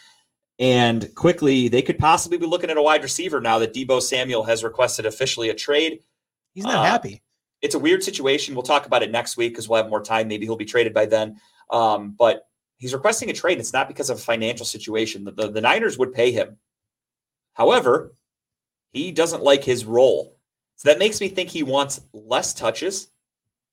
[0.58, 4.44] And quickly, they could possibly be looking at a wide receiver now that Deebo Samuel
[4.44, 6.00] has requested officially a trade.
[6.54, 7.22] He's not Uh, happy.
[7.60, 8.54] It's a weird situation.
[8.54, 10.28] We'll talk about it next week because we'll have more time.
[10.28, 11.40] Maybe he'll be traded by then.
[11.70, 12.46] Um, but
[12.78, 13.58] he's requesting a trade.
[13.58, 15.24] It's not because of a financial situation.
[15.24, 16.58] The, the, the Niners would pay him.
[17.54, 18.14] However,
[18.92, 20.36] he doesn't like his role.
[20.76, 23.08] So that makes me think he wants less touches.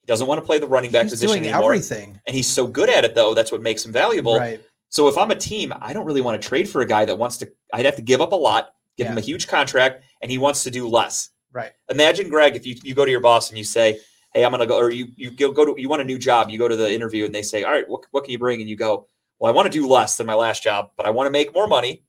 [0.02, 1.74] He doesn't want to play the running back He's position doing anymore.
[1.74, 2.20] everything.
[2.26, 3.34] And he's so good at it, though.
[3.34, 4.38] That's what makes him valuable.
[4.38, 4.62] right.
[4.92, 7.18] So if I'm a team, I don't really want to trade for a guy that
[7.18, 7.52] wants to.
[7.74, 10.64] I'd have to give up a lot, give him a huge contract, and he wants
[10.66, 11.30] to do less.
[11.54, 11.72] Right.
[11.90, 14.00] Imagine, Greg, if you, you go to your boss and you say,
[14.34, 16.50] "Hey, I'm gonna go," or you you go, go to you want a new job,
[16.50, 18.60] you go to the interview and they say, "All right, what what can you bring?"
[18.60, 19.08] And you go,
[19.40, 21.54] "Well, I want to do less than my last job, but I want to make
[21.54, 22.04] more money,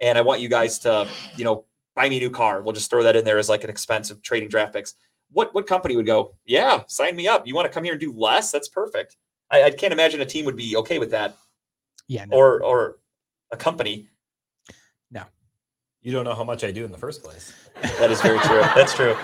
[0.00, 1.06] and I want you guys to,
[1.36, 2.62] you know, buy me a new car.
[2.62, 4.94] We'll just throw that in there as like an expense of trading draft picks."
[5.32, 6.34] What what company would go?
[6.46, 7.46] Yeah, sign me up.
[7.46, 8.50] You want to come here and do less?
[8.50, 9.16] That's perfect.
[9.50, 11.36] I, I can't imagine a team would be okay with that,
[12.12, 12.24] Yeah.
[12.26, 12.36] No.
[12.36, 12.98] or or
[13.50, 14.08] a company.
[15.10, 15.24] No.
[16.02, 17.52] You don't know how much I do in the first place.
[17.98, 18.60] That is very true.
[18.76, 19.16] That's true.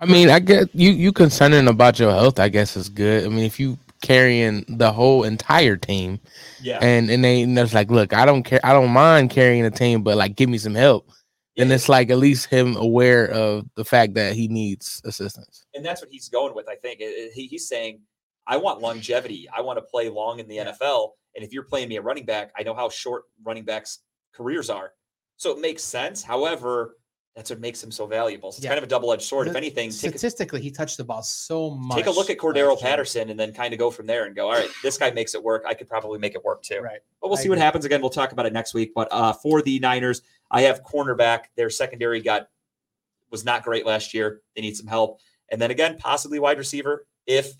[0.00, 0.90] I mean, I get you.
[0.90, 3.24] You concerning about your health, I guess, is good.
[3.24, 6.20] I mean, if you carrying the whole entire team,
[6.62, 6.78] Yeah.
[6.80, 8.60] and and they and it's like, look, I don't care.
[8.64, 11.10] I don't mind carrying a team, but like, give me some help.
[11.56, 15.66] And it's like at least him aware of the fact that he needs assistance.
[15.74, 16.68] and that's what he's going with.
[16.68, 18.00] I think It- it- he, he's saying,
[18.46, 19.48] "I want longevity.
[19.56, 21.10] I want to play long in the NFL.
[21.38, 24.00] And if you're playing me a running back, I know how short running backs'
[24.32, 24.90] careers are.
[25.36, 26.20] So it makes sense.
[26.20, 26.96] However,
[27.36, 28.50] that's what makes him so valuable.
[28.50, 28.70] So it's Yeah.
[28.70, 29.46] kind of a double-edged sword.
[29.46, 31.96] If anything, take a, Statistically, he touched the ball so much.
[31.96, 32.80] take a look at Cordarrelle.
[32.80, 35.36] Patterson and then kind of go from there and go, all right, this guy makes
[35.36, 35.62] it work.
[35.64, 36.80] I could probably make it work too.
[36.80, 36.98] Right.
[37.20, 38.00] But we'll I see what happens again.
[38.00, 38.90] We'll talk about it next week.
[38.92, 41.44] But uh, for the Niners, I have cornerback.
[41.54, 42.48] Their secondary got
[43.30, 44.40] was not great last year.
[44.56, 45.20] They need some help.
[45.50, 47.52] And then again, possibly wide receiver if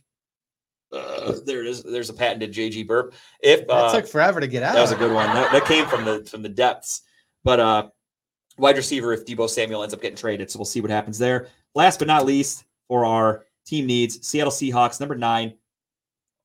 [0.93, 1.82] uh, there it is.
[1.82, 3.14] There's a patented JG burp.
[3.43, 4.74] If That uh, took forever to get out.
[4.74, 5.26] that was a good one.
[5.34, 7.03] That, that came from the from the depths.
[7.45, 7.89] But uh
[8.57, 10.51] wide receiver if Deebo Samuel ends up getting traded.
[10.51, 11.49] So we'll see what happens there.
[11.74, 15.55] Last but not least, for our team needs, Seattle Seahawks, number nine.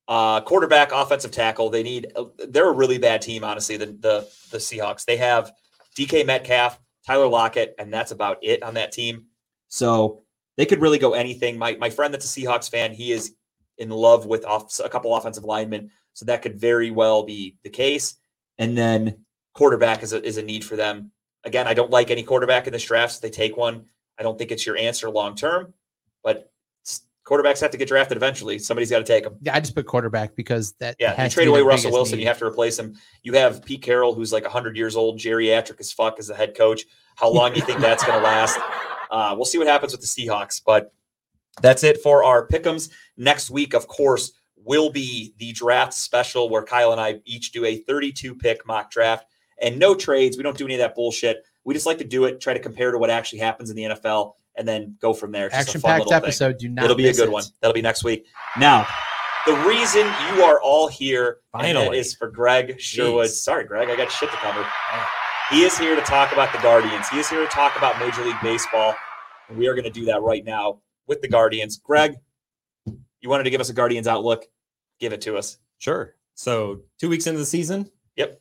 [0.06, 1.70] Uh quarterback, offensive tackle.
[1.70, 2.12] They need
[2.48, 5.06] they're a really bad team, honestly, the the the Seahawks.
[5.06, 5.52] They have
[5.96, 9.26] DK Metcalf, Tyler Lockett, and that's about it on that team.
[9.68, 10.22] So
[10.58, 11.56] they could really go anything.
[11.56, 13.34] My my friend that's a Seahawks fan, he is
[13.78, 15.90] in love with off, a couple offensive linemen.
[16.12, 18.16] So that could very well be the case.
[18.58, 21.10] And then quarterback is a, is a need for them.
[21.44, 23.14] Again, I don't like any quarterback in this draft.
[23.14, 23.86] So they take one.
[24.18, 25.74] I don't think it's your answer long term,
[26.22, 26.50] but
[27.26, 28.58] quarterbacks have to get drafted eventually.
[28.58, 29.36] Somebody's got to take them.
[29.40, 32.22] Yeah, I just put quarterback because that Yeah, you trade away Russell Wilson, need.
[32.22, 32.94] you have to replace him.
[33.22, 36.54] You have Pete Carroll, who's like 100 years old, geriatric as fuck as a head
[36.56, 36.84] coach.
[37.16, 38.58] How long do you think that's going to last?
[39.10, 40.92] Uh, we'll see what happens with the Seahawks, but
[41.62, 42.90] that's it for our pickums.
[43.16, 47.64] Next week, of course, will be the draft special where Kyle and I each do
[47.64, 49.26] a 32 pick mock draft
[49.60, 50.36] and no trades.
[50.36, 51.44] We don't do any of that bullshit.
[51.64, 53.84] We just like to do it, try to compare to what actually happens in the
[53.84, 55.46] NFL, and then go from there.
[55.46, 56.28] It's just a Action fun packed little thing.
[56.28, 56.58] episode.
[56.58, 56.84] Do not.
[56.84, 57.32] It'll be a good it.
[57.32, 57.44] one.
[57.60, 58.26] That'll be next week.
[58.58, 58.86] Now,
[59.46, 61.98] the reason you are all here Finally.
[61.98, 63.26] is for Greg Sherwood.
[63.26, 63.42] Jeez.
[63.42, 64.66] Sorry, Greg, I got shit to cover.
[65.50, 67.08] He is here to talk about the Guardians.
[67.08, 68.94] He is here to talk about Major League Baseball.
[69.48, 71.76] And we are going to do that right now with the Guardians.
[71.78, 72.14] Greg,
[72.86, 74.44] you wanted to give us a Guardians outlook?
[75.00, 75.58] Give it to us.
[75.78, 76.14] Sure.
[76.34, 77.90] So two weeks into the season.
[78.16, 78.40] Yep.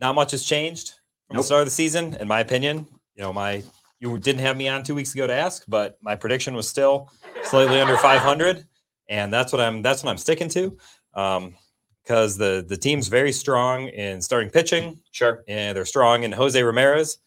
[0.00, 0.94] Not much has changed
[1.26, 1.42] from Nope.
[1.42, 2.86] the start of the season, in my opinion.
[3.14, 3.62] You know, my
[3.98, 7.10] you didn't have me on two weeks ago to ask, but my prediction was still
[7.44, 8.66] slightly under 500,
[9.08, 10.76] and that's what I'm that's what I'm sticking to.
[11.14, 11.54] Um,
[12.02, 15.42] because the the team's very strong in starting pitching, Sure.
[15.48, 17.18] and they're strong in Jose Ramirez,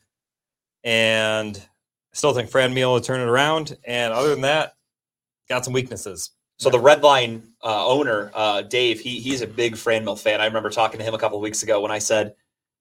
[0.83, 1.61] and
[2.13, 3.77] I still think Franmil will turn it around.
[3.85, 4.73] And other than that,
[5.47, 6.31] got some weaknesses.
[6.57, 10.41] So the Red Line uh, owner, uh, Dave, he he's a big Franmil fan.
[10.41, 12.27] I remember talking to him a couple of weeks ago when I said,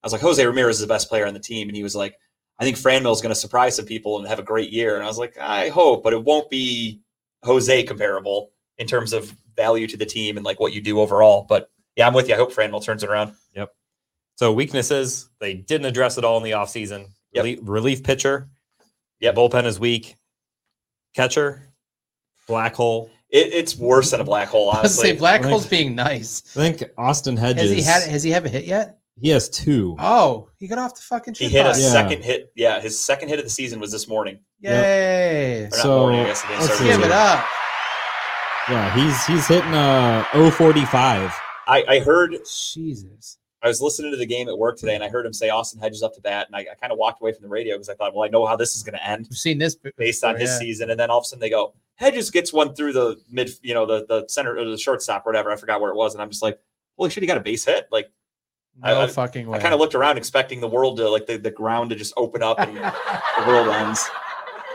[0.03, 1.95] I was like, Jose Ramirez is the best player on the team, and he was
[1.95, 2.15] like,
[2.59, 4.95] I think Franmil is going to surprise some people and have a great year.
[4.95, 6.99] And I was like, I hope, but it won't be
[7.43, 11.45] Jose comparable in terms of value to the team and like what you do overall.
[11.47, 12.35] But yeah, I'm with you.
[12.35, 13.33] I hope Franmil turns it around.
[13.55, 13.73] Yep.
[14.35, 17.07] So weaknesses, they didn't address it all in the offseason.
[17.31, 17.43] Yep.
[17.43, 18.49] Relief, relief pitcher.
[19.19, 19.35] Yep.
[19.35, 20.15] Bullpen is weak.
[21.15, 21.69] Catcher,
[22.47, 23.09] black hole.
[23.29, 25.17] It, it's worse than a black hole, I was say honestly.
[25.19, 26.43] Black Like- Hole's being nice.
[26.55, 27.61] I think Austin Hedges.
[27.63, 28.03] Has he had?
[28.03, 28.97] Has he have a hit yet?
[29.21, 29.97] He has two.
[29.99, 31.33] Oh, he got off the fucking.
[31.33, 31.69] He shit hit a.
[31.79, 31.91] Yeah.
[31.91, 32.51] second hit.
[32.55, 34.39] Yeah, his second hit of the season was this morning.
[34.61, 35.63] Yay!
[35.65, 36.69] Or not So, morning, I guess it is.
[36.69, 37.45] let's Give it up.
[38.69, 41.33] Yeah, he's he's hitting uh 045.
[41.67, 42.31] I, I heard
[42.73, 43.37] Jesus.
[43.61, 45.81] I was listening to the game at work today, and I heard him say Austin
[45.81, 47.89] Hedges up to bat, and I, I kind of walked away from the radio because
[47.89, 49.91] I thought, well, I know how this is going to end We've seen this b-
[49.97, 50.57] based on his yeah.
[50.59, 53.49] season, and then all of a sudden they go Hedges gets one through the mid,
[53.61, 55.51] you know, the the center or the shortstop, or whatever.
[55.51, 56.57] I forgot where it was, and I'm just like,
[56.97, 57.87] holy shit, he got a base hit.
[57.91, 58.09] Like
[58.81, 59.57] No I- fucking way.
[59.57, 62.13] I kind of looked around expecting the world to like the, the ground to just
[62.15, 64.07] open up and the world ends.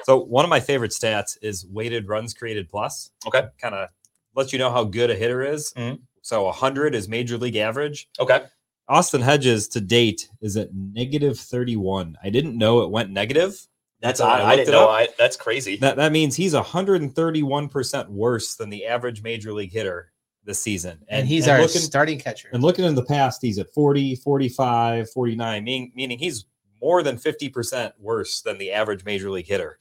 [0.05, 3.11] So one of my favorite stats is weighted runs created plus.
[3.27, 3.44] Okay.
[3.59, 3.89] Kind of
[4.36, 5.73] lets you know how good a hitter is.
[5.78, 6.01] Mhm.
[6.20, 8.11] So 100 is major league average.
[8.20, 8.43] Okay,
[8.89, 12.16] Austin Hedges to date is at negative 31.
[12.23, 13.66] I didn't know it went negative.
[14.01, 14.40] that's So odd.
[14.40, 14.89] I I, didn't know.
[14.89, 15.77] I, that's crazy.
[15.77, 20.12] That that means he's 131% worse than the average major league hitter
[20.44, 20.98] this season.
[21.09, 22.51] and, he's our looking, starting catcher.
[22.52, 26.44] and looking in the past, he's at 40, 45, 49, meaning, meaning he's
[26.82, 29.78] more than 50% worse than the average major league hitter.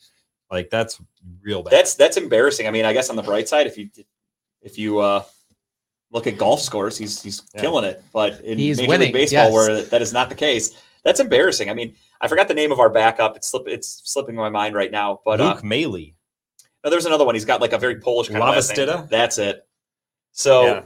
[0.50, 1.02] Like that's
[1.42, 1.74] real bad.
[1.74, 2.68] That's that's embarrassing.
[2.68, 3.90] I mean, I guess on the bright side, if you
[4.62, 5.24] if you uh,
[6.14, 7.61] look at golf scores, he's he's Yeah.
[7.61, 8.02] killing it.
[8.14, 9.53] But in He's Major winning, League Baseball, yes.
[9.53, 10.72] where that is not the case,
[11.03, 11.69] that's embarrassing.
[11.69, 13.35] I mean, I forgot the name of our backup.
[13.35, 15.19] It's slip, it's slipping my mind right now.
[15.26, 16.14] But uh, Luke Maile.
[16.84, 17.35] no, there's another one.
[17.35, 19.07] He's got like a very Polish kind of last name.
[19.10, 19.68] That's it.
[20.31, 20.84] So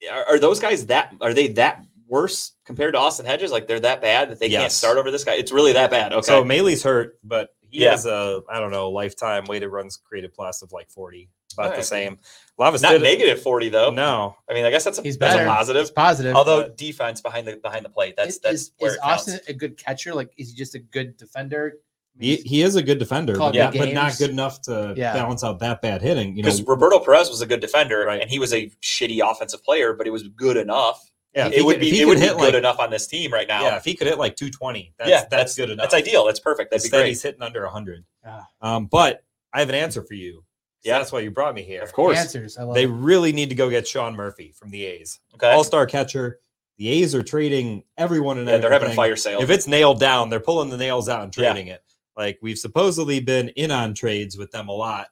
[0.00, 0.12] Yeah.
[0.12, 3.52] are, are those guys that are they that worse compared to Austin Hedges?
[3.52, 5.34] Like they're that bad that they can't start over this guy?
[5.34, 6.12] It's really that bad.
[6.12, 6.22] Okay.
[6.26, 7.92] So Maile's hurt, but he Yeah.
[7.92, 11.70] has a I don't know lifetime weighted runs created plus of like 40, about the
[11.70, 11.84] Alright.
[11.84, 12.18] same.
[12.58, 13.90] not Lavastida, negative forty though.
[13.90, 15.48] no, I mean, I guess that's a, He's that's a better.
[15.48, 15.82] positive.
[15.82, 16.36] It's positive.
[16.36, 19.28] Although defense behind the behind the plate, that's is, that's is, where is it counts.
[19.28, 20.14] Austin a good catcher?
[20.14, 21.74] Like, is he just a good defender?
[22.20, 25.14] He, he is a good defender, Called but, big but not good enough to Yeah.
[25.14, 26.36] balance out that bad hitting.
[26.36, 28.20] You know, Because Roberto Perez was a good defender, Right.
[28.20, 31.02] and he was a shitty offensive player, but he was good enough.
[31.34, 32.90] Yeah, it would could- be he it could would be hit, good like- enough on
[32.90, 33.62] this team right now.
[33.62, 35.84] Yeah, if he could hit like 220, that's, yeah, that's, good enough.
[35.84, 36.26] That's ideal.
[36.26, 36.70] That's perfect.
[36.70, 37.06] That'd be great.
[37.08, 38.04] he's hitting under 100.
[38.26, 38.46] Ah.
[38.60, 39.24] Um, but
[39.54, 40.44] I have an answer for you.
[40.84, 40.98] Yeah.
[40.98, 41.82] that's why you brought me here.
[41.82, 42.18] Of course.
[42.18, 42.58] Answers.
[42.58, 42.90] I love They it.
[42.90, 45.50] really need to go get Sean Murphy from the A's, Okay.
[45.50, 46.40] All Star catcher.
[46.78, 49.40] The A's are trading everyone and yeah, they're having a fire sale.
[49.40, 51.52] If it's nailed down, they're pulling the nails out and Yeah.
[51.52, 51.82] trading it.
[52.16, 55.06] Like we've supposedly been in on trades with them a lot.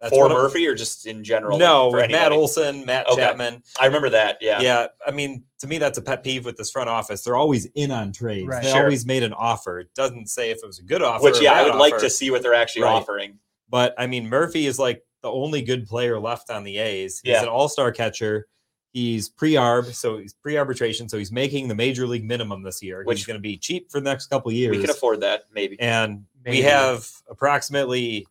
[0.00, 1.58] That's for Murphy or just in general?
[1.58, 2.32] No, Matt?
[2.32, 3.16] Olson, Matt Okay.
[3.20, 3.62] Chapman.
[3.78, 4.38] I remember that.
[4.40, 4.60] Yeah.
[4.60, 4.86] Yeah.
[5.06, 7.22] I mean, to me, that's a pet peeve with this front office.
[7.22, 8.46] They're always in on trades.
[8.48, 8.62] Right.
[8.62, 8.84] They Sure.
[8.84, 9.78] always made an offer.
[9.80, 11.22] It doesn't say if it was a good offer.
[11.22, 12.92] Which or a yeah, I bad would like to see what they're actually Right.
[12.94, 13.38] offering.
[13.70, 17.20] But I mean, Murphy is like the only good player left on the A's.
[17.22, 17.42] He's Yeah.
[17.42, 18.46] an all-star catcher.
[18.92, 23.04] He's pre-arb, so he's pre-arbitration, so he's making the major league minimum this year.
[23.04, 24.76] Which- is going to be cheap for the next couple years.
[24.76, 25.78] We can afford that, maybe.
[25.78, 28.26] and we have approximately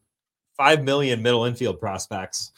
[0.57, 2.51] five million middle infield prospects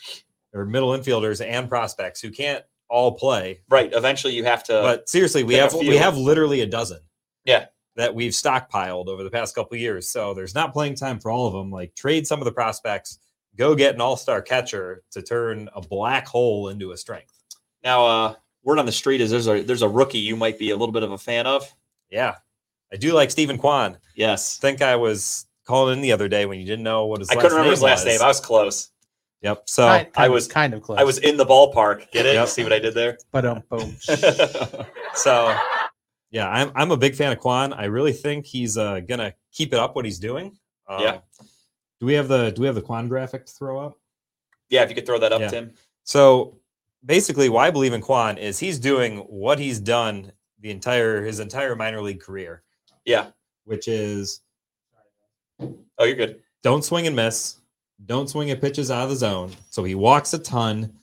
[0.53, 3.61] or middle infielders and prospects who can't all play.
[3.69, 3.93] Right.
[3.93, 4.73] Eventually, you have to.
[4.81, 6.99] but seriously, we have we have literally a dozen.
[7.45, 7.65] Yeah.
[7.95, 10.07] That we've stockpiled over the past couple of years.
[10.09, 11.69] So there's not playing time for all of them.
[11.71, 13.19] Like trade some of the prospects,
[13.57, 17.33] go get an all-star catcher to turn a black hole into a strength.
[17.83, 20.69] now, uh, word on the street is there's a there's a rookie you might be
[20.69, 21.69] a little bit of a fan of.
[22.09, 22.35] Yeah.
[22.93, 23.97] I do like Steven Kwan.
[24.15, 24.57] Yes.
[24.59, 27.29] I think I was calling in the other day when you didn't know what his
[27.29, 28.13] I last couldn't remember name his last was.
[28.13, 28.21] name.
[28.23, 28.89] I was close.
[29.41, 29.63] Yep.
[29.65, 30.99] So Kind- I kind- was- kind of close.
[30.99, 32.09] I was in the ballpark.
[32.11, 32.35] Get it?
[32.35, 32.47] Yep.
[32.47, 33.17] See what I did there?
[33.31, 33.95] but um, boom.
[35.15, 35.57] So,
[36.31, 37.73] yeah, I'm I'm a big fan of Kwan.
[37.73, 40.57] I really think he's uh, gonna keep it up what he's doing.
[40.87, 41.19] Um, Yeah.
[41.99, 43.97] Do we have the Do we have the Kwan graphic to throw up?
[44.69, 45.49] yeah, if you could throw that up, Yeah.
[45.49, 45.73] Tim.
[46.03, 46.57] So
[47.05, 51.39] basically, why I believe in Kwan is he's doing what he's done the entire his
[51.39, 52.63] entire minor league career,
[53.05, 53.27] Yeah.
[53.65, 54.41] which is
[55.59, 56.41] Oh, you're good.
[56.63, 57.57] don't swing and miss,
[58.05, 59.51] don't swing at pitches out of the zone.
[59.69, 60.93] So he walks a ton,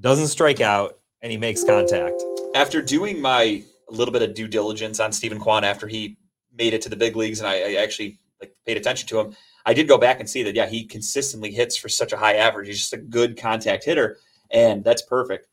[0.00, 2.22] doesn't strike out, and he makes contact.
[2.54, 3.62] After doing my
[3.92, 6.16] little bit of due diligence on Steven Kwan after he
[6.56, 9.36] made it to the big leagues, and I, I actually like paid attention to him,
[9.66, 10.54] I did go back and see that.
[10.54, 12.68] Yeah, he consistently hits for such a high average.
[12.68, 14.18] He's just a good contact hitter,
[14.50, 15.48] and that's perfect.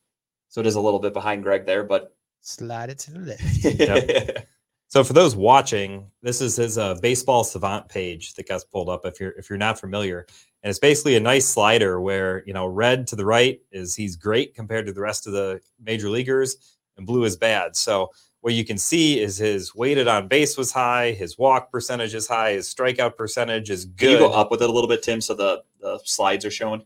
[0.48, 2.14] So it is a little bit behind Greg there, but
[2.44, 4.46] Slide it to the left.
[4.92, 9.06] So for those watching, this is his uh, baseball savant page that gets pulled up.
[9.06, 10.26] If you're if you're not familiar,
[10.62, 14.16] and it's basically a nice slider where you know red to the right is he's
[14.16, 17.76] great compared to the rest of the major leaguers, and blue is bad.
[17.76, 18.10] So
[18.40, 22.26] what you can see is his weighted on base was high, his walk percentage is
[22.26, 24.10] high, his strikeout percentage is Can good.
[24.12, 26.82] you go up with it a little bit, Tim, so the, the slides are showing?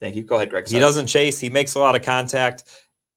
[0.00, 0.22] Thank you.
[0.22, 0.64] Go ahead, Greg.
[0.66, 0.80] He Sorry.
[0.80, 1.40] doesn't chase.
[1.40, 2.64] He makes a lot of contact,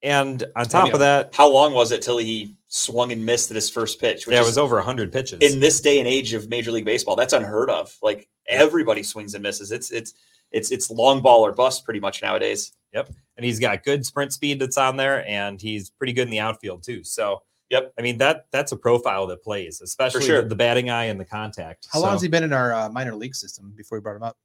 [0.01, 3.51] and on top Maybe of that, How long was it till he swung and missed
[3.51, 4.25] at his first pitch?
[4.25, 5.39] Which yeah, it was over hundred pitches.
[5.41, 7.95] in this day and age of Major League Baseball, that's unheard of.
[8.01, 9.71] Like everybody swings and misses.
[9.71, 10.13] It's it's
[10.51, 12.71] it's it's long ball or bust pretty much nowadays.
[12.93, 16.39] And he's got good sprint speed that's on there, and he's pretty good in the
[16.39, 17.03] outfield too.
[17.03, 17.93] So, Yep.
[17.97, 20.41] I mean that that's a profile that plays, especially sure.
[20.41, 21.87] the, the batting eye and the contact.
[21.91, 24.23] How long has he been in our uh, minor league system before we brought him
[24.23, 24.35] up?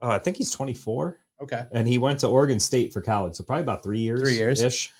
[0.00, 1.64] Oh, I think he's 24, Okay.
[1.72, 4.20] and he went to Oregon State for college, so probably about three years.
[4.20, 4.60] Three years.
[4.62, 4.92] ish.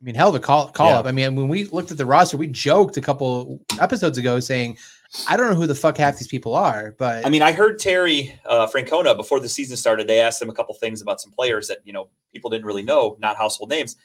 [0.00, 0.98] I mean, hell of a call call Yeah.
[1.00, 1.06] up.
[1.06, 4.76] I mean, when we looked at the roster, we joked a couple episodes ago saying,
[5.28, 7.78] I don't know who the fuck half these people are, but I mean, I heard
[7.78, 10.06] Terry uh, Francona before the season started.
[10.06, 12.82] They asked him a couple things about some players that you know people didn't really
[12.82, 13.96] know, not household names.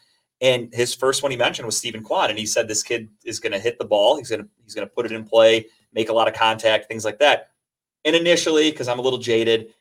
[0.41, 3.40] And his first one he mentioned was Steven Kwan, and he said this kid is
[3.40, 4.18] going to hit the ball.
[4.18, 6.88] He's going to he's going to put it in play, make a lot of contact,
[6.88, 7.49] things like that.
[8.03, 9.73] And initially, because I'm a little jaded,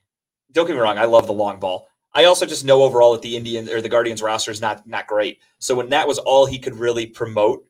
[0.52, 1.88] don't get me wrong, I love the long ball.
[2.12, 5.06] I also just know overall that the Indian or the Guardians roster is not not
[5.06, 5.40] great.
[5.58, 7.64] So when that was all he could really promote,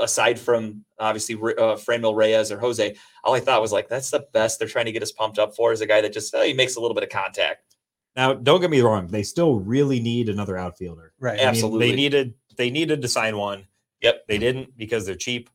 [0.00, 2.94] aside from obviously uh, Franmil Reyes or Jose,
[3.24, 5.54] all I thought was like, that's the best they're trying to get us pumped up
[5.54, 7.64] for is a guy that just uh, he makes a little bit of contact.
[8.16, 11.12] Now, don't get me wrong; they still really need another outfielder.
[11.20, 11.34] right.
[11.34, 11.90] I mean, Absolutely.
[11.90, 13.66] they needed they needed to sign one.
[14.02, 14.26] Yep.
[14.26, 15.48] They didn't because they're cheap.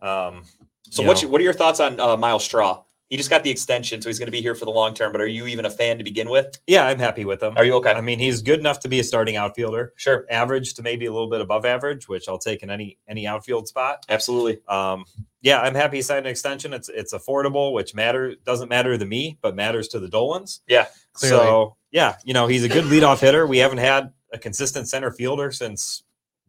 [0.00, 0.44] Um,
[0.90, 2.82] So you what's your, what are your thoughts on uh, Myles Straw?
[3.08, 5.12] He just got the extension, so he's going to be here for the long term.
[5.12, 6.58] But are you even a fan to begin with?
[6.66, 7.54] yeah, I'm happy with him.
[7.56, 7.92] Are you okay?
[7.92, 9.92] I mean, he's good enough to be a starting outfielder.
[9.96, 13.26] sure, average to maybe a little bit above average, which I'll take in any any
[13.26, 14.04] outfield spot.
[14.08, 14.60] absolutely.
[14.68, 15.04] Um,
[15.46, 16.72] yeah, I'm happy he signed an extension.
[16.72, 20.62] It's it's affordable, which matter doesn't matter to me, but matters to the Dolans.
[20.66, 21.38] Yeah, clearly.
[21.38, 23.46] So yeah, you know he's a good leadoff hitter.
[23.46, 26.02] We haven't had a consistent center fielder since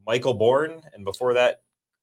[0.07, 1.61] Michael Bourn, and before that,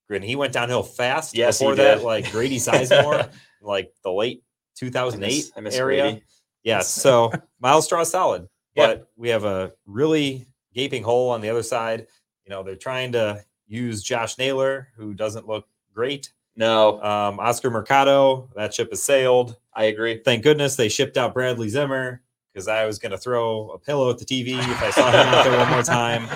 [0.08, 1.36] and he went downhill fast.
[1.36, 3.28] Yes, he before that, like Grady Sizemore,
[3.60, 4.43] like the late
[4.76, 6.20] 2008 I miss- I area.
[6.62, 7.30] Yeah, so
[7.60, 8.86] Myles Straw solid, Yeah.
[8.86, 12.06] but we have a really gaping hole on the other side.
[12.46, 16.32] You know, they're trying to use Josh Naylor, who doesn't look great.
[16.56, 19.56] No, Um, Oscar Mercado, that ship has sailed.
[19.74, 20.20] I agree.
[20.24, 22.22] Thank goodness they shipped out Bradley Zimmer
[22.52, 25.16] because I was going to throw a pillow at the TV if I saw him
[25.26, 26.28] out there one more time.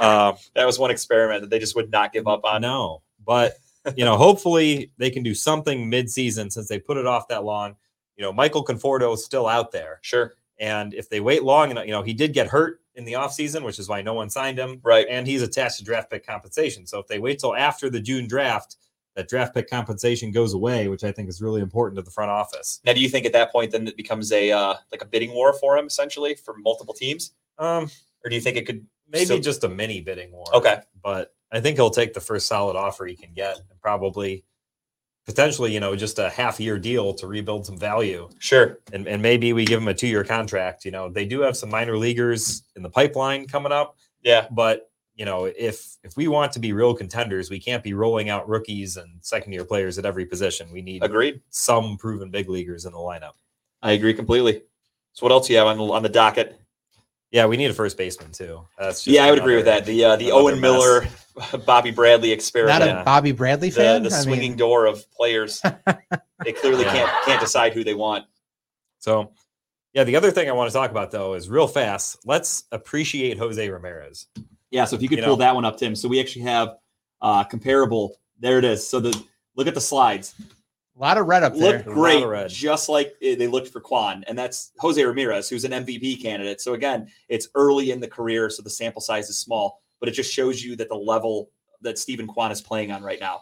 [0.00, 2.62] Uh, That was one experiment that they just would not give up on.
[2.62, 3.54] no, but
[3.96, 7.76] you know, hopefully they can do something mid-season since they put it off that long.
[8.16, 10.34] You know, Michael Conforto is still out there, Sure.
[10.58, 13.62] and if they wait long enough, you know, he did get hurt in the offseason,
[13.64, 14.80] which is why no one signed him.
[14.84, 15.06] Right.
[15.10, 16.86] and he's attached to draft pick compensation.
[16.86, 18.76] So if they wait till after the June draft,
[19.16, 22.30] that draft pick compensation goes away, which I think is really important to the front
[22.30, 22.80] office.
[22.84, 25.32] Now, do you think at that point then it becomes a uh, like a bidding
[25.34, 27.90] war for him essentially for multiple teams, Um,
[28.24, 28.86] or do you think it could?
[29.08, 30.46] maybe So- just a mini bidding war.
[30.54, 30.80] Okay.
[31.02, 34.44] but I think he'll take the first solid offer he can get, and probably
[35.26, 38.28] potentially, you know, just a half year deal to rebuild some value.
[38.38, 38.78] Sure.
[38.92, 40.84] And, and maybe we give him a two year contract.
[40.84, 44.46] You know, they do have some minor leaguers in the pipeline coming up, Yeah.
[44.50, 48.30] but you know, if if we want to be real contenders, we can't be rolling
[48.30, 50.66] out rookies and second year players at every position.
[50.72, 51.40] We need Agreed.
[51.50, 53.34] some proven big leaguers in the lineup.
[53.80, 54.62] I agree completely.
[55.12, 56.60] So what else do you have on the on the docket?
[57.30, 58.62] Yeah, we need a first baseman too.
[58.76, 59.86] That's just Yeah, I would agree with that.
[59.86, 61.23] The uh, the Owen Miller, mess.
[61.66, 62.80] Bobby Bradley experiment.
[62.80, 64.02] Not a Bobby Bradley the, fan.
[64.02, 65.60] the I mean, swinging door of players.
[66.44, 66.92] they clearly Yeah.
[66.92, 68.24] can't can't decide who they want.
[69.00, 69.32] So,
[69.92, 72.18] yeah, the other thing I want to talk about though is real fast.
[72.24, 74.26] Let's appreciate Jose Ramirez.
[74.70, 75.44] Yeah, so if you could You pull know.
[75.44, 75.94] that one up, Tim.
[75.94, 76.76] So we actually have
[77.20, 78.16] uh comparable.
[78.38, 78.86] There it is.
[78.86, 79.20] So the
[79.56, 80.34] look at the slides.
[80.96, 81.78] a lot of red up there.
[81.78, 85.72] Look great, just like uh, they looked for Kwan, and that's Jose Ramirez, who's an
[85.72, 86.60] MVP candidate.
[86.60, 90.12] So again, it's early in the career, so the sample size is small, but it
[90.12, 91.50] just shows you that the level
[91.80, 93.40] that Steven Kwan is playing on right now.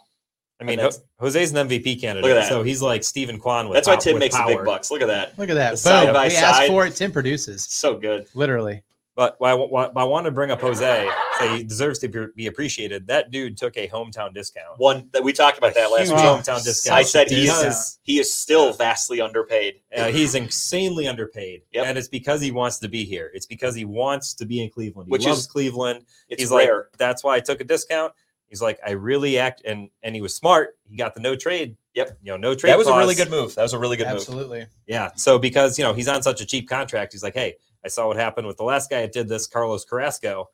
[0.61, 2.49] I mean, that's- Ho- Jose's an MVP candidate, Look at that.
[2.49, 4.55] so he's like Steven Kwan with That's why Tim with makes the power.
[4.55, 4.91] big bucks.
[4.91, 5.71] Look at that, Look at that.
[5.71, 6.67] The side by we asked side.
[6.69, 6.95] for it.
[6.95, 7.65] Tim produces.
[7.65, 8.27] so good.
[8.33, 8.83] Literally.
[9.15, 11.07] But why, why, why I want to bring up Jose,
[11.39, 13.07] say he deserves to be- be appreciated.
[13.07, 14.77] That dude took a hometown discount.
[14.79, 16.25] One that we talked about that last Huge week.
[16.25, 16.97] hometown discount.
[16.97, 19.81] I said he Because- is he is still vastly underpaid.
[19.95, 21.85] Uh, he's insanely underpaid, Yep.
[21.85, 23.31] and it's because he wants to be here.
[23.33, 25.07] It's because he wants to be in Cleveland.
[25.07, 26.05] He Which loves is- Cleveland.
[26.29, 26.89] It's he's rare.
[26.91, 28.13] like, that's why I took a discount.
[28.47, 30.77] He's like, I really act, and and he was smart.
[30.87, 31.75] He got the no trade.
[31.95, 32.17] Yep.
[32.21, 32.71] You know, no trade.
[32.71, 33.55] that was a really good move.
[33.55, 34.17] That was a really good move.
[34.17, 34.65] Absolutely.
[34.87, 35.09] Yeah.
[35.15, 38.07] So because you know he's on such a cheap contract, he's like, hey, I saw
[38.07, 40.49] what happened with the last guy that did this, Carlos Carrasco.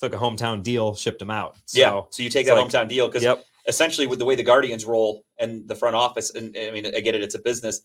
[0.00, 1.56] Took a hometown deal, shipped him out.
[1.66, 2.02] So, yeah.
[2.10, 3.44] So you take that like- hometown deal because Yep.
[3.66, 7.00] essentially with the way the Guardians roll and the front office, and I mean, I
[7.00, 7.82] get it, it's a business.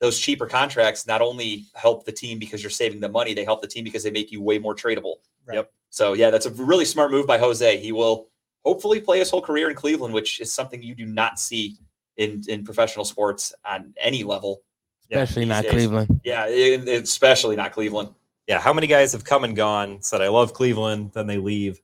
[0.00, 3.60] Those cheaper contracts not only help the team because you're saving the money, they help
[3.62, 5.16] the team because they make you way more tradable.
[5.46, 5.56] Right.
[5.56, 5.72] Yep.
[5.90, 7.76] So yeah, that's a really smart move by Jose.
[7.78, 8.28] He will
[8.64, 11.76] hopefully play his whole career in Cleveland, which is something you do not see
[12.16, 14.62] in in professional sports on any level.
[15.10, 15.72] Especially these not days.
[15.72, 16.20] Cleveland.
[16.24, 18.08] Yeah, especially not Cleveland.
[18.52, 18.60] Yeah.
[18.60, 21.80] How many guys have come and gone, said I love Cleveland, then they leave.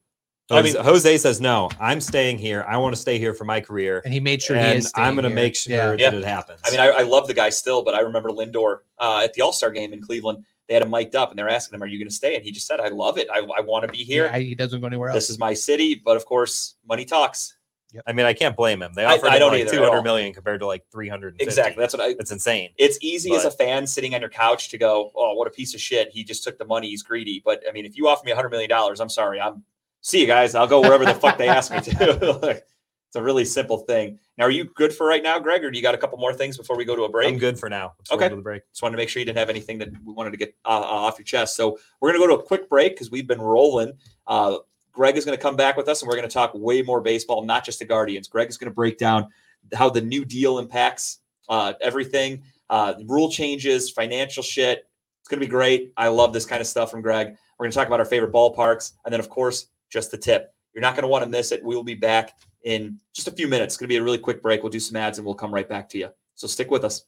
[0.50, 1.68] I I mean- mean, Jose says no.
[1.78, 2.64] I'm staying here.
[2.66, 4.90] I want to stay here for my career, And he made sure he and is.
[4.94, 5.86] I'm going to make sure Yeah.
[5.90, 6.18] that Yeah.
[6.18, 6.60] it happens.
[6.64, 9.42] I mean, I, I love the guy still, but I remember Lindor uh, at the
[9.42, 10.44] All Star game in Cleveland.
[10.66, 12.44] They had him mic'd up, and they're asking him, "Are you going to stay?" And
[12.44, 13.26] he just said, "I love it.
[13.32, 14.24] I, I want to be here.
[14.26, 15.16] Yeah, he doesn't go anywhere else.
[15.16, 17.54] this is my city." But of course, money talks.
[18.06, 18.92] I mean, I can't blame him.
[18.94, 20.02] They I- offered I him don't like either at 200 all.
[20.02, 21.40] million compared to like 300.
[21.40, 21.80] Exactly.
[21.80, 22.08] That's what I.
[22.18, 22.70] It's insane.
[22.76, 25.74] It's easy as a fan sitting on your couch to go, "Oh, what a piece
[25.74, 26.10] of shit!
[26.12, 26.88] He just took the money.
[26.90, 29.40] He's greedy." But I mean, if you offer me a hundred million dollars, I'm sorry.
[29.40, 29.64] I'm
[30.02, 30.54] see you guys.
[30.54, 32.38] I'll go wherever the fuck they ask me to.
[32.42, 32.64] Like,
[33.08, 34.18] it's a really simple thing.
[34.36, 36.34] Now, are you good for right now, Greg, or do you got a couple more
[36.34, 37.26] things before we go to a break?
[37.32, 37.94] I'm good for now.
[37.98, 38.28] Let's Okay.
[38.28, 38.64] to the break.
[38.70, 40.68] Just wanted to make sure you didn't have anything that we wanted to get uh,
[40.68, 41.56] uh, off your chest.
[41.56, 43.94] So we're going to go to a quick break because we've been rolling.
[44.26, 44.58] Uh,
[44.98, 47.00] Greg is going to come back with us and we're going to talk way more
[47.00, 48.26] baseball, not just the Guardians.
[48.26, 49.28] Greg is going to break down
[49.72, 54.88] how the new deal impacts uh, everything, uh, rule changes, financial shit.
[55.20, 55.92] It's going to be great.
[55.96, 57.28] I love this kind of stuff from Greg.
[57.28, 58.94] We're going to talk about our favorite ballparks.
[59.04, 60.52] And then, of course, just the tip.
[60.74, 61.62] You're not going to want to miss it.
[61.62, 62.32] We will be back
[62.64, 63.74] in just a few minutes.
[63.74, 64.64] It's going to be a really quick break.
[64.64, 66.08] We'll do some ads and we'll come right back to you.
[66.34, 67.04] So stick with us.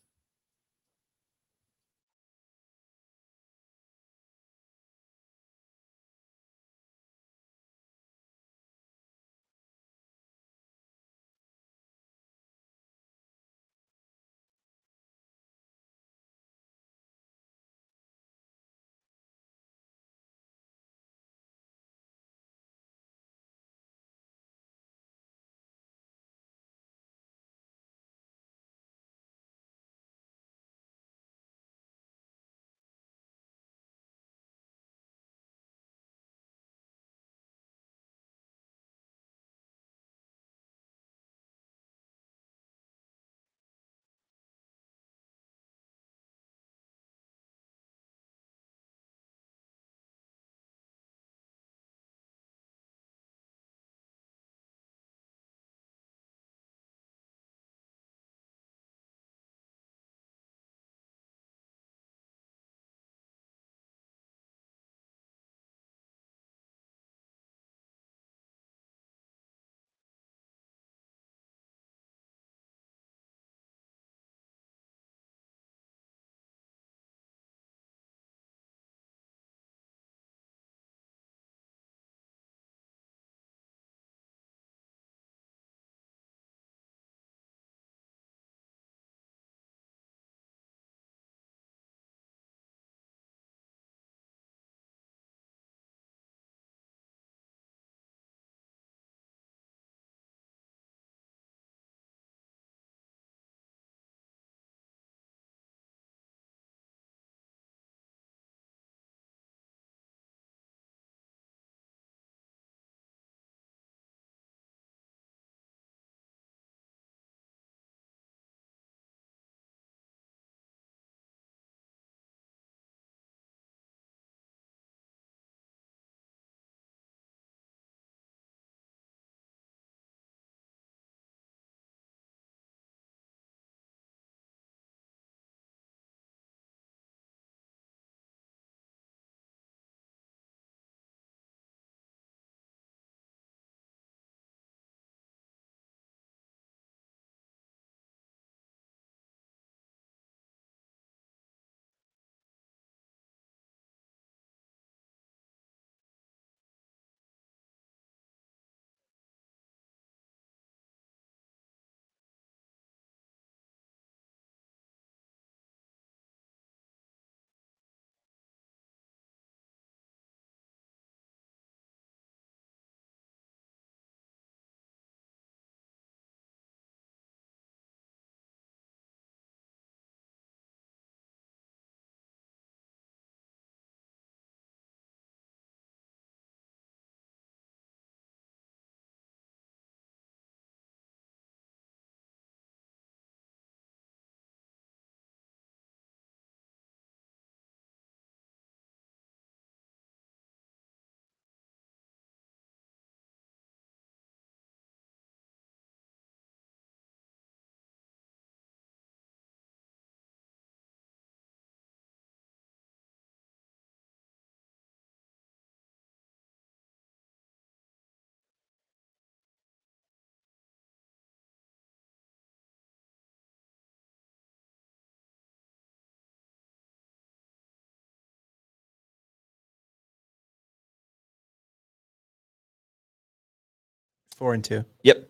[234.41, 234.85] Four and two.
[235.03, 235.29] Yep.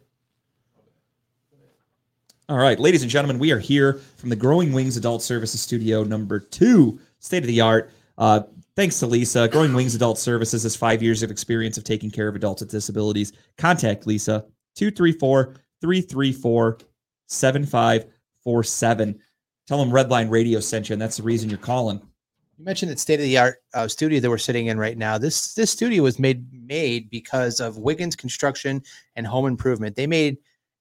[2.49, 6.05] All right, ladies and gentlemen, we are here from the Growing Wings Adult Services Studio
[6.05, 7.91] number two, state of the art.
[8.19, 8.43] Uh,
[8.77, 9.49] thanks to Lisa.
[9.49, 12.70] Growing Wings Adult Services has five years of experience of taking care of adults with
[12.70, 13.32] disabilities.
[13.59, 14.45] Contact Lisa
[14.77, 16.78] 234 334
[17.27, 19.20] 7547.
[19.66, 22.01] Tell them Redline Radio sent you, and that's the reason you're calling.
[22.61, 25.16] You mentioned that state of the art uh, studio that we're sitting in right now.
[25.16, 28.82] This this studio was made made because of Wiggins Construction
[29.16, 29.97] and Home Improvement.
[29.97, 30.37] They made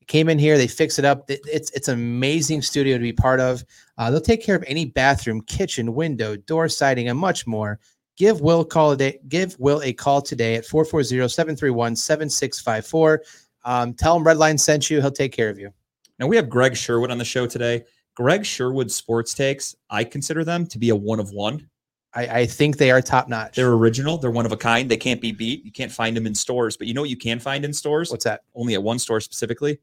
[0.08, 1.32] came in here, they fix it up.
[1.32, 3.64] It- It's it's an amazing studio to be part of.
[3.98, 7.80] Uh, they'll take care of any bathroom, kitchen, window, door siding, and much more.
[8.18, 9.20] Give Will call a today.
[9.30, 13.20] Give Will a call today at 440-731-7654.
[13.64, 15.00] Um, tell him Redline sent you.
[15.00, 15.72] He'll take care of you.
[16.20, 17.86] Now we have Greg Sherwood on the show today.
[18.20, 21.70] Greg Sherwood's sports takes, I consider them to be a one of one.
[22.14, 23.56] I, I think they are top notch.
[23.56, 24.18] They're original.
[24.18, 24.92] They're one of a kind.
[24.92, 25.64] They can't be beat.
[25.64, 28.12] You can't find them in stores, but you know what you can find in stores?
[28.12, 28.42] What's that?
[28.54, 29.80] Only at one store specifically.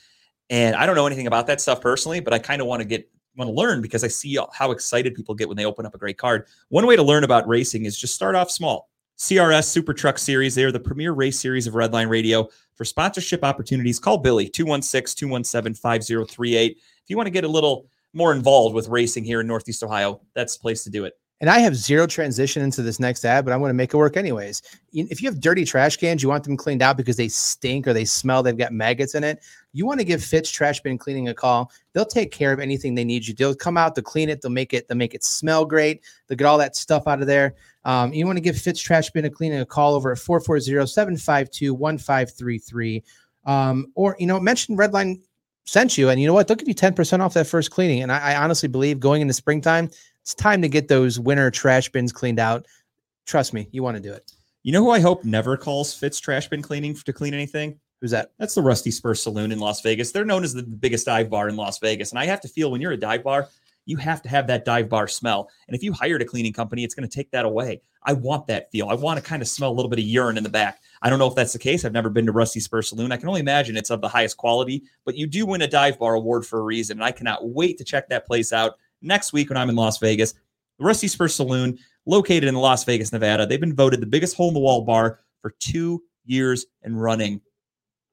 [0.50, 2.88] And I don't know anything about that stuff personally, but I kind of want to
[2.88, 5.96] get want to learn because I see how excited people get when they open up
[5.96, 6.46] a great card.
[6.70, 8.90] One way to learn about racing is just start off small.
[9.18, 12.50] CRS Super Truck Series, they are the premier race series of Redline Radio.
[12.76, 16.78] For sponsorship opportunities, call Billy 216 217 5038.
[17.04, 20.22] If you want to get a little more involved with racing here in Northeast Ohio,
[20.34, 21.18] that's the place to do it.
[21.44, 23.98] And I have zero transition into this next ad, but I want to make it
[23.98, 24.62] work anyways.
[24.94, 27.92] If you have dirty trash cans, you want them cleaned out because they stink or
[27.92, 29.44] they smell, they've got maggots in it.
[29.74, 31.70] You want to give Fitz Trash Bin Cleaning a call.
[31.92, 33.34] They'll take care of anything they need you.
[33.34, 36.02] They'll come out, they'll clean it, they'll make it, they'll make it smell great.
[36.28, 37.56] They'll get all that stuff out of there.
[37.84, 43.04] Um, you want to give Fitz Trash Bin a Cleaning a call over at 440-752-1533.
[43.46, 45.20] Um, or you know, mention Redline
[45.66, 46.48] sent you, and you know what?
[46.48, 48.02] They'll give you 10% off that first cleaning.
[48.02, 49.90] And I, I honestly believe going into springtime,
[50.22, 52.66] it's time to get those winter trash bins cleaned out.
[53.26, 54.32] Trust me, you want to do it.
[54.64, 57.80] You know who I hope never calls Fitz Trash Bin Cleaning to clean anything?
[58.00, 58.32] Who's that?
[58.38, 60.12] That's the Rusty Spur Saloon in Las Vegas.
[60.12, 62.12] They're known as the biggest dive bar in Las Vegas.
[62.12, 63.50] And I have to feel when you're a dive bar,
[63.86, 65.50] you have to have that dive bar smell.
[65.68, 67.82] And if you hired a cleaning company, it's going to take that away.
[68.04, 68.90] I want that feel.
[68.90, 70.82] I want to kind of smell a little bit of urine in the back.
[71.04, 71.84] I don't know if that's the case.
[71.84, 73.12] I've never been to Rusty Spur Saloon.
[73.12, 76.00] I can only imagine it's of the highest quality, but you do win a dive
[76.00, 76.98] bar award for a reason.
[76.98, 79.98] And I cannot wait to check that place out next week when I'm in Las
[80.00, 80.34] Vegas.
[80.80, 83.46] The Rusty Spur Saloon, located in Las Vegas, Nevada.
[83.46, 87.42] They've been voted the biggest hole in the wall bar for two years and running.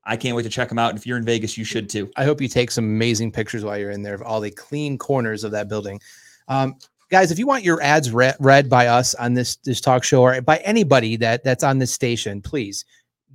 [0.04, 0.90] I can't wait to check them out.
[0.90, 2.10] And if you're in Vegas, you should too.
[2.16, 4.98] I hope you take some amazing pictures while you're in there of all the clean
[4.98, 6.00] corners of that building.
[6.48, 6.76] Um,
[7.10, 10.22] guys, if you want your ads re- read by us on this this talk show
[10.22, 12.84] or by anybody that that's on this station, please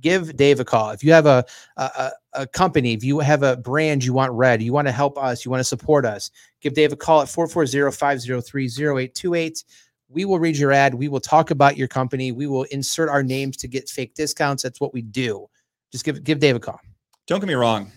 [0.00, 0.90] give Dave a call.
[0.90, 1.44] If you have a
[1.76, 5.18] a, a company, if you have a brand you want read, you want to help
[5.18, 6.30] us, you want to support us,
[6.60, 9.64] give Dave a call at 440-503-0828.
[10.08, 10.94] We will read your ad.
[10.94, 12.30] We will talk about your company.
[12.32, 14.62] We will insert our names to get fake discounts.
[14.62, 15.48] That's what we do.
[15.92, 16.80] Just give give Dave a call.
[17.26, 17.90] Don't get me wrong.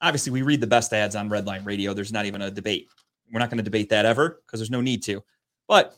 [0.00, 1.92] Obviously, we read the best ads on Redline Radio.
[1.92, 2.88] There's not even a debate.
[3.32, 5.22] We're not going to debate that ever because there's no need to.
[5.66, 5.88] But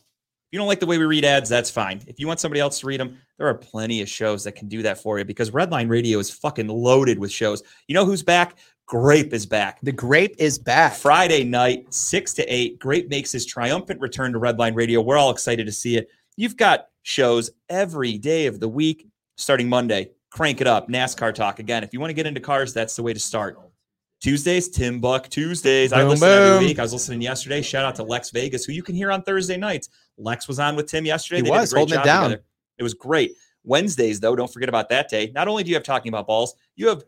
[0.51, 2.03] if you don't like the way we read ads, that's fine.
[2.07, 4.69] If you want somebody else to read them, there are plenty of shows that can
[4.69, 7.63] do that for you because Redline Radio is fucking loaded with shows.
[7.87, 8.59] You know who's back?
[8.87, 9.81] Grape is back.
[9.83, 10.95] The grape is back.
[10.95, 12.81] Friday night, 6 to 8.
[12.81, 15.01] Grape makes his triumphant return to Redline Radio.
[15.01, 16.09] We're all excited to see it.
[16.37, 20.11] You've got shows every day of the week starting Monday.
[20.31, 20.89] Crank it up.
[20.89, 21.61] NASCAR talk.
[21.61, 23.70] Again, if you want to get into cars, that's the way to start.
[24.21, 25.93] Tuesdays, Tim Buck Tuesdays.
[25.93, 26.79] I Boom, listen every week.
[26.79, 27.63] I was listening yesterday.
[27.63, 29.89] Shout out to Lex Vegas, who you can hear on Thursday nights.
[30.19, 31.39] Lex was on with Tim yesterday.
[31.39, 32.31] He They did a was, great holding it down.
[32.31, 32.45] together.
[32.79, 33.33] It was great.
[33.65, 35.33] Wednesdays, though, don't forget about that day.
[35.35, 37.03] Not only do you have Talking About Balls, you have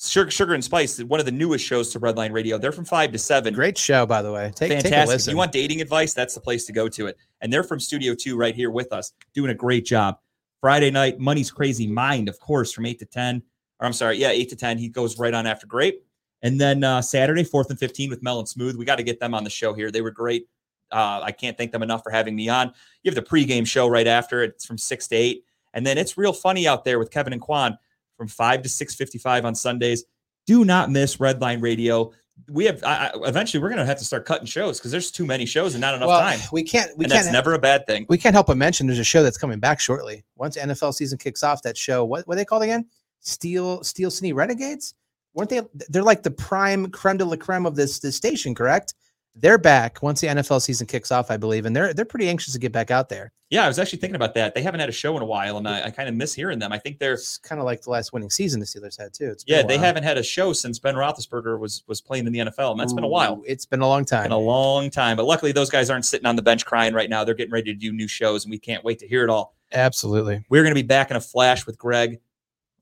[0.00, 2.58] Sugar, Sugar and Spice, one of the newest shows to Redline Radio.
[2.58, 3.54] They're from 5 to 7.
[3.54, 4.52] Great show, by the way.
[4.54, 5.20] Take, take a Fantastic.
[5.20, 7.16] If you want dating advice, that's the place to go to it.
[7.40, 10.18] And they're from Studio 2 right here with us, doing a great job.
[10.60, 13.42] Friday night, Money's Crazy Mind, of course, from 8 to 10.
[13.80, 14.78] Or I'm sorry, yeah, 8 to 10.
[14.78, 16.04] He goes right on after Grape.
[16.42, 18.76] And then uh, Saturday, 4th and 15 with Mel and Smooth.
[18.76, 19.90] We got to get them on the show here.
[19.90, 20.48] They were great.
[20.90, 22.72] Uh, I can't thank them enough for having me on.
[23.02, 24.42] You have the pregame show right after.
[24.42, 25.44] It's from 6 to 8.
[25.74, 27.76] And then it's real funny out there with Kevin and Quan
[28.16, 30.04] from 5 to 6.55 on Sundays.
[30.46, 32.12] Do not miss Redline Radio.
[32.48, 35.10] We have I, I, eventually we're going to have to start cutting shows because there's
[35.10, 36.38] too many shows and not enough well, time.
[36.52, 36.96] we can't.
[36.96, 37.24] We and can't.
[37.24, 38.06] that's never a bad thing.
[38.08, 40.24] we can't help but mention there's a show that's coming back shortly.
[40.36, 42.86] Once NFL season kicks off, that show, what what are they called again?
[43.20, 44.94] Steel Steel City Renegades?
[45.38, 45.62] Weren't they?
[45.88, 48.94] They're like the prime creme de la creme of this this station, correct?
[49.36, 52.54] They're back once the NFL season kicks off, I believe, and they're they're pretty anxious
[52.54, 53.30] to get back out there.
[53.48, 54.56] Yeah, I was actually thinking about that.
[54.56, 56.58] They haven't had a show in a while, and I, I kind of miss hearing
[56.58, 56.72] them.
[56.72, 59.30] I think they're It's kind of like the last winning season the Steelers had too.
[59.30, 62.40] It's yeah they haven't had a show since Ben Roethlisberger was was playing in the
[62.40, 63.40] NFL, and that's been a while.
[63.46, 64.24] It's been a long time.
[64.24, 67.08] Been a long time, but luckily those guys aren't sitting on the bench crying right
[67.08, 67.22] now.
[67.22, 69.54] They're getting ready to do new shows, and we can't wait to hear it all.
[69.72, 70.44] Absolutely.
[70.48, 72.18] We're going to be back in a flash with Greg.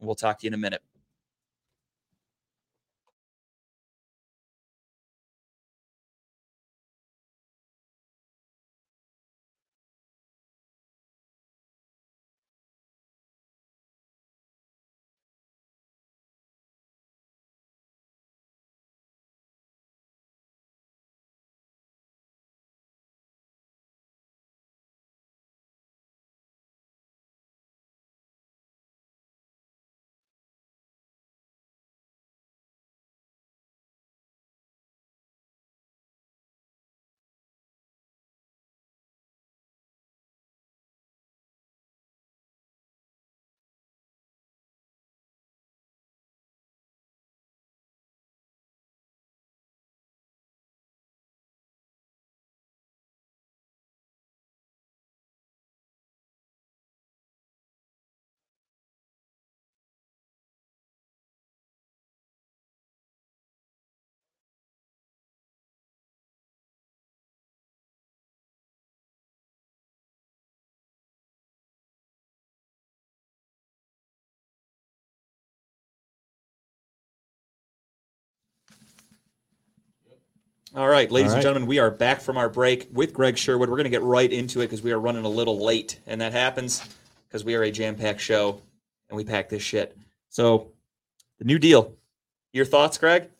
[0.00, 0.80] We'll talk to you in a minute.
[80.74, 83.70] All right, ladies All and gentlemen, we are back from our break with Greg Sherwood.
[83.70, 86.20] We're going to get right into it because we are running a little late, and
[86.20, 86.82] that happens
[87.28, 88.60] because we are a jam-packed show
[89.08, 89.96] and we pack this shit.
[90.28, 90.72] So,
[91.38, 91.94] the new deal.
[92.52, 93.30] Your thoughts, Greg?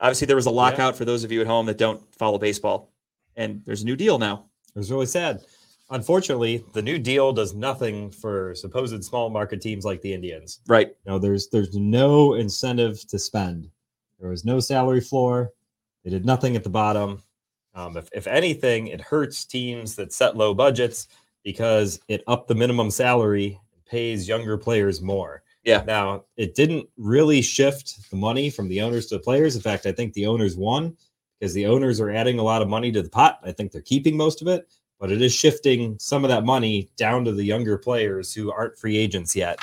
[0.00, 2.90] Obviously, there was a lockout for those of you at home that don't follow baseball,
[3.36, 4.44] and there's a new deal now.
[4.74, 5.42] It was really sad.
[5.90, 10.60] Unfortunately, the new deal does nothing for supposed small market teams like the Indians.
[10.68, 10.88] Right.
[11.04, 13.68] You know, there's there's no incentive to spend.
[14.20, 15.52] There was no salary floor.
[16.04, 17.22] They did nothing at the bottom.
[17.74, 21.08] Um, if, if anything, it hurts teams that set low budgets
[21.44, 25.42] because it upped the minimum salary and pays younger players more.
[25.64, 25.84] Yeah.
[25.86, 29.56] Now, it didn't really shift the money from the owners to the players.
[29.56, 30.96] In fact, I think the owners won
[31.38, 33.40] because the owners are adding a lot of money to the pot.
[33.42, 34.68] I think they're keeping most of it,
[34.98, 38.78] but it is shifting some of that money down to the younger players who aren't
[38.78, 39.58] free agents yet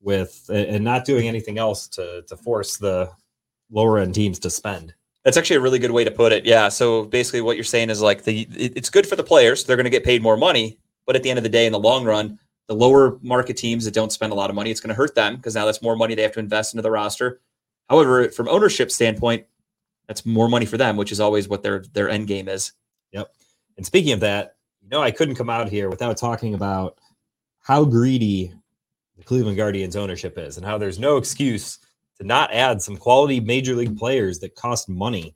[0.00, 3.10] with and not doing anything else to to force the
[3.70, 4.94] lower end teams to spend.
[5.24, 6.46] That's actually a really good way to put it.
[6.46, 6.68] Yeah.
[6.68, 9.84] So basically, what you're saying is like the it's good for the players; they're going
[9.84, 10.78] to get paid more money.
[11.06, 12.38] But at the end of the day, in the long run,
[12.68, 15.14] the lower market teams that don't spend a lot of money, it's going to hurt
[15.14, 17.40] them because now that's more money they have to invest into the roster.
[17.88, 19.44] However, from ownership standpoint,
[20.06, 22.72] that's more money for them, which is always what their their end game is.
[23.12, 23.32] Yep.
[23.76, 26.98] And speaking of that, you know, I couldn't come out here without talking about
[27.60, 28.52] how greedy
[29.16, 31.78] the Cleveland Guardians ownership is and how there's no excuse
[32.20, 35.34] to not add some quality major league players that cost money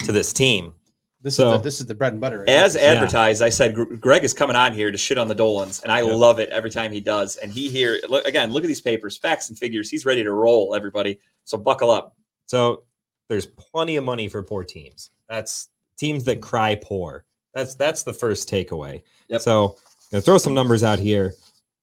[0.00, 0.72] to this team.
[1.20, 2.40] This So- is the, this is the bread and butter.
[2.40, 2.48] right?
[2.48, 2.80] As Yeah.
[2.82, 6.00] advertised, I said Greg is coming on here to shit on the Dolans, and I
[6.00, 7.36] love it every time he does.
[7.36, 9.88] And he here look again, look at these papers, facts and figures.
[9.88, 11.20] He's ready to roll, everybody.
[11.44, 12.16] So buckle up.
[12.46, 12.82] So
[13.28, 15.10] there's plenty of money for poor teams.
[15.28, 17.24] That's teams that cry poor.
[17.54, 19.02] That's that's the first takeaway.
[19.28, 19.42] Yep.
[19.42, 19.76] So I'm
[20.12, 21.34] gonna throw some numbers out here.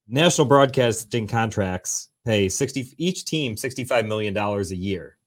[0.08, 5.18] National broadcasting contracts pay 60 each team 65 million dollars a year.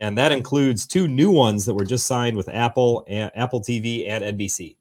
[0.00, 4.08] And that includes two new ones that were just signed with Apple and Apple TV
[4.08, 4.76] and NBC.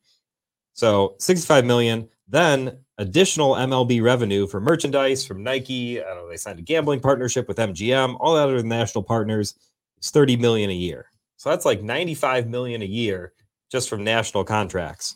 [0.74, 6.00] So 65 million, then additional MLB revenue for merchandise from Nike.
[6.00, 9.56] I don't know, they signed a gambling partnership with MGM, all that other national partners.
[9.98, 11.08] It's 30 million a year.
[11.38, 13.34] So that's like 95 million a year
[13.72, 15.16] just from national contracts.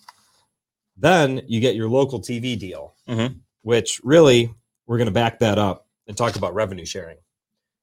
[0.98, 3.40] Then you get your local TV deal, Mhm.
[3.62, 4.54] which really
[4.88, 7.18] we're going to back that up and talk about revenue sharing.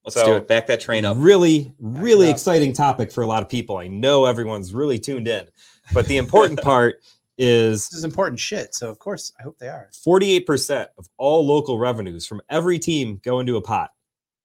[0.05, 0.47] Let's So- do it.
[0.47, 1.17] Back that train up.
[1.19, 2.35] Really, really up.
[2.35, 3.79] exciting topic for a lot of people.
[3.79, 5.47] I know everyone's really tuned in,
[5.95, 7.01] but the important part
[7.39, 8.75] is This is important shit.
[8.75, 9.89] So of course, I hope they are.
[10.07, 13.91] 48% of all local revenues from every team go into a pot.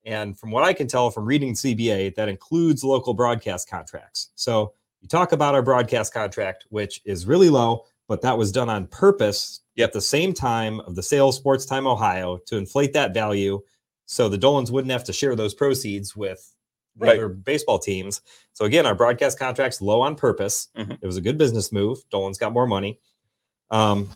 [0.06, 4.30] And from what I can tell from reading CBA, that includes local broadcast contracts.
[4.36, 8.70] So you talk about our broadcast contract, which is really low, but that was done
[8.70, 12.94] on purpose at the same time of the sale of Sports Time Ohio to inflate
[12.94, 13.62] that value
[14.14, 16.54] so the Dolans wouldn't have to share those proceeds with
[16.96, 17.18] the Right.
[17.18, 18.22] other baseball teams.
[18.54, 20.68] So again, our broadcast contract's low on purpose.
[20.78, 21.00] Mhm.
[21.02, 21.98] It was a good business move.
[22.12, 23.00] Dolan's got more money.
[23.72, 24.12] Um,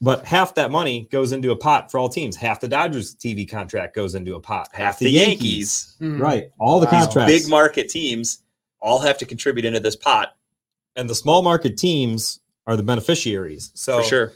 [0.00, 2.36] but half that money goes into a pot for all teams.
[2.36, 4.68] Half the Dodgers TV contract goes into a pot.
[4.72, 6.50] Half the Yankees, Right.
[6.58, 7.04] All the Wow.
[7.04, 7.30] contracts.
[7.42, 8.38] big market teams,
[8.80, 10.34] all have to contribute into this pot
[10.96, 13.70] and the small market teams are the beneficiaries.
[13.74, 14.32] So for sure.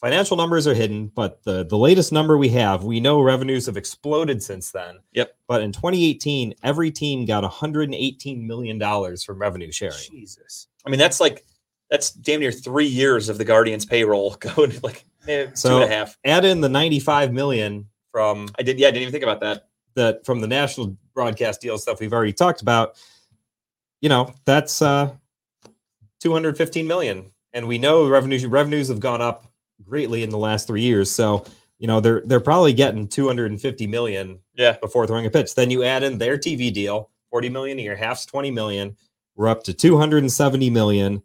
[0.00, 3.76] Financial numbers are hidden, but the, the latest number we have, we know revenues have
[3.76, 4.98] exploded since then.
[5.12, 5.36] Yep.
[5.46, 9.98] But in 2018, every team got $118 million from revenue sharing.
[10.10, 10.68] Jesus.
[10.86, 11.44] I mean, that's like
[11.90, 15.90] that's damn near three years of the Guardians' payroll going like eh, two So- and
[15.92, 16.16] a half.
[16.24, 19.68] Add in the 95 million from I did, yeah, I didn't even think about that.
[19.94, 22.96] that from the national broadcast deal stuff we've already talked about,
[24.00, 25.12] you know, that's uh
[26.20, 27.30] 215 million.
[27.52, 29.49] And we know revenues revenues have gone up
[29.82, 31.10] greatly in the last three years.
[31.10, 31.44] So,
[31.78, 34.76] you know, they're they're probably getting 250 million Yeah.
[34.80, 35.54] before throwing a pitch.
[35.54, 38.96] Then you add in their TV deal, 40 million a year, half's 20 million.
[39.36, 41.22] We're up to 270 million.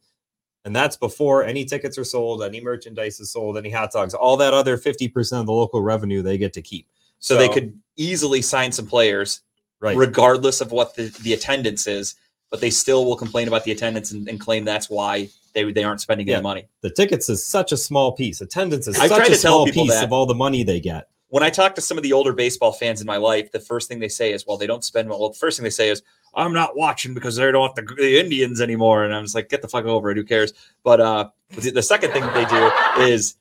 [0.64, 4.36] And that's before any tickets are sold, any merchandise is sold, any hot dogs, all
[4.38, 6.88] that other 50% of the local revenue they get to keep.
[7.20, 9.42] So, they could easily sign some players,
[9.80, 9.96] right.
[9.96, 12.16] regardless of what the, the attendance is,
[12.56, 15.84] but they still will complain about the attendance and, and claim that's why they they
[15.84, 16.36] aren't spending Yeah.
[16.36, 16.64] any money.
[16.80, 18.40] the tickets is such a small piece.
[18.40, 21.10] Attendance is I've such a small piece of all the money they get.
[21.28, 23.90] When I talk to some of the older baseball fans in my life, the first
[23.90, 26.02] thing they say is, "Well, they don't spend well." The first thing they say is,
[26.34, 29.50] "I'm not watching because they don't want the, the Indians anymore," and I'm just like,
[29.50, 30.16] "Get the fuck over it.
[30.18, 30.54] Who cares?"
[30.86, 32.72] But uh, the, the second thing they do
[33.04, 33.36] is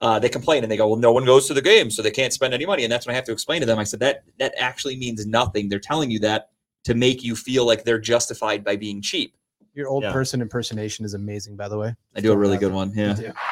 [0.00, 2.10] uh, they complain and they go, "Well, no one goes to the game, so they
[2.10, 3.78] can't spend any money." And that's when I have to explain to them.
[3.78, 5.68] I said that that actually means nothing.
[5.68, 6.48] They're telling you that
[6.84, 9.36] to make you feel like they're justified by being cheap.
[9.74, 10.12] Your old Yeah.
[10.12, 11.94] person impersonation is amazing, by the way.
[12.14, 12.92] I do a really good one.
[12.94, 13.32] Yeah.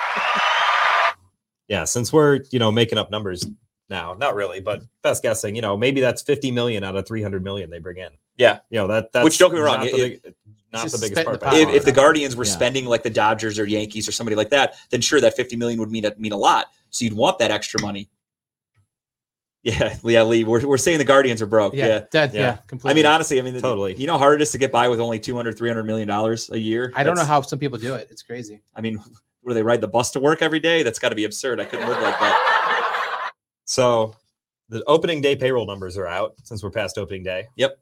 [1.68, 3.46] Yeah, since we're you know making up numbers
[3.88, 7.42] now, not really, but best guessing, you know, maybe that's 50 million out of 300
[7.42, 8.10] million they bring in.
[8.36, 8.58] Yeah.
[8.68, 10.34] You know that that's Which, don't get me wrong, not it- the, big,
[10.72, 11.40] not the biggest part.
[11.40, 12.50] the if, if the Guardians were Yeah.
[12.52, 15.78] spending like the Dodgers or Yankees or somebody like that, then sure that 50 million
[15.80, 16.66] would mean a, mean a lot.
[16.90, 18.10] So you'd want that extra money.
[19.62, 20.44] Yeah, yeah, Lee.
[20.44, 21.74] We're, we're saying the Guardians are broke.
[21.74, 22.04] Yeah, Yeah.
[22.12, 22.58] that, Yeah.
[22.72, 22.78] yeah.
[22.84, 23.94] I mean, honestly, I mean, Totally.
[23.94, 26.50] You know how hard it is to get by with only 200, 300 million dollars
[26.50, 26.92] a year.
[26.96, 28.08] I don't know how some people do it.
[28.10, 28.60] It's crazy.
[28.74, 28.98] I mean,
[29.42, 30.82] where they ride the bus to work every day?
[30.82, 31.60] That's got to be absurd.
[31.60, 33.30] I couldn't live like that.
[33.64, 34.14] So
[34.68, 37.46] the opening day payroll numbers are out since we're past opening day.
[37.56, 37.78] Yep.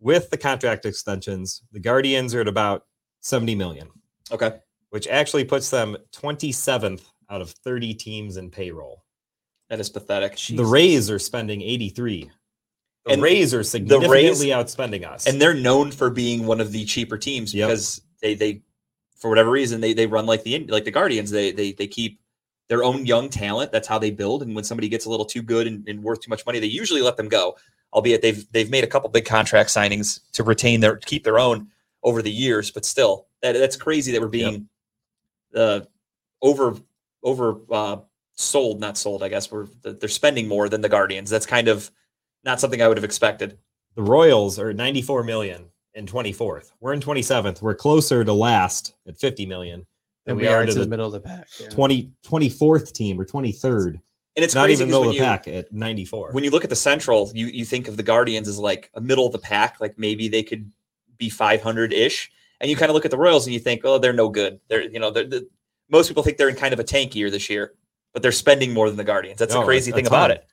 [0.00, 2.84] With the contract extensions, the Guardians are at about
[3.20, 3.88] 70 million,
[4.30, 4.52] Okay.
[4.90, 9.02] which actually puts them 27th out of 30 teams in payroll.
[9.70, 10.38] That is pathetic.
[10.50, 12.30] The Rays are spending 83.
[13.04, 15.26] The And Rays are Rays- significantly outspending us.
[15.26, 17.68] And they're known for being one of the cheaper teams Yep.
[17.68, 18.62] because they they
[19.16, 21.30] for whatever reason they they run like the like the Guardians.
[21.30, 22.20] They they they keep
[22.68, 23.72] their own young talent.
[23.72, 24.42] That's how they build.
[24.42, 26.66] And when somebody gets a little too good and, and worth too much money, they
[26.66, 27.56] usually let them go.
[27.92, 31.68] Albeit they've they've made a couple big contract signings to retain their keep their own
[32.02, 32.70] over the years.
[32.70, 34.68] But still, that that's crazy that we're being
[35.54, 35.80] uh,
[36.42, 36.76] over
[37.22, 37.96] over uh,
[38.38, 39.22] sold, not sold.
[39.22, 41.28] I guess we're they're spending more than the Guardians.
[41.28, 41.90] That's kind of
[42.44, 43.58] not something I would have expected.
[43.96, 46.70] the Royals are 94 million in 24th.
[46.80, 47.60] We're in 27th.
[47.60, 49.84] We're closer to last at 50 million
[50.24, 51.48] than And we, we are are to to the the middle of the pack.
[51.60, 51.68] yeah.
[51.68, 53.94] 20, 24th team or 23rd.
[54.36, 56.30] And it's Not crazy even 'cause middle when of the you, pack at 94.
[56.30, 59.00] when you look at the Central, you you think of the Guardians as like a
[59.00, 60.70] middle of the pack, like maybe they could
[61.16, 63.98] be 500 ish, and you kind of look at the Royals and you think, oh,
[63.98, 64.60] they're no good.
[64.68, 65.48] They're you know, they're, the
[65.90, 67.74] most people think they're in kind of a tank year this year,
[68.18, 69.38] but they're spending more than the Guardians.
[69.38, 70.30] That's Oh, the crazy a- a thing about ton.
[70.38, 70.46] it.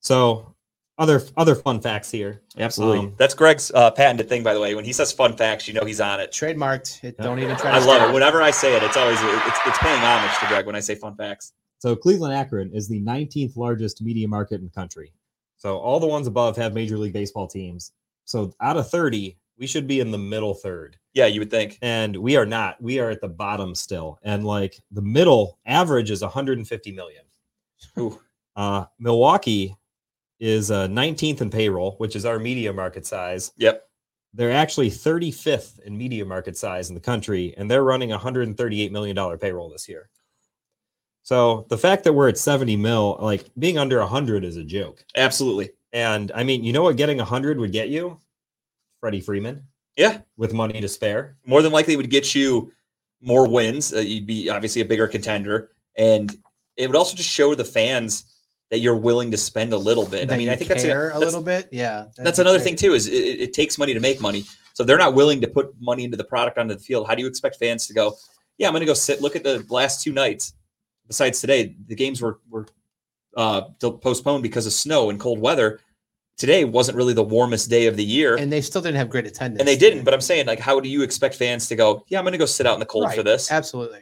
[0.00, 0.54] so
[0.96, 2.40] other other fun facts here.
[2.58, 4.74] Absolutely, Um, that's Greg's uh, patented thing, by the way.
[4.74, 6.30] When he says fun facts, you know he's on it.
[6.32, 7.04] Trademarked.
[7.04, 7.24] It, Yeah.
[7.24, 7.70] Don't even try.
[7.72, 8.14] To I love steal it.
[8.14, 10.94] Whenever I say it, it's always it's, it's paying homage to Greg when I say
[10.94, 11.52] fun facts.
[11.80, 15.12] So Cleveland Akron is the 19th largest media market in the country.
[15.58, 17.92] So all the ones above have Major League Baseball teams.
[18.24, 20.96] So out of 30, we should be in the middle third.
[21.14, 21.78] Yeah, you would think.
[21.82, 22.80] And we are not.
[22.80, 24.18] We are at the bottom still.
[24.22, 27.24] And like the middle average is 150 million.
[27.98, 28.20] Ooh.
[28.56, 29.76] Uh, Milwaukee
[30.38, 33.52] is uh, 19th in payroll, which is our media market size.
[33.56, 33.82] Yep.
[34.32, 39.38] they're actually 35th in media market size in the country, and they're running $138 million
[39.38, 40.08] payroll this year.
[41.22, 45.04] So the fact that we're at 70 mil, like being under 100 is a joke.
[45.16, 45.70] Absolutely.
[45.92, 48.18] And I mean, you know what getting 100 would get you?
[49.00, 49.64] Freddie Freeman
[49.96, 50.18] Yeah.
[50.36, 51.36] with money to spare.
[51.44, 52.72] More than likely, it would get you
[53.20, 53.92] more wins.
[53.92, 56.34] Uh, you'd be obviously a bigger contender, and
[56.76, 58.24] it would also just show the fans
[58.70, 60.30] that you're willing to spend a little bit.
[60.30, 61.68] I mean, I think that's, a that's little bit.
[61.72, 62.64] Yeah, that's another great.
[62.64, 62.94] thing too.
[62.94, 64.44] Is it, it takes money to make money.
[64.74, 67.06] So if they're not willing to put money into the product onto the field.
[67.06, 68.14] How do you expect fans to go?
[68.58, 69.20] Yeah, I'm going to go sit.
[69.20, 70.54] Look at the last two nights.
[71.06, 72.66] Besides today, the games were were
[73.36, 75.80] uh, postponed because of snow and cold weather.
[76.40, 79.10] Today wasn't really the warmest day of the year, and, And they still didn't have
[79.10, 79.60] great attendance.
[79.60, 80.04] And they didn't.
[80.04, 82.02] But I'm saying, like, how do you expect fans to go?
[82.08, 83.52] Yeah, I'm going to go sit out in the cold Right, for this.
[83.52, 84.00] Absolutely.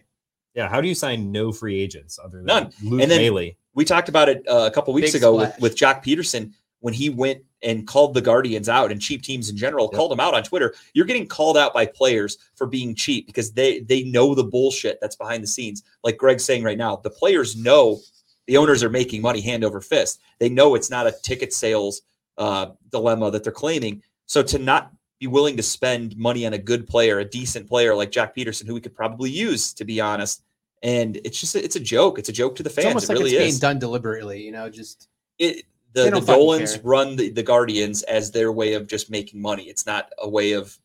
[0.54, 0.68] Yeah.
[0.68, 2.72] How do you sign no free agents other than None.
[2.84, 3.50] Luke And then- Maile?
[3.74, 5.60] we talked about it uh, a couple weeks Big ago with, splash.
[5.60, 9.56] with Joc Pederson when he went and called the Guardians out and cheap teams in
[9.56, 9.96] general Yep.
[9.96, 10.74] called them out on Twitter.
[10.94, 14.98] You're getting called out by players for being cheap because they they know the bullshit
[15.00, 15.82] that's behind the scenes.
[16.04, 17.98] Like Greg's saying right now, the players know
[18.46, 20.20] the owners are making money hand over fist.
[20.38, 22.02] They know it's not a ticket sales
[22.38, 24.02] uh, dilemma that they're claiming.
[24.26, 27.94] So to not be willing to spend money on a good player, a decent player
[27.94, 30.42] like Joc Pederson, who we could probably use, to be honest.
[30.82, 32.18] And it's just it's a joke.
[32.18, 32.78] It's a joke to the fans.
[32.78, 32.94] It's fans.
[32.94, 34.42] almost It like really it's is being done deliberately.
[34.42, 35.08] You know, just
[35.38, 36.82] it the, the Dolans care.
[36.84, 39.64] run the, the Guardians as their way of just making money.
[39.64, 40.78] It's not a way of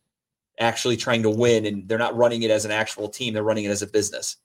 [0.59, 3.35] actually trying to win, and they're not running it as an actual team.
[3.35, 4.37] They're running it as a business.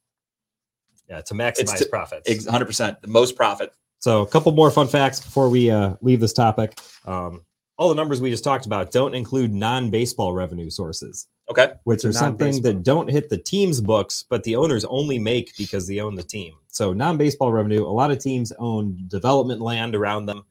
[1.09, 2.45] Yeah, to maximize to- profits.
[2.45, 3.73] 100 percent the most profit.
[4.01, 6.79] So, a couple more fun facts before we uh, leave this topic.
[7.05, 7.45] Um,
[7.79, 12.09] all the numbers we just talked about don't include non-baseball revenue sources, Okay, which So
[12.09, 16.01] are something that don't hit the team's books, but the owners only make because they
[16.01, 16.55] own the team.
[16.69, 17.85] So, non-baseball revenue.
[17.85, 20.45] A lot of teams own development land around them.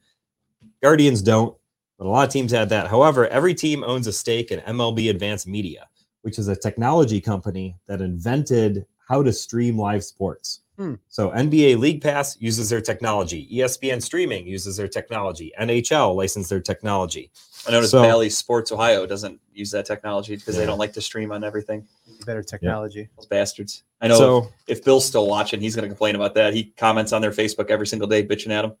[0.82, 1.56] Guardians don't,
[1.98, 2.88] but a lot of teams had that.
[2.88, 5.88] However, every team owns a stake in MLB Advanced Media,
[6.22, 10.60] which is a technology company that invented how to stream live sports.
[10.78, 10.94] Hmm.
[11.08, 13.48] So NBA League Pass uses their technology.
[13.52, 15.52] ESPN streaming uses their technology.
[15.60, 17.30] NHL licensed their technology.
[17.66, 21.00] I noticed So- Bally Sports Ohio doesn't use that technology because they don't like to
[21.02, 21.86] stream on everything.
[22.26, 23.08] better technology.
[23.16, 23.84] Those bastards.
[24.00, 24.18] I know.
[24.18, 26.52] So if Bill's still watching, he's going to complain about that.
[26.54, 28.74] He comments on their Facebook every single day, bitching at them.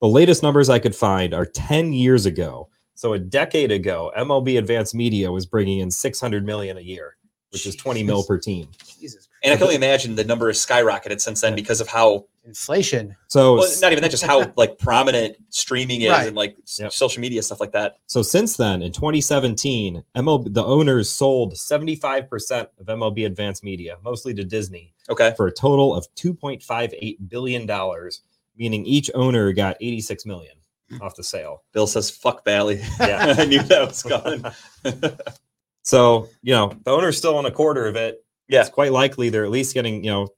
[0.00, 2.68] the latest numbers I could find are 10 years ago.
[2.94, 7.16] So a decade ago, MLB Advanced Media was bringing in 600 million a year,
[7.52, 8.68] which is 20 mil per team.
[9.00, 9.27] Jesus Christ.
[9.42, 13.14] And I can only imagine the number has skyrocketed since then because of how Inflation.
[13.26, 16.28] So well, not even that, just how like prominent streaming is Right.
[16.28, 16.92] and like Yep.
[16.92, 17.98] social media stuff like that.
[18.06, 24.32] So since then, in 2017, MLB the owners sold 75% of MLB Advanced Media, mostly
[24.32, 28.22] to Disney, Okay, for a total of 2.58 billion dollars,
[28.56, 30.54] meaning each owner got 86 million
[30.88, 31.02] hmm.
[31.02, 31.64] off the sale.
[31.72, 32.80] Bill says fuck Bally.
[33.00, 33.34] Yeah.
[33.38, 34.42] I knew that was coming.
[35.82, 38.24] So, you know, the owner's still on a quarter of it.
[38.48, 38.60] Yeah.
[38.62, 40.28] It's quite likely they're at least getting, you know,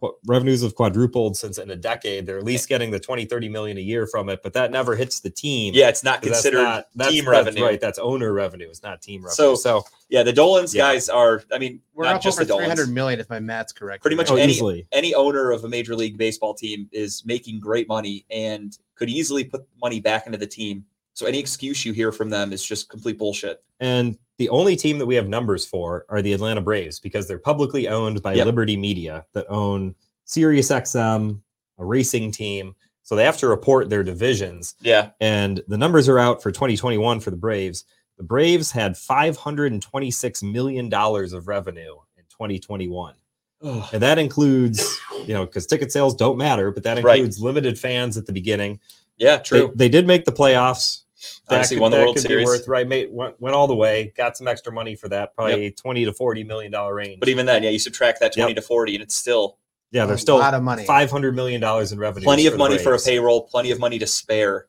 [0.00, 2.24] qu- revenues have quadrupled since in a decade.
[2.26, 4.94] They're at least getting the 20, 30 million a year from it, but that never
[4.94, 5.74] hits the team.
[5.74, 7.64] yeah, it's not 'Cause that's considered not- that's- team that's revenue.
[7.64, 7.80] Right.
[7.80, 8.68] That's owner revenue.
[8.68, 9.34] It's not team revenue.
[9.34, 10.84] So- So, Yeah, the Dolans Yeah.
[10.92, 11.42] guys are.
[11.52, 12.94] I mean, We're not up just over the three hundred Dolans.
[12.94, 14.00] million if my math's correct.
[14.00, 14.86] Pretty much oh, any easily.
[14.90, 19.44] any owner of a major league baseball team is making great money and could easily
[19.44, 20.86] put money back into the team.
[21.18, 23.60] So any excuse you hear from them is just complete bullshit.
[23.80, 27.40] And the only team that we have numbers for are the Atlanta Braves because they're
[27.40, 28.46] publicly owned by Yep.
[28.46, 29.96] Liberty Media that own
[30.26, 31.40] Sirius XM,
[31.78, 32.76] a racing team.
[33.02, 34.76] So they have to report their divisions.
[34.80, 37.84] Yeah, and the numbers are out for 2021 for the Braves.
[38.16, 43.14] The Braves had 526 million dollars of revenue in 2021,
[43.60, 47.16] and that includes, you know, because ticket sales don't matter, but that Right.
[47.18, 48.78] includes limited fans at the beginning.
[49.16, 49.72] yeah, They, true.
[49.74, 51.02] they did make the playoffs.
[51.48, 52.46] Obviously won the World could be Series.
[52.46, 54.12] Worth, right, made, went, went all the way.
[54.16, 57.20] Got some extra money for that, probably 20 to 40 million dollar range.
[57.20, 58.56] But even then, yeah, you subtract that twenty Yep.
[58.56, 59.58] to forty, and it's still
[59.90, 60.84] yeah, a there's still a lot of money.
[60.84, 62.24] 500 million dollars in revenue.
[62.24, 64.66] plenty of money for a payroll, plenty of money to spare.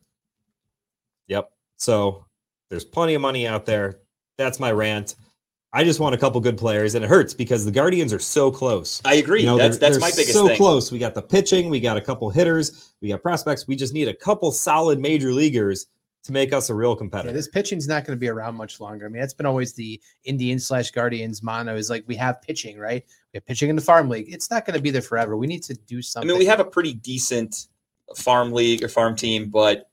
[1.28, 1.50] Yep.
[1.76, 2.24] So
[2.68, 4.00] there's plenty of money out there.
[4.38, 5.16] That's my rant.
[5.72, 8.50] I just want a couple good players, and it hurts because the Guardians are so
[8.50, 9.00] close.
[9.04, 9.40] I agree.
[9.40, 10.56] You know, that's they're- that's they're my biggest so thing.
[10.56, 10.90] close.
[10.90, 13.68] We got the pitching, we got a couple hitters, we got prospects.
[13.68, 15.86] We just need a couple solid major leaguers
[16.22, 17.32] to make us a real Yeah, competitor.
[17.32, 19.06] this pitching's not going to be around much longer.
[19.06, 22.78] I mean, that's been always the Indians slash Guardians mono is like we have pitching,
[22.78, 23.04] right?
[23.32, 24.32] We have pitching in the farm league.
[24.32, 25.36] It's not going to be there forever.
[25.36, 26.28] We need to do something.
[26.28, 27.66] I mean, we have a pretty decent
[28.16, 29.88] farm league or farm team, but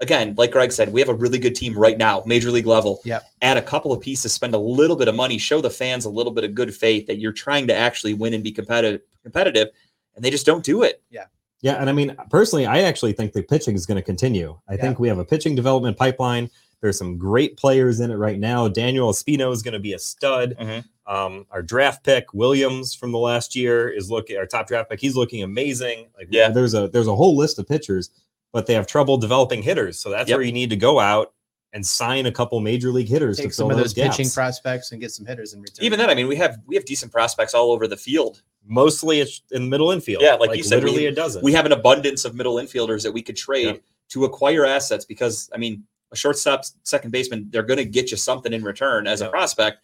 [0.00, 3.00] again, like Greg said, we have a really good team right now, major league level.
[3.04, 3.20] Yeah.
[3.42, 6.10] Add a couple of pieces, spend a little bit of money, show the fans a
[6.10, 9.68] little bit of good faith that you're trying to actually win and be competitive, competitive,
[10.16, 11.02] and they just don't do it.
[11.10, 11.26] Yeah,
[11.64, 14.58] and I mean, personally, I actually think the pitching is going to continue.
[14.68, 18.40] I think we have a pitching development pipeline There's some great players in it right
[18.40, 18.66] now.
[18.66, 20.56] Daniel Espino is going to be a stud.
[20.60, 20.84] Mhm.
[21.06, 24.98] Um, our draft pick Williams from the last year is looking our top draft pick.
[25.00, 26.08] He's looking amazing.
[26.18, 26.48] Like Yeah.
[26.48, 28.10] there's a there's a whole list of pitchers,
[28.52, 30.00] but they have trouble developing hitters.
[30.00, 30.38] So that's Yep.
[30.38, 31.32] where you need to go out
[31.74, 34.16] and sign a couple major league hitters Take to fill some of those gaps.
[34.16, 35.84] pitching prospects and get some hitters in return.
[35.84, 38.42] Even then, I mean, we have we have decent prospects all over the field.
[38.66, 40.22] Mostly it's in the middle infield.
[40.22, 41.42] Yeah, like you said, literally we- a dozen.
[41.42, 43.82] We have an abundance of middle infielders that we could trade Yep.
[44.10, 48.16] to acquire assets because I mean, a shortstop, second baseman, they're going to get you
[48.18, 49.78] something in return as a prospect,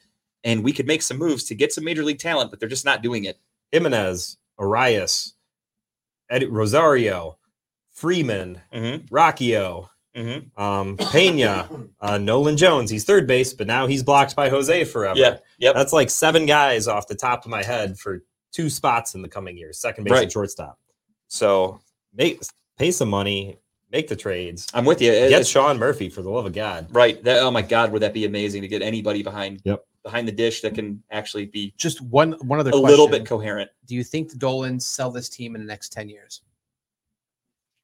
[0.45, 2.85] and we could make some moves to get some major league talent, but they're just
[2.85, 3.39] not doing it.
[3.73, 5.35] Gimenez, Arias,
[6.29, 7.39] Eddie Rosario,
[7.91, 9.07] Freeman, Mm-hmm.
[9.15, 10.61] Rocchio, Mm-hmm.
[10.61, 11.69] um, Pena,
[12.01, 12.91] uh, Nolan Jones.
[12.91, 15.19] He's third base, but now he's blocked by Jose forever.
[15.19, 15.37] Yeah.
[15.59, 15.75] Yep.
[15.75, 18.23] That's like seven guys off the top of my head for
[18.53, 20.23] two spots in the coming years, second base Right.
[20.25, 20.79] and shortstop.
[21.29, 21.81] So
[22.15, 22.43] make
[22.79, 23.59] pay some money,
[23.93, 24.67] make the trades.
[24.75, 25.11] I'm with you.
[25.13, 26.89] Get It's- Sean Murphy for the love of God.
[26.91, 27.23] right.
[27.23, 29.85] That, oh my God, would that be amazing to get anybody behind Yep.
[30.03, 33.71] behind the dish that can actually be just one one other a little bit coherent?
[33.87, 36.41] Do you think the Dolans sell this team in the next ten years?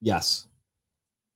[0.00, 0.46] Yes.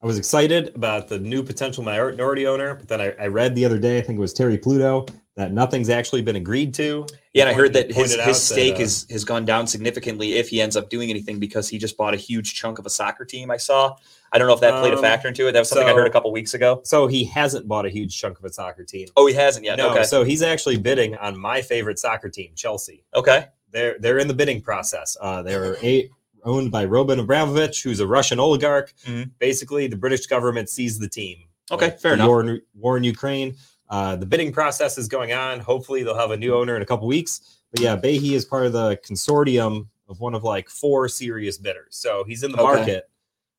[0.01, 3.65] I was excited about the new potential minority owner, but then I, I read the
[3.65, 7.05] other day, I think it was Terry Pluto, that nothing's actually been agreed to.
[7.35, 10.49] Yeah, and I heard that his, his stake uh, is has gone down significantly if
[10.51, 13.25] he ends up doing anything because he just bought a huge chunk of a soccer
[13.25, 13.51] team.
[13.51, 13.97] I saw.
[14.33, 15.53] I don't know if that played a Um, factor into it.
[15.53, 16.81] That was something I heard a couple weeks ago.
[16.85, 19.09] So he hasn't bought a huge chunk of a soccer team.
[19.17, 19.79] Oh, he hasn't yet.
[19.79, 20.05] no, okay.
[20.05, 23.05] so he's actually bidding on my favorite soccer team, Chelsea.
[23.15, 23.47] okay.
[23.71, 25.17] They're they're in the bidding process.
[25.21, 26.11] Uh, they're eight,
[26.45, 28.93] owned by Roman Abramovich, who's a Russian oligarch.
[29.07, 29.31] Mhm.
[29.39, 31.39] Basically, the British government sees the team.
[31.71, 32.29] Okay, fair enough.
[32.29, 33.55] War in, war in Ukraine.
[33.91, 35.61] Uh, the bidding process is going on.
[35.61, 37.59] Hopefully, they'll have a new owner in a couple weeks.
[37.71, 41.89] But yeah, Behe is part of the consortium of one of like four serious bidders.
[41.97, 42.77] So he's in the Okay.
[42.77, 43.11] market.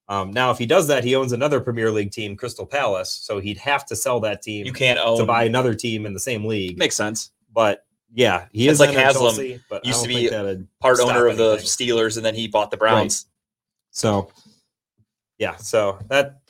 [0.07, 3.11] Um, now, if he does that, he owns another Premier League team, Crystal Palace.
[3.11, 5.19] So he'd have to sell that team You can't own.
[5.19, 6.79] to buy another team in the same league.
[6.79, 7.29] Makes sense.
[7.53, 10.29] But yeah, he It's is like in Haslam Chelsea, but used to be
[10.79, 11.57] Part owner of the.
[11.57, 13.27] Steelers, and then he bought the Browns.
[13.91, 14.31] So
[15.37, 16.41] yeah, so that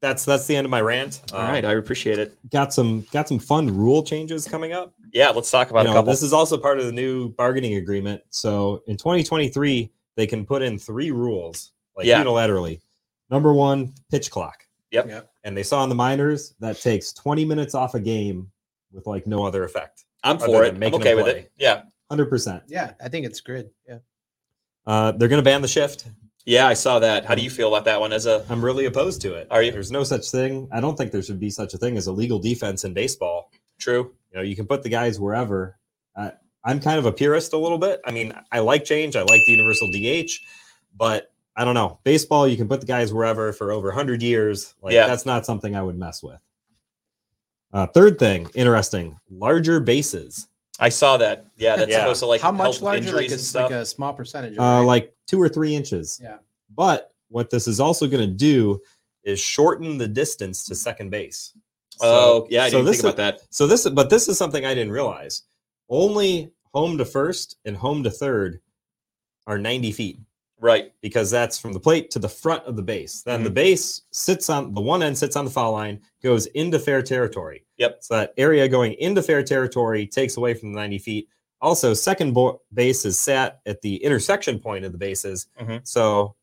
[0.00, 1.20] that's that's the end of my rant.
[1.32, 2.28] All right, I appreciate it.
[2.30, 4.94] Um, got some got some fun rule changes coming up.
[5.12, 6.12] Yeah, let's talk about You a know, couple.
[6.12, 8.22] this is also part of the new bargaining agreement.
[8.30, 12.22] So in 2023, they can put in three rules like Yeah.
[12.22, 12.80] unilaterally.
[13.28, 14.64] Number one, pitch clock.
[14.90, 15.08] Yep.
[15.08, 15.30] Yep.
[15.44, 18.50] And they saw in the minors that takes 20 minutes off a game
[18.92, 20.04] with like no other effect.
[20.22, 20.74] I'm for it.
[20.74, 21.38] I'm okay with play.
[21.40, 21.52] it.
[21.58, 22.62] Yeah, 100%.
[22.68, 23.70] Yeah, I think it's good.
[23.88, 23.98] Yeah.
[24.86, 26.06] Uh, they're going to ban the shift.
[26.46, 27.24] yeah, I saw that.
[27.24, 28.12] How do you feel about that one?
[28.12, 29.46] As a I'm really opposed to it.
[29.50, 29.70] Are you?
[29.72, 30.68] There's no such thing.
[30.72, 33.50] I don't think there should be such a thing as a legal defense in baseball.
[33.78, 34.12] true.
[34.32, 35.76] You know, you can put the guys wherever.
[36.14, 36.30] Uh,
[36.64, 38.00] I'm kind of a purist a little bit.
[38.06, 39.16] I mean, I like change.
[39.16, 40.30] I like the universal DH,
[40.96, 41.98] but I don't know.
[42.04, 44.74] Baseball, you can put the guys wherever for over 100 years.
[44.82, 45.06] Like Yeah.
[45.08, 46.40] that's not something I would mess with.
[47.72, 50.48] Uh, third thing, interesting, larger bases.
[50.80, 51.46] I saw that.
[51.56, 52.00] Yeah, that's Yeah.
[52.00, 53.14] supposed to like How much help larger?
[53.16, 53.70] Like a, and stuff.
[53.70, 54.58] like a small percentage.
[54.58, 54.80] uh, right?
[54.80, 56.18] like two or three inches.
[56.22, 56.38] Yeah.
[56.74, 58.80] But what this is also going to do
[59.22, 61.52] is shorten the distance to second base.
[62.00, 63.42] oh, yeah, I so didn't this think about that.
[63.50, 65.42] So this, but this is something I didn't realize.
[65.90, 68.60] Only home to first and home to third
[69.46, 70.18] are 90 feet
[70.60, 70.92] Right.
[71.00, 73.22] because that's from the plate to the front of the base.
[73.22, 73.44] Then Mm-hmm.
[73.44, 77.02] the base sits on the one end, sits on the foul line, goes into fair
[77.02, 77.64] territory.
[77.78, 77.98] Yep.
[78.02, 81.28] So that area going into fair territory takes away from the 90 feet.
[81.62, 85.46] Also, second bo- base is sat at the intersection point of the bases.
[85.60, 85.80] Mhm.
[85.86, 86.34] So,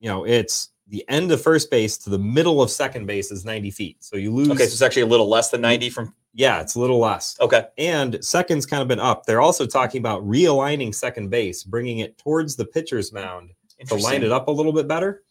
[0.00, 3.44] you know, it's the end of first base to the middle of second base is
[3.44, 3.96] 90 feet.
[4.04, 4.50] So you lose.
[4.50, 6.14] Okay, so it's actually a little less than 90 from.
[6.36, 7.36] yeah, it's a little less.
[7.40, 7.64] Okay.
[7.78, 9.24] And second's kind of been up.
[9.24, 13.52] They're also talking about realigning second base, bringing it towards the pitcher's mound
[13.88, 15.22] to line it up a little bit better.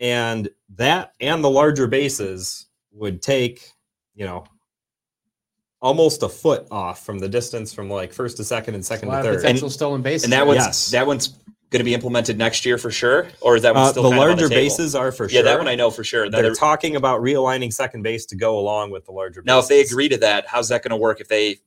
[0.00, 3.68] And that and the larger bases would take,
[4.14, 4.44] you know,
[5.80, 9.22] almost a foot off from the distance from like first to second and second to
[9.22, 9.36] third.
[9.36, 10.24] potential stolen bases.
[10.24, 10.90] And that one's Yes.
[10.90, 11.28] that one's
[11.70, 14.10] going to be implemented next year for sure, or is that one Uh, still the
[14.10, 14.62] kind of on larger table?
[14.62, 15.36] bases are for Yeah, sure.
[15.38, 16.30] Yeah, that one I know for sure.
[16.30, 19.68] They're they're- talking about realigning second base to go along with the larger now, if
[19.68, 21.20] they agree to that, how's that going to work?
[21.20, 21.58] If they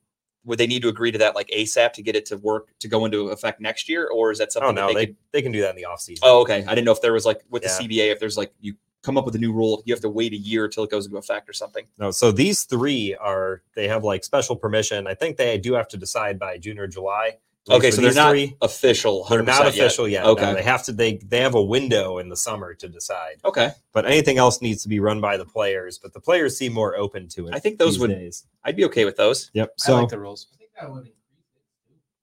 [0.44, 2.88] would they need to agree to that like ASAP to get it to work to
[2.88, 5.16] go into effect next year, or is that oh, something Oh no, that they, they,
[5.32, 6.20] they, can do that in the offseason.
[6.22, 6.64] Oh, okay.
[6.66, 7.76] I didn't know if there was like with Yeah.
[7.78, 10.08] the CBA, if there's like you come up with a new rule, you have to
[10.08, 11.86] wait a year till it goes into effect or something.
[11.98, 15.06] No, so these three are they have like special permission.
[15.06, 17.38] I think they do have to decide by June or July.
[17.70, 18.56] At least Okay, so they're not three.
[18.62, 19.24] official.
[19.28, 20.24] They're not official yet.
[20.24, 20.54] No, Okay.
[20.54, 20.92] they have to.
[20.92, 23.36] They they have a window in the summer to decide.
[23.44, 23.70] Okay.
[23.92, 25.98] But anything else needs to be run by the players.
[25.98, 27.54] But the players seem more open to it.
[27.54, 28.46] I think those would- days.
[28.64, 29.50] I'd be okay with those.
[29.54, 29.68] Yep.
[29.68, 30.48] I So like the rules.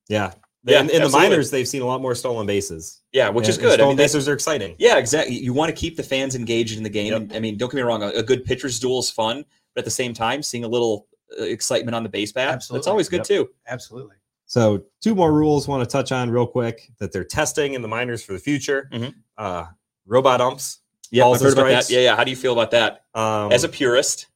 [0.07, 0.31] yeah,
[0.63, 3.49] Yeah, in, in the minors, they've seen a lot more stolen bases, Yeah, which And-
[3.49, 3.71] is and good.
[3.73, 4.75] I Stolen mean, bases are exciting.
[4.79, 5.35] Yeah, exactly.
[5.37, 7.11] You want to keep the fans engaged in the game.
[7.13, 7.21] Yep.
[7.21, 9.81] And, I mean, don't get me wrong, a, a good pitcher's duel is fun, but
[9.81, 11.07] at the same time, seeing a little
[11.39, 13.27] uh, excitement on the base path, that's always good Yep.
[13.27, 13.49] too.
[13.67, 14.15] Absolutely.
[14.45, 17.87] So two more rules want to touch on real quick that they're testing in the
[17.87, 18.89] minors for the future.
[18.93, 19.13] Mhm.
[19.37, 19.65] Uh,
[20.05, 20.79] robot umps.
[21.11, 21.83] Yeah, Balls I've heard and about that.
[21.85, 21.91] strikes.
[21.91, 22.15] Yeah, yeah.
[22.15, 23.05] How do you feel about that?
[23.13, 24.27] Um, As a purist,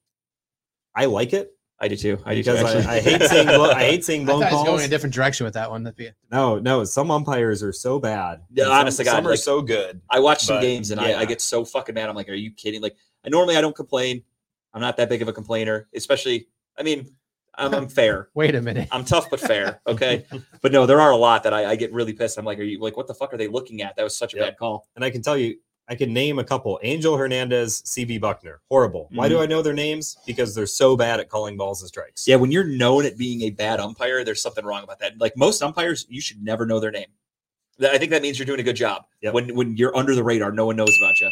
[0.95, 2.17] I like it I do too.
[2.25, 2.51] I do too.
[2.51, 2.85] because actually.
[2.85, 4.65] I, I hate seeing blo- I hate seeing I blown thought calls.
[4.67, 5.83] going a different direction with that one.
[5.83, 8.41] That'd be- No, no, some umpires are so bad.
[8.51, 10.01] Yeah, and honest some, to God, some are like- so good.
[10.09, 12.09] I watch some games and I, I get so fucking mad.
[12.09, 12.81] I'm like, are you kidding?
[12.81, 12.95] Like,
[13.25, 14.23] I normally I don't complain.
[14.73, 16.47] I'm not that big of a complainer, especially.
[16.77, 17.09] I mean,
[17.59, 18.29] I'm, I'm fair.
[18.35, 18.87] Wait a minute.
[18.91, 19.81] I'm tough but fair.
[19.87, 20.25] Okay,
[20.61, 22.37] but no, there are a lot that I, I get really pissed.
[22.37, 23.95] I'm like, are you like, what the fuck are they looking at?
[23.95, 24.45] That was such a Yep.
[24.45, 24.87] bad call.
[24.95, 25.55] And I can tell you,
[25.87, 26.79] I can name a couple.
[26.83, 29.09] Angel Hernandez, CB Bucknor, horrible.
[29.11, 29.43] Why do mm-hmm.
[29.43, 30.17] I know their names?
[30.27, 32.27] Because they're so bad at calling balls and strikes.
[32.27, 35.19] Yeah, when you're known at being a bad umpire, there's something wrong about that.
[35.19, 37.07] Like most umpires, you should never know their name.
[37.81, 39.05] I think that means you're doing a good job.
[39.21, 39.33] Yep.
[39.33, 41.31] When when you're under the radar, no one knows about you.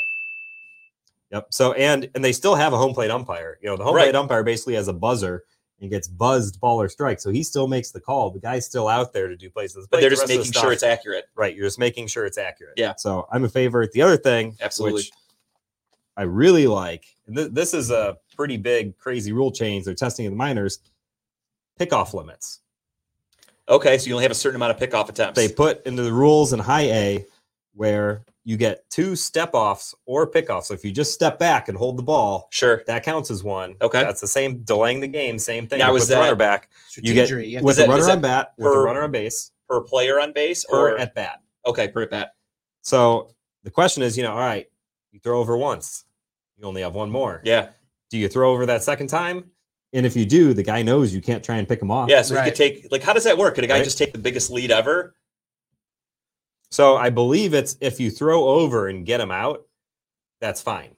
[1.31, 1.47] Yep.
[1.51, 3.59] So and and they still have a home plate umpire.
[3.61, 4.05] You know, the home Right.
[4.05, 5.43] plate umpire basically has a buzzer
[5.79, 7.19] and gets buzzed ball or strike.
[7.19, 8.31] So he still makes the call.
[8.31, 9.87] The guy's still out there to do places.
[9.89, 11.25] But they're the just of the making sure it's accurate.
[11.35, 11.55] right.
[11.55, 12.73] You're just making sure it's accurate.
[12.77, 12.95] Yeah.
[12.97, 13.91] So I'm a favorite.
[13.91, 14.99] The other thing, Absolutely.
[14.99, 15.11] which
[16.15, 20.25] I really like, and th- this is a pretty big, crazy rule change they're testing
[20.25, 20.79] in the minors.
[21.79, 22.61] Pickoff limits.
[23.69, 25.35] Okay, so you only have a certain amount of pickoff attempts.
[25.37, 27.25] They put into the rules in high A
[27.77, 30.63] where you get two step offs or pickoffs.
[30.63, 32.83] So if you just step back and hold the ball, sure.
[32.87, 33.75] that counts as one.
[33.81, 34.01] Okay.
[34.01, 35.79] That's the same delaying the game, same thing.
[35.79, 36.69] Now, with is the that runner back.
[36.97, 39.03] You get Strategery, you have with the runner on that bat, with the per- runner
[39.03, 41.41] on base, per player on base or or at bat.
[41.65, 42.29] okay per at bat.
[42.81, 43.29] So
[43.63, 44.65] the question is, you know, all right,
[45.11, 46.05] you throw over once,
[46.57, 47.41] you only have one more.
[47.43, 47.69] Yeah,
[48.09, 49.51] Do you throw over that second time?
[49.93, 52.09] And if you do, the guy knows you can't try and pick him off.
[52.09, 52.21] yeah.
[52.21, 52.45] So you Right.
[52.47, 53.55] could take like how does that work?
[53.55, 53.83] Could a guy Right.
[53.83, 55.15] just take the biggest lead ever?
[56.71, 59.65] So I believe it's if you throw over and get them out,
[60.41, 60.95] that's fine.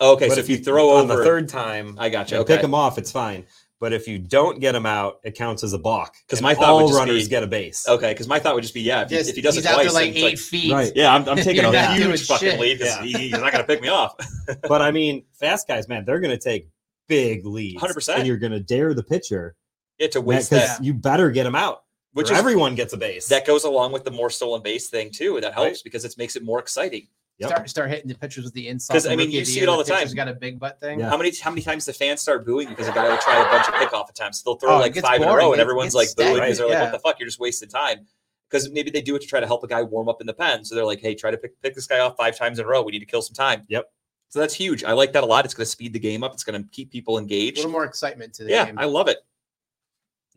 [0.00, 2.38] Okay, But so if you throw on over the third time, I got you.
[2.38, 3.44] and Okay, pick him off, it's fine.
[3.80, 6.14] But if you don't get him out, it counts as a balk.
[6.26, 7.86] Because my thought would all just runners be- get a base.
[7.88, 9.64] okay, because my thought would just be yeah, if, he, Just- if he does he's
[9.64, 10.72] it out twice, like then it's eight feet.
[10.72, 10.92] Right.
[10.94, 12.60] yeah, I'm, I'm taking a huge fucking shit.
[12.60, 13.02] lead because Yeah.
[13.02, 14.14] he, he's not going to pick me off.
[14.68, 16.68] but I mean, fast guys, man, they're going to take
[17.08, 17.82] big leads.
[17.82, 18.16] 100%.
[18.18, 19.54] And you're going to dare the pitcher
[19.98, 21.82] Yeah, to waste because that, you better get him out.
[22.12, 23.28] Which Which is everyone gets a base.
[23.28, 25.40] that goes along with the more stolen base thing too.
[25.40, 25.80] That helps Right.
[25.84, 27.06] because it makes it more exciting.
[27.38, 27.48] Yep.
[27.50, 28.94] Start start hitting the pitchers with the insult.
[28.96, 30.00] 'Cause, I mean, you see it all the time.
[30.00, 31.00] pitcher's Got a big butt thing.
[31.00, 31.08] Yeah.
[31.08, 33.44] How many how many times the fans start booing because a guy will try a
[33.50, 34.42] bunch of pickoff attempts?
[34.42, 36.42] They'll throw Oh, like gets five in a row, and It everyone's like booing stagnant,
[36.46, 36.82] because they're like, yeah.
[36.84, 37.18] "What the fuck?
[37.18, 38.06] You're just wasting time."
[38.50, 40.34] Because maybe they do it to try to help a guy warm up in the
[40.34, 40.64] pen.
[40.66, 42.68] So they're like, "Hey, try to pick, pick this guy off five times in a
[42.68, 42.82] row.
[42.82, 43.90] We need to kill some time." Yep.
[44.28, 44.84] So that's huge.
[44.84, 45.44] I like that a lot.
[45.46, 46.34] It's going to speed the game up.
[46.34, 47.56] It's going to keep people engaged.
[47.56, 48.78] A little more excitement to the Yeah, game.
[48.78, 49.18] I love it.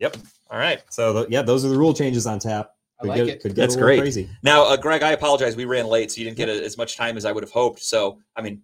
[0.00, 0.16] Yep.
[0.54, 0.80] All right.
[0.88, 2.70] So the, yeah, those are the rule changes on tap.
[3.00, 3.42] I Could like get, it.
[3.42, 3.98] Could get That's great.
[3.98, 4.30] crazy.
[4.44, 5.56] Now, uh, Greg, I apologize.
[5.56, 7.82] We ran late, so you didn't get as much time as I would have hoped.
[7.82, 8.62] So, I mean,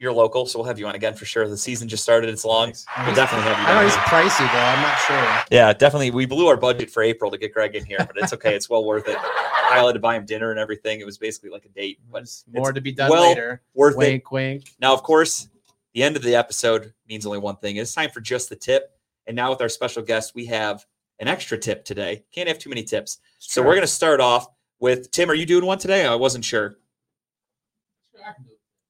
[0.00, 1.46] you're local, so we'll have you on again for sure.
[1.46, 2.72] The season just started; it's long.
[3.06, 3.64] We'll definitely have you.
[3.64, 3.84] I know on.
[3.84, 4.58] he's pricey though.
[4.58, 5.44] I'm not sure.
[5.52, 6.10] Yeah, definitely.
[6.10, 8.56] We blew our budget for April to get Greg in here, but it's okay.
[8.56, 9.16] it's well worth it.
[9.16, 10.98] I had to buy him dinner and everything.
[10.98, 13.62] It was basically like a date, but There's more to be done well later.
[13.72, 13.98] worth it.
[13.98, 14.74] Wink, wink.
[14.80, 15.48] Now, of course,
[15.94, 17.76] the end of the episode means only one thing.
[17.76, 18.90] It's time for just the tip.
[19.28, 20.84] And now with our special guest, we have
[21.20, 22.24] an extra tip today.
[22.32, 23.18] Can't have too many tips.
[23.38, 24.46] So we're going to start off
[24.80, 25.30] with Tim.
[25.30, 26.06] Are you doing one today?
[26.06, 26.76] I wasn't sure.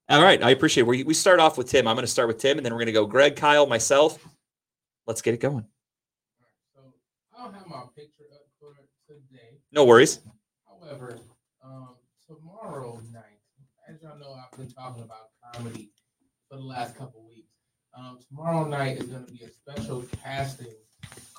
[0.08, 0.86] All right, I appreciate it.
[0.86, 1.88] We, we start off with Tim.
[1.88, 4.18] I'm going to start with Tim, and then we're going to go Greg, Kyle, myself.
[5.06, 5.64] Let's get it going.
[6.74, 6.80] So
[7.36, 8.74] I don't have my picture up for
[9.06, 9.58] today.
[9.72, 10.20] No worries.
[10.68, 11.18] However,
[11.64, 11.96] um,
[12.26, 13.40] tomorrow night,
[13.88, 15.90] as y'all know, I've been talking about comedy
[16.50, 17.48] for the last couple weeks.
[17.96, 20.74] Um, tomorrow night is going to be a special casting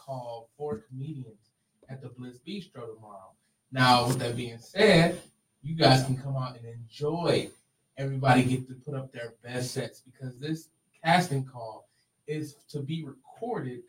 [0.05, 1.49] call four comedians
[1.89, 3.31] at the Bliss Bistro tomorrow.
[3.71, 5.19] Now, with that being said,
[5.61, 7.49] you guys can come out and enjoy.
[7.97, 10.69] Everybody get to put up their best sets because this
[11.03, 11.87] casting call
[12.27, 13.81] is to be recorded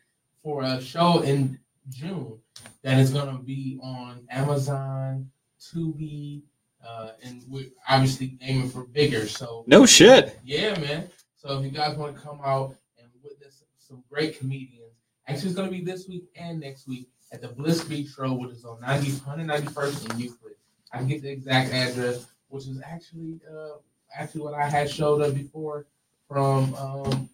[0.43, 2.37] for a show in June
[2.83, 5.29] that is going to be on Amazon,
[5.61, 6.41] Tubi,
[6.85, 9.27] uh, and we're obviously aiming for bigger.
[9.27, 10.39] So No shit.
[10.45, 11.09] yeah, man.
[11.35, 14.93] So if you guys want to come out and witness some great comedians,
[15.27, 18.39] actually it's going to be this week and next week at the Bliss Beach Bistro,
[18.39, 20.53] which is on 90, 191st in Euclid.
[20.93, 23.77] I can get the exact address, which is actually uh,
[24.17, 25.85] actually what I had showed up before
[26.29, 27.29] from um,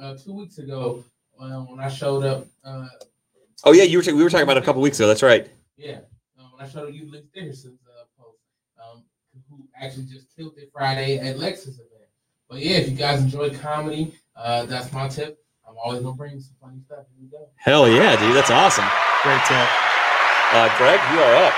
[0.00, 1.02] uh, two weeks ago
[1.40, 2.46] uh, when I showed up.
[2.64, 2.86] Uh,
[3.64, 4.02] Oh yeah, you were.
[4.02, 5.06] ta- we were talking about a couple weeks ago.
[5.06, 5.46] That's right.
[5.76, 5.98] yeah,
[6.38, 7.04] um, when I showed up, you
[7.34, 8.38] Dickerson's uh, post,
[8.82, 9.02] um,
[9.50, 12.08] who actually just killed it Friday at Lexus event.
[12.48, 15.38] But yeah, if you guys enjoy comedy, uh, that's my tip.
[15.82, 17.06] I'm always gonna bring you some funny stuff.
[17.16, 17.48] Here we go.
[17.56, 18.34] Hell yeah, dude.
[18.36, 18.84] That's awesome.
[19.22, 19.68] Great tip.
[20.52, 21.54] Uh, Greg, you are up.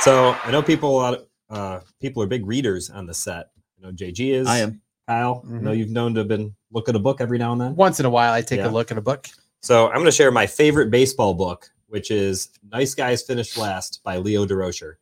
[0.00, 3.50] So I know people a lot of uh, people are big readers on the set.
[3.76, 4.46] You know, JG is.
[4.48, 4.80] I am.
[5.08, 5.44] Kyle.
[5.48, 7.74] I know you've known to have been look at a book every now and then.
[7.76, 8.68] Once in a while, I take Yeah.
[8.68, 9.28] a look at a book.
[9.60, 14.00] So I'm going to share my favorite baseball book, which is Nice Guys Finished Last
[14.04, 14.94] by Leo Durocher.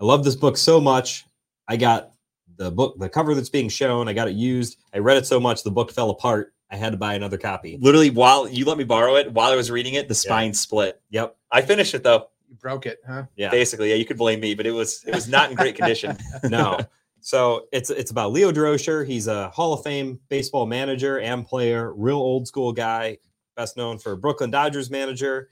[0.00, 1.24] I love this book so much.
[1.68, 2.10] I got
[2.56, 4.08] the book, the cover that's being shown.
[4.08, 4.78] I got it used.
[4.94, 6.52] I read it so much the book fell apart.
[6.70, 7.78] I had to buy another copy.
[7.80, 11.00] Literally, while you let me borrow it, while I was reading it, the spine split.
[11.10, 11.36] Yep.
[11.52, 12.28] I finished it though.
[12.48, 13.24] You broke it, huh?
[13.36, 13.50] Yeah.
[13.50, 16.16] Basically, yeah, you could blame me, but it was it was not in great condition.
[16.44, 16.78] no.
[17.20, 19.06] So it's it's about Leo Durocher.
[19.06, 23.18] He's a Hall of Fame baseball manager and player, real old school guy,
[23.56, 25.48] best known for Brooklyn Dodgers manager,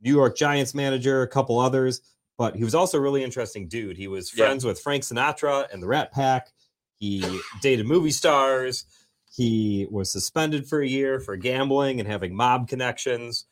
[0.00, 2.00] New York Giants manager, a couple others.
[2.36, 3.96] But he was also a really interesting dude.
[3.96, 4.46] He was Yeah.
[4.46, 6.52] friends with Frank Sinatra and the Rat Pack.
[6.98, 7.24] He
[7.62, 8.86] dated movie stars.
[9.34, 13.46] He was suspended for a year for gambling and having mob connections.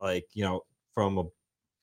[0.00, 1.24] Like, you know, from a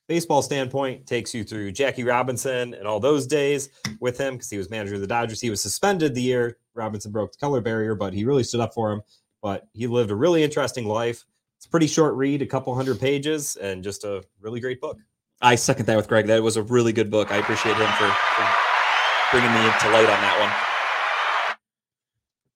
[0.06, 3.70] baseball standpoint, takes you through Jackie Robinson and all those days
[4.00, 5.40] with him because he was manager of the Dodgers.
[5.40, 8.74] He was suspended the year Robinson broke the color barrier, but he really stood up
[8.74, 9.02] for him.
[9.42, 11.24] But he lived a really interesting life.
[11.56, 14.98] It's a pretty short read, a couple hundred pages, and just a really great book.
[15.40, 16.26] I second that with Greg.
[16.26, 17.32] That was a really good book.
[17.32, 18.46] I appreciate him for, for
[19.32, 20.71] bringing me to light on that one.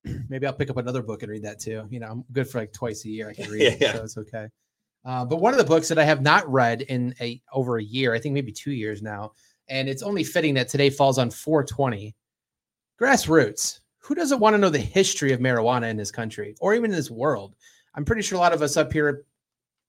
[0.28, 1.86] Maybe I'll pick up another book and read that too.
[1.90, 3.28] You know, I'm good for like twice a year.
[3.28, 3.92] I can read Yeah, it, yeah.
[3.94, 4.48] so it's okay.
[5.04, 7.82] Uh, but one of the books that I have not read in a over a
[7.82, 9.32] year, I think maybe two years now,
[9.68, 12.14] and it's only fitting that today falls on 420.
[13.00, 13.80] Grassroots.
[13.98, 16.96] Who doesn't want to know the history of marijuana in this country or even in
[16.96, 17.54] this world?
[17.94, 19.24] I'm pretty sure a lot of us up here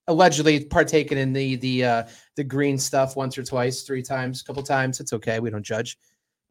[0.08, 2.04] allegedly partaken in the the uh,
[2.36, 5.00] the green stuff once or twice, three times, a couple times.
[5.00, 5.40] It's okay.
[5.40, 5.98] We don't judge.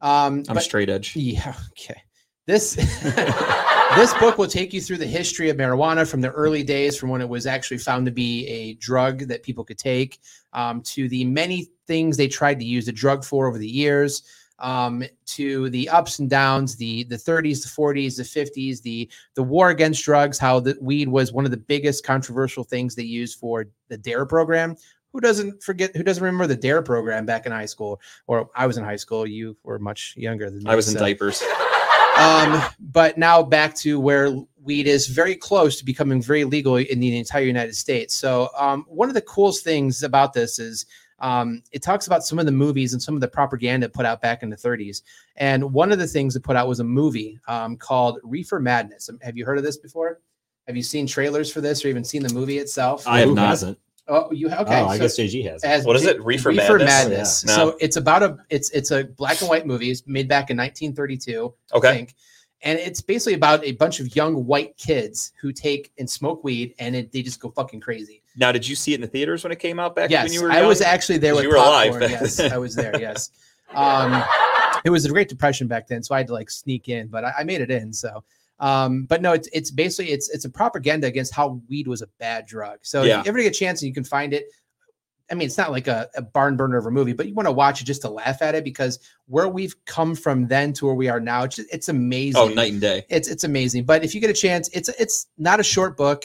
[0.01, 1.15] Um, I'm but- straight edge.
[1.15, 1.53] yeah.
[1.71, 2.01] Okay.
[2.47, 2.75] This
[3.95, 7.09] this book will take you through the history of marijuana from the early days, from
[7.09, 10.19] when it was actually found to be a drug that people could take,
[10.53, 14.23] um, to the many things they tried to use the drug for over the years,
[14.59, 19.43] um, to the ups and downs, the the 30s, the 40s, the 50s, the the
[19.43, 23.37] war against drugs, how the weed was one of the biggest controversial things they used
[23.39, 24.77] for the DARE program.
[25.11, 25.93] Who doesn't forget?
[25.97, 27.99] Who doesn't remember the DARE program back in high school?
[28.25, 29.27] Or I was in high school.
[29.27, 30.69] You were much younger than me.
[30.69, 31.43] I was in so- diapers.
[32.17, 36.99] um, but now back to where weed is very close to becoming very legal in
[36.99, 38.15] the entire United States.
[38.15, 40.85] So um, one of the coolest things about this is
[41.19, 44.21] um, it talks about some of the movies and some of the propaganda put out
[44.21, 45.01] back in the 30s.
[45.35, 49.09] And one of the things it put out was a movie um, called Reefer Madness.
[49.09, 50.19] Um, Have you heard of this before?
[50.67, 53.07] Have you seen trailers for this or even seen the movie itself?
[53.07, 53.77] I have Who not.
[54.07, 54.25] Hasn't?
[54.27, 54.81] Oh, you okay?
[54.81, 55.63] oh, I so- guess JG has.
[55.63, 56.23] as What is J- it?
[56.23, 56.85] Reefer Madness?
[56.85, 57.43] Madness.
[57.47, 57.55] Yeah.
[57.55, 59.89] So it's about a it's it's a black and white movie.
[59.91, 61.53] It's made back in 1932.
[61.73, 61.93] I Okay.
[61.93, 62.15] think.
[62.63, 66.73] And it's basically about a bunch of young white kids who take and smoke weed
[66.79, 68.23] and it, they just go fucking crazy.
[68.35, 70.33] Now, did you see it in the theaters when it came out back when Yes,
[70.33, 71.35] you were I was actually there.
[71.35, 71.99] with you were popcorn.
[71.99, 72.09] then.
[72.11, 72.99] Yes, I was there.
[72.99, 73.29] Yes.
[73.75, 74.23] Um,
[74.85, 77.25] it was the Great Depression back then, so I had to like sneak in, but
[77.25, 77.91] I, I made it in.
[77.91, 78.23] So,
[78.59, 82.07] um, but no, it's it's basically it's it's a propaganda against how weed was a
[82.19, 82.79] bad drug.
[82.83, 83.19] So Yeah.
[83.19, 84.45] if you ever get a chance and you can find it,
[85.29, 87.47] I mean, it's not like a, a barn burner of a movie, but you want
[87.47, 88.97] to watch it just to laugh at it because
[89.27, 92.41] where we've come from then to where we are now, it's, just- it's amazing.
[92.41, 93.05] Oh, night and day.
[93.09, 93.83] It's it's amazing.
[93.85, 96.23] But if you get a chance, it's it's not a short book.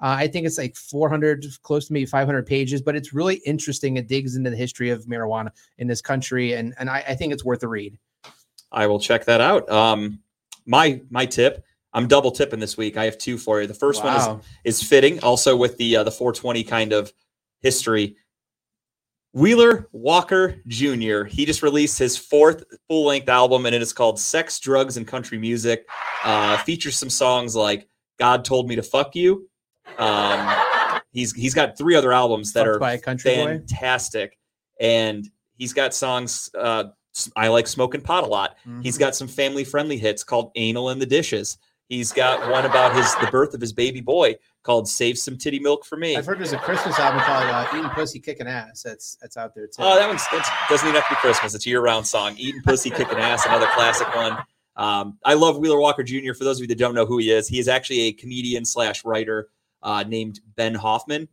[0.00, 3.96] Uh, I think it's like 400, close to maybe 500 pages, but it's really interesting.
[3.96, 7.32] It digs into the history of marijuana in this country, and and I, I think
[7.32, 7.98] it's worth a read.
[8.72, 9.68] I will check that out.
[9.70, 10.20] Um,
[10.66, 11.64] my my tip.
[11.94, 12.96] I'm double tipping this week.
[12.96, 13.66] I have two for you.
[13.68, 14.16] The first one
[14.64, 17.12] is is fitting, also with the uh, the 420 kind of
[17.62, 18.16] history.
[19.32, 21.24] Wheeler Walker Jr.
[21.24, 25.06] He just released his fourth full length album, and it is called "Sex, Drugs, and
[25.06, 25.86] Country Music."
[26.24, 27.88] Uh, features some songs like
[28.18, 29.48] "God Told Me to Fuck You."
[29.98, 30.54] Um,
[31.12, 33.44] he's he's got three other albums that Fucked are country boy.
[33.44, 34.38] fantastic,
[34.80, 36.48] and he's got songs.
[36.56, 36.84] Uh,
[37.36, 38.56] I like smoking pot a lot.
[38.82, 39.00] He's Mhm.
[39.00, 41.58] got some family friendly hits called "Anal in the Dishes."
[41.88, 45.58] He's got one about his the birth of his baby boy called "Save Some Titty
[45.58, 48.82] Milk for Me." I've heard there's a Christmas album called uh, "Eating Pussy, Kicking Ass."
[48.82, 49.74] That's that's out there too.
[49.80, 51.54] Oh, that one's that doesn't even have to be Christmas.
[51.54, 52.34] It's a year-round song.
[52.38, 54.38] Eating pussy, kicking ass, another classic one.
[54.76, 56.32] Um, I love Wheeler Walker Jr.
[56.32, 58.64] For those of you that don't know who he is, he is actually a comedian
[58.64, 59.48] slash writer
[59.82, 61.28] uh, named Ben Hoffman,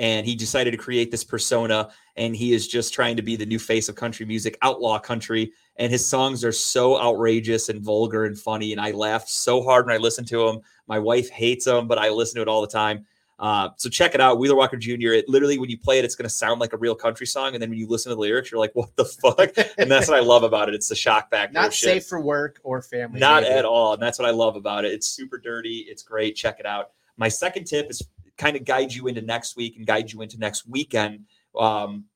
[0.00, 1.90] and he decided to create this persona.
[2.16, 5.52] And he is just trying to be the new face of country music, outlaw country.
[5.76, 8.72] And his songs are so outrageous and vulgar and funny.
[8.72, 10.60] And I laughed so hard when I listened to him.
[10.88, 13.04] My wife hates him, but I listen to it all the time.
[13.38, 15.12] Uh, so check it out, Wheeler Walker Jr.
[15.12, 17.54] It literally, when you play it, it's going to sound like a real country song,
[17.54, 20.08] and then when you listen to the lyrics, you're like, "What the fuck?" and that's
[20.08, 20.74] what I love about it.
[20.74, 21.54] It's the shock factor.
[21.54, 23.18] Not safe for work or family.
[23.18, 23.54] Not maybe.
[23.54, 24.92] at all, and that's what I love about it.
[24.92, 25.86] It's super dirty.
[25.88, 26.36] It's great.
[26.36, 26.90] Check it out.
[27.16, 28.02] My second tip is
[28.40, 31.26] kind of guide you into next week and guide you into next weekend.
[31.56, 32.06] Um,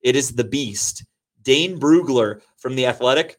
[0.00, 1.04] it is the Beast,
[1.42, 3.38] Dane Brugler from the Athletic.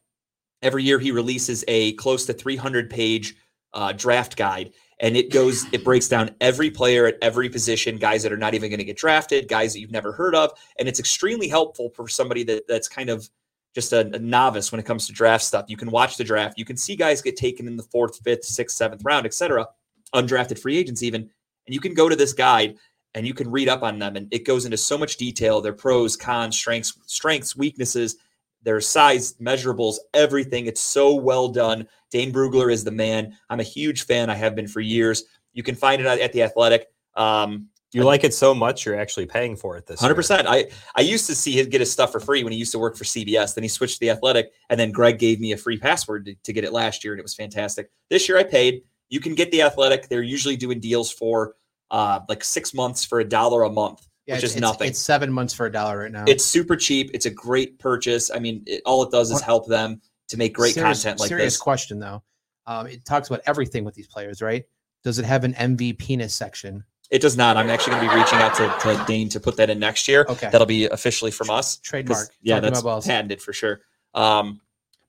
[0.62, 3.36] Every year he releases a close to 300 page
[3.74, 4.72] uh, draft guide.
[5.00, 8.54] and it goes it breaks down every player at every position guys that are not
[8.54, 11.90] even going to get drafted guys that you've never heard of and it's extremely helpful
[11.92, 13.30] for somebody that that's kind of
[13.76, 16.58] just a, a novice when it comes to draft stuff you can watch the draft
[16.58, 19.68] you can see guys get taken in the fourth fifth sixth seventh round etc
[20.16, 21.30] undrafted free agents even
[21.68, 22.76] and you can go to this guide
[23.14, 25.74] and you can read up on them and it goes into so much detail their
[25.74, 28.18] pros cons strengths strengths weaknesses
[28.64, 33.64] their size measurables everything it's so well done dane brugler is the man i'm a
[33.64, 37.68] huge fan i have been for years you can find it at the athletic um,
[37.94, 40.18] You like it so much, you're actually paying for it this Hundred year.
[40.18, 40.48] percent.
[40.48, 42.80] I I used to see him get his stuff for free when he used to
[42.80, 43.56] work for CBS.
[43.56, 46.36] Then he switched to the Athletic, and then Greg gave me a free password to,
[46.44, 47.90] to get it last year, and it was fantastic.
[48.10, 48.84] This year I paid.
[49.10, 50.10] You can get the Athletic.
[50.10, 51.56] They're usually doing deals for
[51.90, 54.90] uh like six months for a dollar a month, Yeah, which is it's- nothing.
[54.90, 56.26] It's seven months for a dollar right now.
[56.28, 57.12] It's super cheap.
[57.14, 58.30] It's a great purchase.
[58.30, 61.30] I mean, it, all it does is help them to make great serious, content like
[61.30, 61.62] serious this.
[61.62, 62.24] question though.
[62.66, 64.66] Um, it talks about everything with these players, right?
[65.06, 66.84] Does it have an MV penis section?
[67.10, 67.56] It does not.
[67.56, 70.10] I'm actually going to be reaching out to, to Dane to put that in next
[70.10, 70.26] year.
[70.28, 70.50] Okay.
[70.52, 71.78] That'll be officially from us.
[71.78, 72.28] Trademark.
[72.42, 73.80] Yeah, Talking that's patented for sure.
[74.14, 74.60] Um,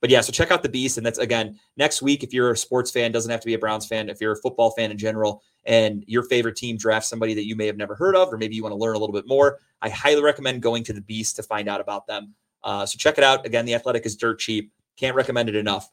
[0.01, 2.23] but yeah, so check out the Beast, and that's again next week.
[2.23, 4.09] If you're a sports fan, doesn't have to be a Browns fan.
[4.09, 7.55] If you're a football fan in general, and your favorite team drafts somebody that you
[7.55, 9.59] may have never heard of, or maybe you want to learn a little bit more,
[9.81, 12.33] I highly recommend going to the Beast to find out about them.
[12.63, 13.45] Uh, so check it out.
[13.45, 14.71] Again, the Athletic is dirt cheap.
[14.97, 15.89] Can't recommend it enough.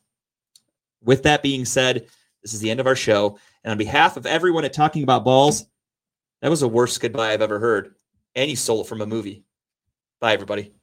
[1.02, 2.06] With that being said,
[2.42, 5.24] this is the end of our show, and on behalf of everyone at Talking About
[5.24, 5.66] Balls,
[6.42, 7.96] that was the worst goodbye I've ever heard,
[8.36, 9.44] and you stole it from a movie.
[10.20, 10.75] Bye, everybody.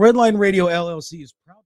[0.00, 1.59] Redline Radio LLC is proud.